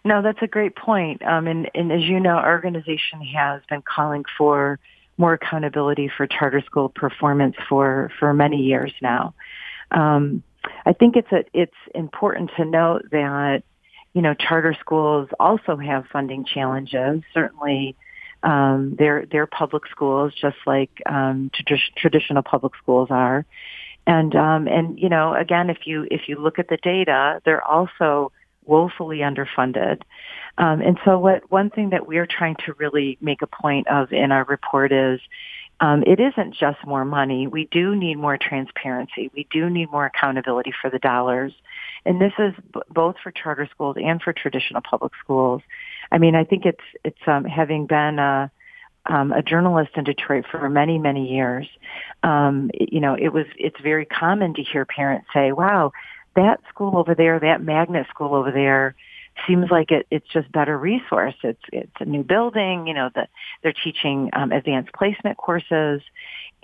No, 0.05 0.23
that's 0.23 0.39
a 0.41 0.47
great 0.47 0.77
point. 0.77 1.23
Um, 1.23 1.49
and, 1.49 1.69
and 1.75 1.91
as 1.91 2.03
you 2.05 2.21
know, 2.21 2.37
our 2.37 2.53
organization 2.53 3.21
has 3.35 3.61
been 3.69 3.83
calling 3.83 4.25
for 4.39 4.79
more 5.19 5.33
accountability 5.33 6.09
for 6.17 6.29
charter 6.29 6.63
school 6.65 6.89
performance 6.89 7.57
for, 7.69 8.13
for 8.21 8.33
many 8.33 8.59
years 8.59 8.93
now. 9.03 9.35
Um, 9.91 10.45
I 10.85 10.93
think 10.93 11.17
it's 11.17 11.33
a, 11.33 11.45
it's 11.53 11.75
important 11.95 12.51
to 12.57 12.65
note 12.65 13.11
that 13.11 13.65
you 14.17 14.23
know, 14.23 14.33
charter 14.33 14.75
schools 14.81 15.29
also 15.39 15.77
have 15.77 16.07
funding 16.11 16.47
challenges. 16.47 17.23
Certainly, 17.35 17.97
um, 18.43 18.97
they're 18.99 19.27
they're 19.31 19.47
public 19.47 19.83
schools, 19.89 20.33
just 20.33 20.57
like 20.65 21.03
um, 21.05 21.51
trad- 21.55 21.95
traditional 21.99 22.43
public 22.43 22.73
schools 22.83 23.09
are. 23.11 23.45
And 24.07 24.35
um, 24.35 24.69
and 24.69 24.99
you 24.99 25.11
know, 25.11 25.35
again, 25.35 25.69
if 25.69 25.87
you 25.87 26.09
if 26.11 26.29
you 26.29 26.41
look 26.41 26.59
at 26.59 26.69
the 26.69 26.79
data, 26.79 27.43
they're 27.45 27.63
also 27.63 28.33
woefully 28.65 29.19
underfunded. 29.19 30.01
Um, 30.57 30.81
and 30.81 30.99
so, 31.05 31.19
what 31.19 31.51
one 31.51 31.69
thing 31.69 31.91
that 31.91 32.07
we're 32.07 32.27
trying 32.27 32.57
to 32.65 32.73
really 32.79 33.19
make 33.21 33.43
a 33.43 33.47
point 33.47 33.87
of 33.89 34.13
in 34.13 34.33
our 34.33 34.45
report 34.45 34.93
is 34.93 35.21
um, 35.81 36.03
it 36.07 36.21
isn't 36.21 36.55
just 36.55 36.79
more 36.87 37.05
money. 37.05 37.49
We 37.49 37.69
do 37.71 37.95
need 37.95 38.15
more 38.15 38.39
transparency. 38.39 39.31
We 39.35 39.47
do 39.51 39.69
need 39.69 39.91
more 39.91 40.07
accountability 40.07 40.73
for 40.81 40.89
the 40.89 40.99
dollars. 40.99 41.53
And 42.05 42.21
this 42.21 42.33
is 42.39 42.55
b- 42.73 42.81
both 42.91 43.17
for 43.23 43.33
charter 43.33 43.69
schools 43.71 43.97
and 44.03 44.21
for 44.23 44.33
traditional 44.33 44.83
public 44.83 45.13
schools. 45.23 45.63
I 46.13 46.19
mean, 46.19 46.35
I 46.35 46.45
think 46.45 46.67
it's, 46.67 46.85
it's, 47.05 47.19
um, 47.27 47.45
having 47.45 47.87
been 47.87 48.19
a, 48.19 48.51
um, 49.07 49.33
a 49.33 49.43
journalist 49.43 49.93
in 49.97 50.05
Detroit 50.05 50.45
for 50.51 50.69
many, 50.69 50.99
many 50.99 51.33
years, 51.33 51.69
um, 52.23 52.71
you 52.79 53.01
know, 53.01 53.15
it 53.15 53.29
was, 53.29 53.47
it's 53.57 53.81
very 53.81 54.05
common 54.05 54.55
to 54.55 54.63
hear 54.63 54.85
parents 54.85 55.29
say, 55.33 55.53
wow, 55.53 55.93
that 56.35 56.61
school 56.69 56.97
over 56.99 57.15
there, 57.15 57.39
that 57.41 57.63
magnet 57.63 58.07
school 58.11 58.35
over 58.35 58.51
there, 58.51 58.95
seems 59.47 59.71
like 59.71 59.91
it, 59.91 60.07
it's 60.11 60.27
just 60.33 60.51
better 60.51 60.79
resource. 60.79 61.35
It's 61.43 61.63
it's 61.73 61.93
a 62.01 62.05
new 62.05 62.23
building. 62.23 62.87
You 62.87 62.95
know, 62.95 63.11
that 63.15 63.29
they're 63.63 63.75
teaching 63.75 64.31
um, 64.33 64.53
advanced 64.53 64.93
placement 64.95 65.37
courses, 65.37 66.01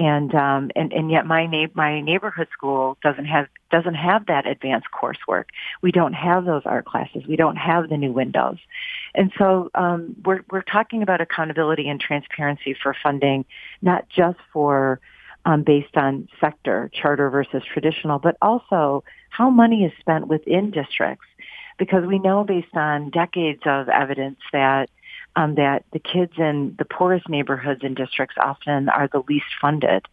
and 0.02 0.34
um, 0.34 0.70
and 0.74 0.92
and 0.92 1.10
yet 1.12 1.26
my 1.26 1.46
na- 1.46 1.68
my 1.74 2.00
neighborhood 2.00 2.48
school 2.52 2.98
doesn't 3.04 3.26
have 3.26 3.46
doesn't 3.70 3.94
have 3.94 4.26
that 4.26 4.48
advanced 4.48 4.88
coursework. 4.92 5.44
We 5.80 5.92
don't 5.92 6.12
have 6.12 6.44
those 6.44 6.62
art 6.64 6.86
classes. 6.86 7.22
We 7.28 7.36
don't 7.36 7.56
have 7.56 7.88
the 7.88 7.96
new 7.96 8.12
windows, 8.12 8.58
and 9.14 9.32
so 9.38 9.70
um, 9.76 10.16
we're 10.24 10.40
we're 10.50 10.62
talking 10.62 11.02
about 11.02 11.20
accountability 11.20 11.88
and 11.88 12.00
transparency 12.00 12.74
for 12.74 12.96
funding, 13.00 13.44
not 13.80 14.08
just 14.08 14.38
for 14.52 15.00
um, 15.44 15.62
based 15.62 15.96
on 15.96 16.28
sector, 16.40 16.90
charter 16.92 17.30
versus 17.30 17.62
traditional, 17.72 18.18
but 18.18 18.36
also 18.42 19.04
how 19.30 19.50
money 19.50 19.84
is 19.84 19.92
spent 20.00 20.26
within 20.26 20.72
districts. 20.72 21.26
Because 21.78 22.04
we 22.06 22.18
know 22.18 22.42
based 22.44 22.74
on 22.74 23.10
decades 23.10 23.62
of 23.66 23.88
evidence 23.88 24.38
that 24.52 24.90
um, 25.36 25.54
that 25.56 25.84
the 25.92 25.98
kids 25.98 26.32
in 26.38 26.74
the 26.78 26.84
poorest 26.84 27.28
neighborhoods 27.28 27.80
and 27.82 27.96
districts 27.96 28.36
often 28.38 28.88
are 28.88 29.08
the 29.08 29.22
least 29.28 29.46
funded. 29.60 30.06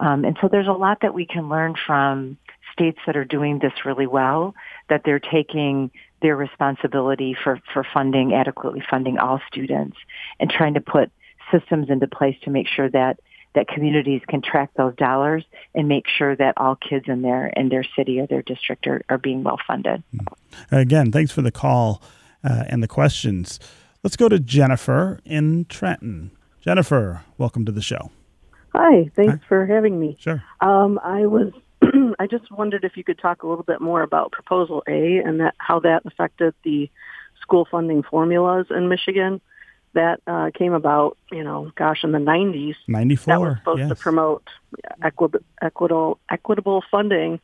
Um, 0.00 0.24
and 0.24 0.36
so 0.40 0.48
there's 0.50 0.66
a 0.66 0.72
lot 0.72 0.98
that 1.02 1.14
we 1.14 1.26
can 1.26 1.48
learn 1.48 1.74
from 1.86 2.36
states 2.72 2.98
that 3.06 3.16
are 3.16 3.24
doing 3.24 3.60
this 3.60 3.72
really 3.84 4.06
well, 4.06 4.54
that 4.88 5.02
they're 5.04 5.20
taking 5.20 5.90
their 6.20 6.36
responsibility 6.36 7.36
for, 7.42 7.60
for 7.72 7.86
funding, 7.94 8.34
adequately 8.34 8.82
funding 8.90 9.18
all 9.18 9.40
students 9.46 9.96
and 10.40 10.50
trying 10.50 10.74
to 10.74 10.80
put 10.80 11.10
systems 11.52 11.90
into 11.90 12.08
place 12.08 12.36
to 12.42 12.50
make 12.50 12.66
sure 12.66 12.90
that 12.90 13.20
that 13.54 13.68
communities 13.68 14.20
can 14.28 14.42
track 14.42 14.70
those 14.76 14.96
dollars 14.96 15.44
and 15.76 15.86
make 15.86 16.06
sure 16.08 16.34
that 16.34 16.54
all 16.56 16.74
kids 16.74 17.04
in 17.06 17.22
their 17.22 17.46
in 17.46 17.68
their 17.68 17.84
city 17.96 18.18
or 18.18 18.26
their 18.26 18.42
district 18.42 18.86
are, 18.88 19.02
are 19.08 19.18
being 19.18 19.44
well 19.44 19.58
funded. 19.64 20.02
Again, 20.72 21.12
thanks 21.12 21.30
for 21.30 21.40
the 21.40 21.52
call 21.52 22.02
uh, 22.42 22.64
and 22.66 22.82
the 22.82 22.88
questions. 22.88 23.60
Let's 24.04 24.16
go 24.16 24.28
to 24.28 24.38
Jennifer 24.38 25.18
in 25.24 25.64
Trenton. 25.64 26.30
Jennifer, 26.60 27.24
welcome 27.38 27.64
to 27.64 27.72
the 27.72 27.80
show. 27.80 28.10
Hi, 28.74 29.10
thanks 29.16 29.40
Hi. 29.40 29.48
for 29.48 29.64
having 29.64 29.98
me. 29.98 30.18
Sure. 30.20 30.44
Um, 30.60 31.00
I 31.02 31.24
was 31.24 31.54
I 32.18 32.26
just 32.26 32.52
wondered 32.52 32.84
if 32.84 32.98
you 32.98 33.02
could 33.02 33.18
talk 33.18 33.44
a 33.44 33.48
little 33.48 33.64
bit 33.64 33.80
more 33.80 34.02
about 34.02 34.30
Proposal 34.30 34.82
A 34.86 35.16
and 35.24 35.40
that 35.40 35.54
how 35.56 35.80
that 35.80 36.02
affected 36.04 36.52
the 36.64 36.90
school 37.40 37.66
funding 37.70 38.02
formulas 38.02 38.66
in 38.68 38.90
Michigan 38.90 39.40
that 39.94 40.20
uh, 40.26 40.50
came 40.52 40.74
about, 40.74 41.16
you 41.32 41.42
know, 41.42 41.72
gosh, 41.74 42.04
in 42.04 42.12
the 42.12 42.18
90s. 42.18 42.74
94. 42.86 43.32
That 43.32 43.40
was 43.40 43.56
supposed 43.56 43.78
yes. 43.78 43.88
to 43.88 43.94
promote 43.94 44.46
equi- 45.02 45.40
equitable, 45.62 46.18
equitable 46.28 46.84
funding. 46.90 47.40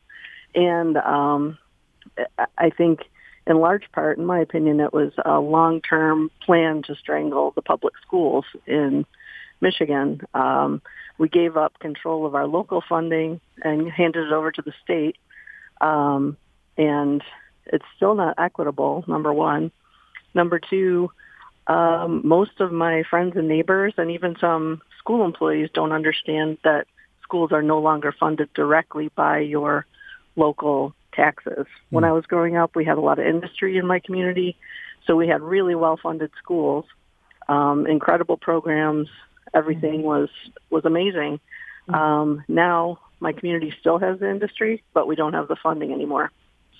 And 0.54 0.98
um, 0.98 1.56
I 2.58 2.68
think, 2.68 3.00
in 3.51 3.59
large 3.59 3.90
part, 3.90 4.16
in 4.16 4.24
my 4.24 4.38
opinion, 4.38 4.78
it 4.78 4.92
was 4.92 5.12
a 5.24 5.40
long-term 5.40 6.30
plan 6.46 6.82
to 6.84 6.94
strangle 6.94 7.51
the 7.51 7.62
public 7.62 7.94
schools 8.01 8.44
in 8.64 9.05
Michigan. 9.61 10.20
Um, 10.34 10.80
we 11.18 11.28
gave 11.28 11.57
up 11.57 11.78
control 11.80 12.26
of 12.26 12.36
our 12.36 12.46
local 12.46 12.80
funding 12.88 13.40
and 13.62 13.90
handed 13.90 14.28
it 14.28 14.32
over 14.32 14.53
to 14.53 14.62
the 14.62 14.72
state. 14.84 15.16
Um, 15.80 16.36
and 16.78 17.24
it's 17.66 17.84
still 17.96 18.14
not 18.14 18.36
equitable, 18.38 19.05
number 19.09 19.32
one. 19.32 19.72
Number 20.32 20.61
two, 20.61 21.11
um, 21.66 22.22
most 22.24 22.61
of 22.61 22.70
my 22.70 23.03
friends 23.03 23.36
and 23.36 23.48
neighbors 23.48 23.94
and 23.96 24.12
even 24.12 24.36
some 24.40 24.80
school 24.98 25.24
employees 25.24 25.70
don't 25.74 25.92
understand 25.92 26.59
that 26.62 26.86
schools 27.24 27.51
are 27.51 27.62
no 27.62 27.80
longer 27.80 28.12
funded 28.12 28.53
directly 28.55 29.11
by 29.16 29.40
your 29.40 29.86
local 30.36 30.94
taxes. 31.12 31.66
When 31.90 32.04
I 32.04 32.12
was 32.12 32.26
growing 32.26 32.56
up, 32.56 32.76
we 32.76 32.84
had 32.84 32.98
a 32.98 33.00
lot 33.00 33.18
of 33.18 33.26
industry 33.26 33.76
in 33.76 33.86
my 33.86 34.00
community, 34.00 34.56
so 35.06 35.16
we 35.16 35.28
had 35.28 35.42
really 35.42 35.74
well-funded 35.74 36.30
schools, 36.42 36.84
um, 37.48 37.86
incredible 37.86 38.36
programs. 38.36 39.08
Everything 39.54 40.02
was 40.02 40.28
was 40.70 40.84
amazing. 40.84 41.40
Um, 41.88 42.44
now 42.48 42.98
my 43.18 43.32
community 43.32 43.74
still 43.80 43.98
has 43.98 44.20
the 44.20 44.30
industry, 44.30 44.82
but 44.94 45.06
we 45.06 45.16
don't 45.16 45.32
have 45.34 45.48
the 45.48 45.56
funding 45.56 45.92
anymore. 45.92 46.30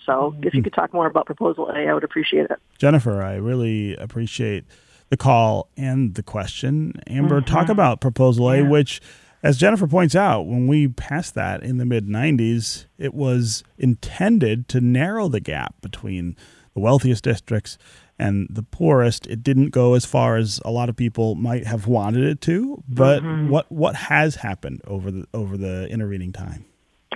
So 0.07 0.35
if 0.43 0.55
you 0.55 0.63
could 0.63 0.73
talk 0.73 0.95
more 0.95 1.07
about 1.07 1.27
Proposal 1.27 1.69
A, 1.69 1.89
I 1.89 1.95
would 1.95 2.05
appreciate 2.05 2.47
it. 2.51 2.59
Jennifer, 2.79 3.23
I 3.23 3.35
really 3.35 3.97
appreciate 3.97 4.65
the 5.11 5.17
call 5.17 5.69
and 5.77 6.15
the 6.15 6.23
question. 6.23 6.95
Amber, 7.07 7.41
mm-hmm. 7.41 7.53
talk 7.53 7.69
about 7.69 8.01
Proposal 8.01 8.51
A, 8.51 8.59
yeah. 8.59 8.69
which, 8.69 9.01
as 9.43 9.57
Jennifer 9.57 9.87
points 9.87 10.15
out, 10.15 10.43
when 10.43 10.67
we 10.67 10.89
passed 10.89 11.35
that 11.35 11.63
in 11.63 11.79
the 11.79 11.87
mid 11.87 12.07
90s, 12.07 12.87
it 12.99 13.15
was 13.15 13.65
intended 13.79 14.69
to 14.69 14.81
narrow 14.81 15.29
the 15.29 15.41
gap 15.41 15.75
between 15.81 16.37
the 16.75 16.81
wealthiest 16.81 17.25
districts 17.25 17.79
and 18.19 18.47
the 18.51 18.63
poorest. 18.63 19.27
It 19.27 19.43
didn't 19.43 19.71
go 19.71 19.95
as 19.95 20.05
far 20.05 20.37
as 20.37 20.61
a 20.65 20.71
lot 20.71 20.89
of 20.89 20.97
people 20.97 21.35
might 21.35 21.67
have 21.67 21.87
wanted 21.87 22.25
it 22.25 22.41
to, 22.43 22.83
but 22.87 23.23
mm-hmm. 23.23 23.49
what 23.49 23.71
what 23.73 23.97
has 23.97 24.37
happened 24.37 24.83
over 24.87 25.11
the 25.11 25.27
over 25.33 25.57
the 25.57 25.89
intervening 25.89 26.33
time? 26.33 26.67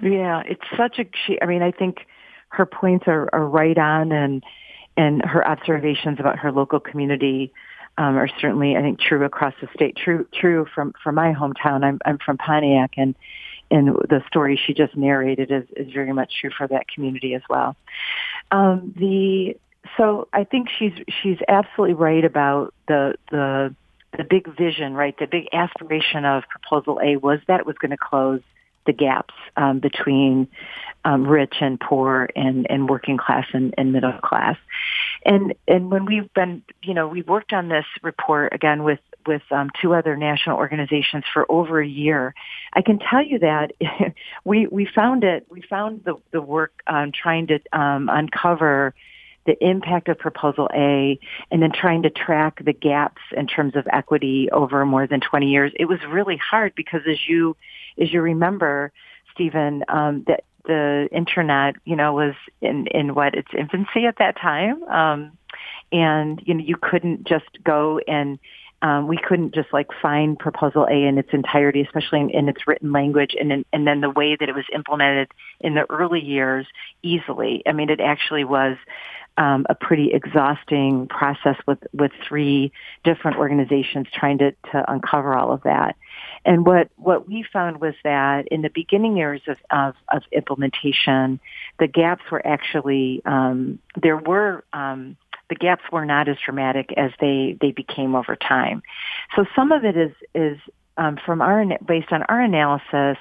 Yeah, 0.03 0.43
it's 0.47 0.64
such 0.77 0.99
a. 0.99 1.43
I 1.43 1.47
mean, 1.47 1.62
I 1.62 1.70
think 1.70 2.07
her 2.49 2.66
points 2.66 3.05
are, 3.07 3.29
are 3.33 3.47
right 3.47 3.77
on, 3.77 4.12
and 4.12 4.43
and 4.97 5.22
her 5.25 5.47
observations 5.47 6.18
about 6.20 6.39
her 6.39 6.51
local 6.51 6.81
community 6.81 7.53
um, 7.97 8.16
are 8.16 8.28
certainly, 8.40 8.76
I 8.76 8.82
think, 8.82 9.01
true 9.01 9.24
across 9.24 9.55
the 9.61 9.68
state. 9.74 9.97
True, 9.97 10.26
true 10.32 10.66
from 10.74 10.95
from 11.03 11.14
my 11.14 11.32
hometown. 11.32 11.84
I'm 11.84 11.99
I'm 12.05 12.18
from 12.18 12.38
Pontiac, 12.38 12.95
and 12.97 13.14
and 13.70 13.88
the 13.88 14.22
story 14.26 14.61
she 14.64 14.74
just 14.74 14.97
narrated 14.97 15.51
is 15.51 15.64
is 15.76 15.92
very 15.92 16.12
much 16.12 16.32
true 16.40 16.51
for 16.57 16.66
that 16.68 16.88
community 16.88 17.34
as 17.34 17.42
well. 17.49 17.76
Um, 18.51 18.95
the 18.97 19.57
so 19.97 20.28
I 20.32 20.45
think 20.45 20.68
she's 20.70 20.95
she's 21.22 21.38
absolutely 21.49 21.95
right 21.95 22.24
about 22.24 22.74
the 22.88 23.14
the 23.30 23.74
the 24.16 24.24
big 24.24 24.47
vision, 24.57 24.95
right? 24.95 25.16
The 25.18 25.26
big 25.26 25.49
aspiration 25.53 26.24
of 26.24 26.45
Proposal 26.49 27.01
A 27.03 27.16
was 27.16 27.40
that 27.49 27.61
it 27.61 27.66
was 27.66 27.76
going 27.78 27.90
to 27.90 27.97
close 27.97 28.40
the 28.86 28.92
gaps 28.92 29.34
um, 29.57 29.78
between 29.78 30.49
um, 31.05 31.26
rich 31.26 31.55
and 31.61 31.78
poor 31.78 32.28
and, 32.34 32.66
and 32.70 32.88
working 32.88 33.18
class 33.18 33.46
and, 33.52 33.74
and 33.76 33.92
middle 33.92 34.12
class. 34.22 34.57
And 35.24 35.55
and 35.66 35.90
when 35.90 36.05
we've 36.05 36.32
been, 36.34 36.62
you 36.82 36.94
know, 36.94 37.09
we've 37.09 37.28
worked 37.28 37.52
on 37.52 37.68
this 37.68 37.86
report 38.02 38.52
again 38.52 38.84
with 38.84 39.00
with 39.26 39.42
um, 39.50 39.70
two 39.80 39.94
other 39.94 40.16
national 40.16 40.59
organizations 40.59 41.24
for 41.32 41.50
over 41.50 41.80
a 41.80 41.86
year. 41.86 42.34
I 42.72 42.82
can 42.82 42.98
tell 42.98 43.24
you 43.24 43.38
that 43.40 43.72
we 44.44 44.66
we 44.66 44.86
found 44.86 45.24
it. 45.24 45.46
We 45.50 45.62
found 45.62 46.05
the 46.05 46.16
the 46.30 46.42
work 46.42 46.72
um, 46.86 47.12
trying 47.12 47.46
to 47.48 47.61
um, 47.72 48.09
uncover 48.12 48.94
the 49.46 49.57
impact 49.62 50.09
of 50.09 50.18
Proposal 50.18 50.70
A, 50.74 51.18
and 51.50 51.62
then 51.62 51.70
trying 51.72 52.02
to 52.05 52.11
track 52.11 52.64
the 52.64 52.72
gaps 52.72 53.20
in 53.36 53.46
terms 53.46 53.76
of 53.76 53.86
equity 53.92 54.48
over 54.50 54.86
more 54.86 55.07
than 55.07 55.20
20 55.20 55.50
years. 55.50 55.70
It 55.78 55.84
was 55.84 55.98
really 56.09 56.38
hard 56.38 56.74
because, 56.74 57.02
as 57.09 57.18
you 57.28 57.57
as 57.98 58.12
you 58.12 58.22
remember, 58.22 58.92
Stephen, 59.32 59.84
um, 59.88 60.24
that 60.26 60.44
the 60.66 61.08
internet, 61.12 61.76
you 61.84 61.96
know, 61.96 62.12
was 62.12 62.34
in 62.60 62.86
in 62.88 63.14
what 63.14 63.34
its 63.34 63.48
infancy 63.56 64.06
at 64.06 64.18
that 64.18 64.36
time, 64.36 64.82
um, 64.84 65.38
and 65.92 66.42
you 66.44 66.54
know, 66.54 66.64
you 66.64 66.76
couldn't 66.80 67.24
just 67.24 67.62
go 67.64 68.00
and 68.06 68.38
um, 68.84 69.06
we 69.06 69.16
couldn't 69.16 69.54
just 69.54 69.72
like 69.72 69.88
find 70.02 70.38
proposal 70.38 70.84
A 70.84 71.06
in 71.08 71.16
its 71.16 71.30
entirety, 71.32 71.80
especially 71.80 72.20
in, 72.20 72.28
in 72.28 72.48
its 72.50 72.66
written 72.66 72.92
language, 72.92 73.34
and 73.38 73.50
in, 73.50 73.64
and 73.72 73.86
then 73.86 74.02
the 74.02 74.10
way 74.10 74.36
that 74.38 74.46
it 74.46 74.54
was 74.54 74.66
implemented 74.74 75.28
in 75.60 75.74
the 75.74 75.86
early 75.88 76.20
years 76.20 76.66
easily. 77.02 77.62
I 77.66 77.72
mean, 77.72 77.88
it 77.88 78.00
actually 78.00 78.44
was 78.44 78.76
um, 79.38 79.64
a 79.70 79.74
pretty 79.74 80.12
exhausting 80.12 81.06
process 81.08 81.56
with 81.66 81.78
with 81.94 82.12
three 82.28 82.72
different 83.04 83.38
organizations 83.38 84.06
trying 84.12 84.36
to 84.38 84.50
to 84.72 84.84
uncover 84.86 85.34
all 85.34 85.50
of 85.50 85.62
that. 85.62 85.96
And 86.45 86.66
what 86.66 86.90
what 86.97 87.28
we 87.28 87.45
found 87.53 87.80
was 87.80 87.95
that 88.05 88.49
in 88.49 88.62
the 88.62 88.70
beginning 88.70 89.16
years 89.16 89.42
of 89.47 89.57
of, 89.70 89.95
of 90.12 90.22
implementation, 90.32 91.40
the 91.78 91.86
gaps 91.86 92.22
were 92.30 92.47
actually 92.47 93.22
um, 93.24 93.78
there 94.01 94.16
were. 94.16 94.64
Um, 94.72 95.16
the 95.51 95.55
gaps 95.55 95.82
were 95.92 96.07
not 96.07 96.26
as 96.26 96.38
dramatic 96.42 96.92
as 96.97 97.11
they, 97.20 97.57
they 97.61 97.70
became 97.70 98.14
over 98.14 98.34
time. 98.34 98.82
So 99.36 99.45
some 99.55 99.72
of 99.72 99.84
it 99.84 99.95
is, 99.95 100.12
is 100.34 100.59
um, 100.97 101.18
from 101.24 101.42
our, 101.42 101.64
based 101.86 102.12
on 102.12 102.22
our 102.22 102.40
analysis, 102.40 103.18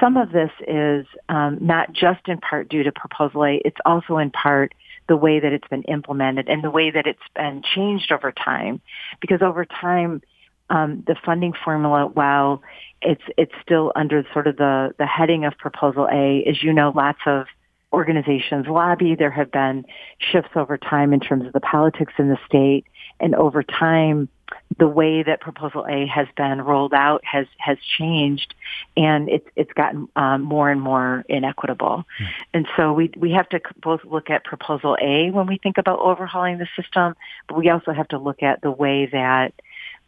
some 0.00 0.16
of 0.16 0.32
this 0.32 0.50
is 0.66 1.06
um, 1.28 1.58
not 1.60 1.92
just 1.92 2.26
in 2.26 2.38
part 2.38 2.68
due 2.68 2.82
to 2.82 2.92
Proposal 2.92 3.44
A, 3.44 3.62
it's 3.64 3.80
also 3.84 4.18
in 4.18 4.30
part 4.30 4.74
the 5.08 5.16
way 5.16 5.38
that 5.38 5.52
it's 5.52 5.68
been 5.68 5.84
implemented 5.84 6.48
and 6.48 6.64
the 6.64 6.70
way 6.70 6.90
that 6.90 7.06
it's 7.06 7.20
been 7.36 7.62
changed 7.62 8.10
over 8.10 8.32
time. 8.32 8.80
Because 9.20 9.42
over 9.42 9.64
time, 9.64 10.22
um, 10.74 11.04
the 11.06 11.16
funding 11.24 11.52
formula, 11.64 12.06
while 12.06 12.62
it's 13.00 13.22
it's 13.36 13.52
still 13.62 13.92
under 13.94 14.26
sort 14.32 14.46
of 14.46 14.56
the 14.56 14.94
the 14.98 15.06
heading 15.06 15.44
of 15.44 15.56
Proposal 15.58 16.08
A, 16.10 16.44
as 16.48 16.62
you 16.62 16.72
know, 16.72 16.92
lots 16.94 17.20
of 17.26 17.46
organizations 17.92 18.66
lobby. 18.66 19.14
There 19.14 19.30
have 19.30 19.52
been 19.52 19.84
shifts 20.18 20.50
over 20.56 20.76
time 20.76 21.12
in 21.12 21.20
terms 21.20 21.46
of 21.46 21.52
the 21.52 21.60
politics 21.60 22.12
in 22.18 22.28
the 22.28 22.38
state, 22.46 22.84
and 23.20 23.34
over 23.34 23.62
time, 23.62 24.28
the 24.78 24.88
way 24.88 25.22
that 25.22 25.40
Proposal 25.40 25.86
A 25.88 26.06
has 26.06 26.26
been 26.36 26.60
rolled 26.60 26.92
out 26.92 27.22
has 27.24 27.46
has 27.58 27.78
changed, 27.98 28.54
and 28.96 29.28
it's 29.28 29.46
it's 29.54 29.72
gotten 29.72 30.08
um, 30.16 30.42
more 30.42 30.70
and 30.70 30.80
more 30.80 31.24
inequitable. 31.28 32.04
Mm. 32.20 32.26
And 32.52 32.68
so 32.76 32.92
we 32.92 33.12
we 33.16 33.30
have 33.32 33.48
to 33.50 33.60
both 33.80 34.00
look 34.04 34.30
at 34.30 34.44
Proposal 34.44 34.96
A 35.00 35.30
when 35.30 35.46
we 35.46 35.58
think 35.58 35.78
about 35.78 36.00
overhauling 36.00 36.58
the 36.58 36.68
system, 36.76 37.14
but 37.48 37.56
we 37.56 37.70
also 37.70 37.92
have 37.92 38.08
to 38.08 38.18
look 38.18 38.42
at 38.42 38.60
the 38.62 38.72
way 38.72 39.06
that 39.12 39.54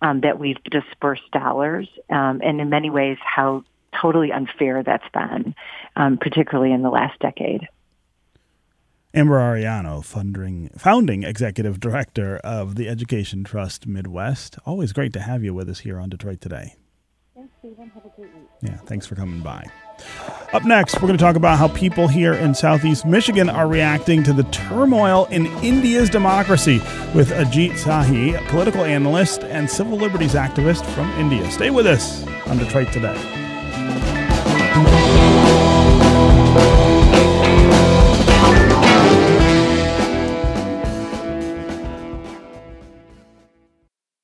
um, 0.03 0.20
that 0.20 0.38
we've 0.38 0.62
dispersed 0.64 1.30
dollars, 1.32 1.88
um, 2.11 2.40
and 2.42 2.61
in 2.61 2.68
many 2.70 2.90
ways 2.90 3.18
how 3.22 3.64
totally 4.01 4.30
unfair 4.32 4.82
that's 4.82 5.09
been, 5.12 5.55
um, 5.97 6.18
particularly 6.18 6.72
in 6.72 6.82
the 6.82 6.90
last 6.90 7.18
decade. 7.20 7.68
Amber 9.14 9.38
Arellano, 9.38 10.05
funding, 10.05 10.68
founding 10.76 11.22
executive 11.22 11.80
director 11.80 12.36
of 12.44 12.74
the 12.74 12.86
Education 12.86 13.44
Trust 13.44 13.86
Midwest. 13.86 14.59
Always 14.66 14.92
great 14.92 15.14
to 15.14 15.20
have 15.20 15.42
you 15.42 15.55
with 15.55 15.70
us 15.70 15.78
here 15.80 15.99
on 15.99 16.11
Detroit 16.11 16.42
Today. 16.42 16.74
Thanks, 17.34 17.55
Stephen. 17.61 17.90
Have 17.94 18.05
a 18.05 18.11
great 18.11 18.34
week. 18.34 18.49
Yeah, 18.61 18.76
thanks 18.84 19.07
for 19.07 19.14
coming 19.14 19.40
by. 19.40 19.64
Up 20.53 20.64
next, 20.64 20.94
we're 20.94 21.09
going 21.09 21.18
to 21.18 21.22
talk 21.22 21.36
about 21.36 21.59
how 21.59 21.68
people 21.68 22.09
here 22.09 22.32
in 22.32 22.55
Southeast 22.55 23.05
Michigan 23.05 23.51
are 23.51 23.66
reacting 23.68 24.22
to 24.22 24.32
the 24.32 24.44
turmoil 24.44 25.26
in 25.26 25.47
India's 25.62 26.09
democracy 26.09 26.78
with 27.14 27.30
Ajit 27.30 27.72
Sahi, 27.72 28.38
a 28.38 28.49
political 28.49 28.84
analyst 28.84 29.42
and 29.42 29.68
civil 29.68 29.99
liberties 29.99 30.34
activist 30.34 30.84
from 30.94 31.11
India. 31.18 31.51
Stay 31.51 31.70
with 31.70 31.86
us 31.86 32.26
on 32.47 32.59
Detroit 32.59 32.92
Today. 32.92 33.16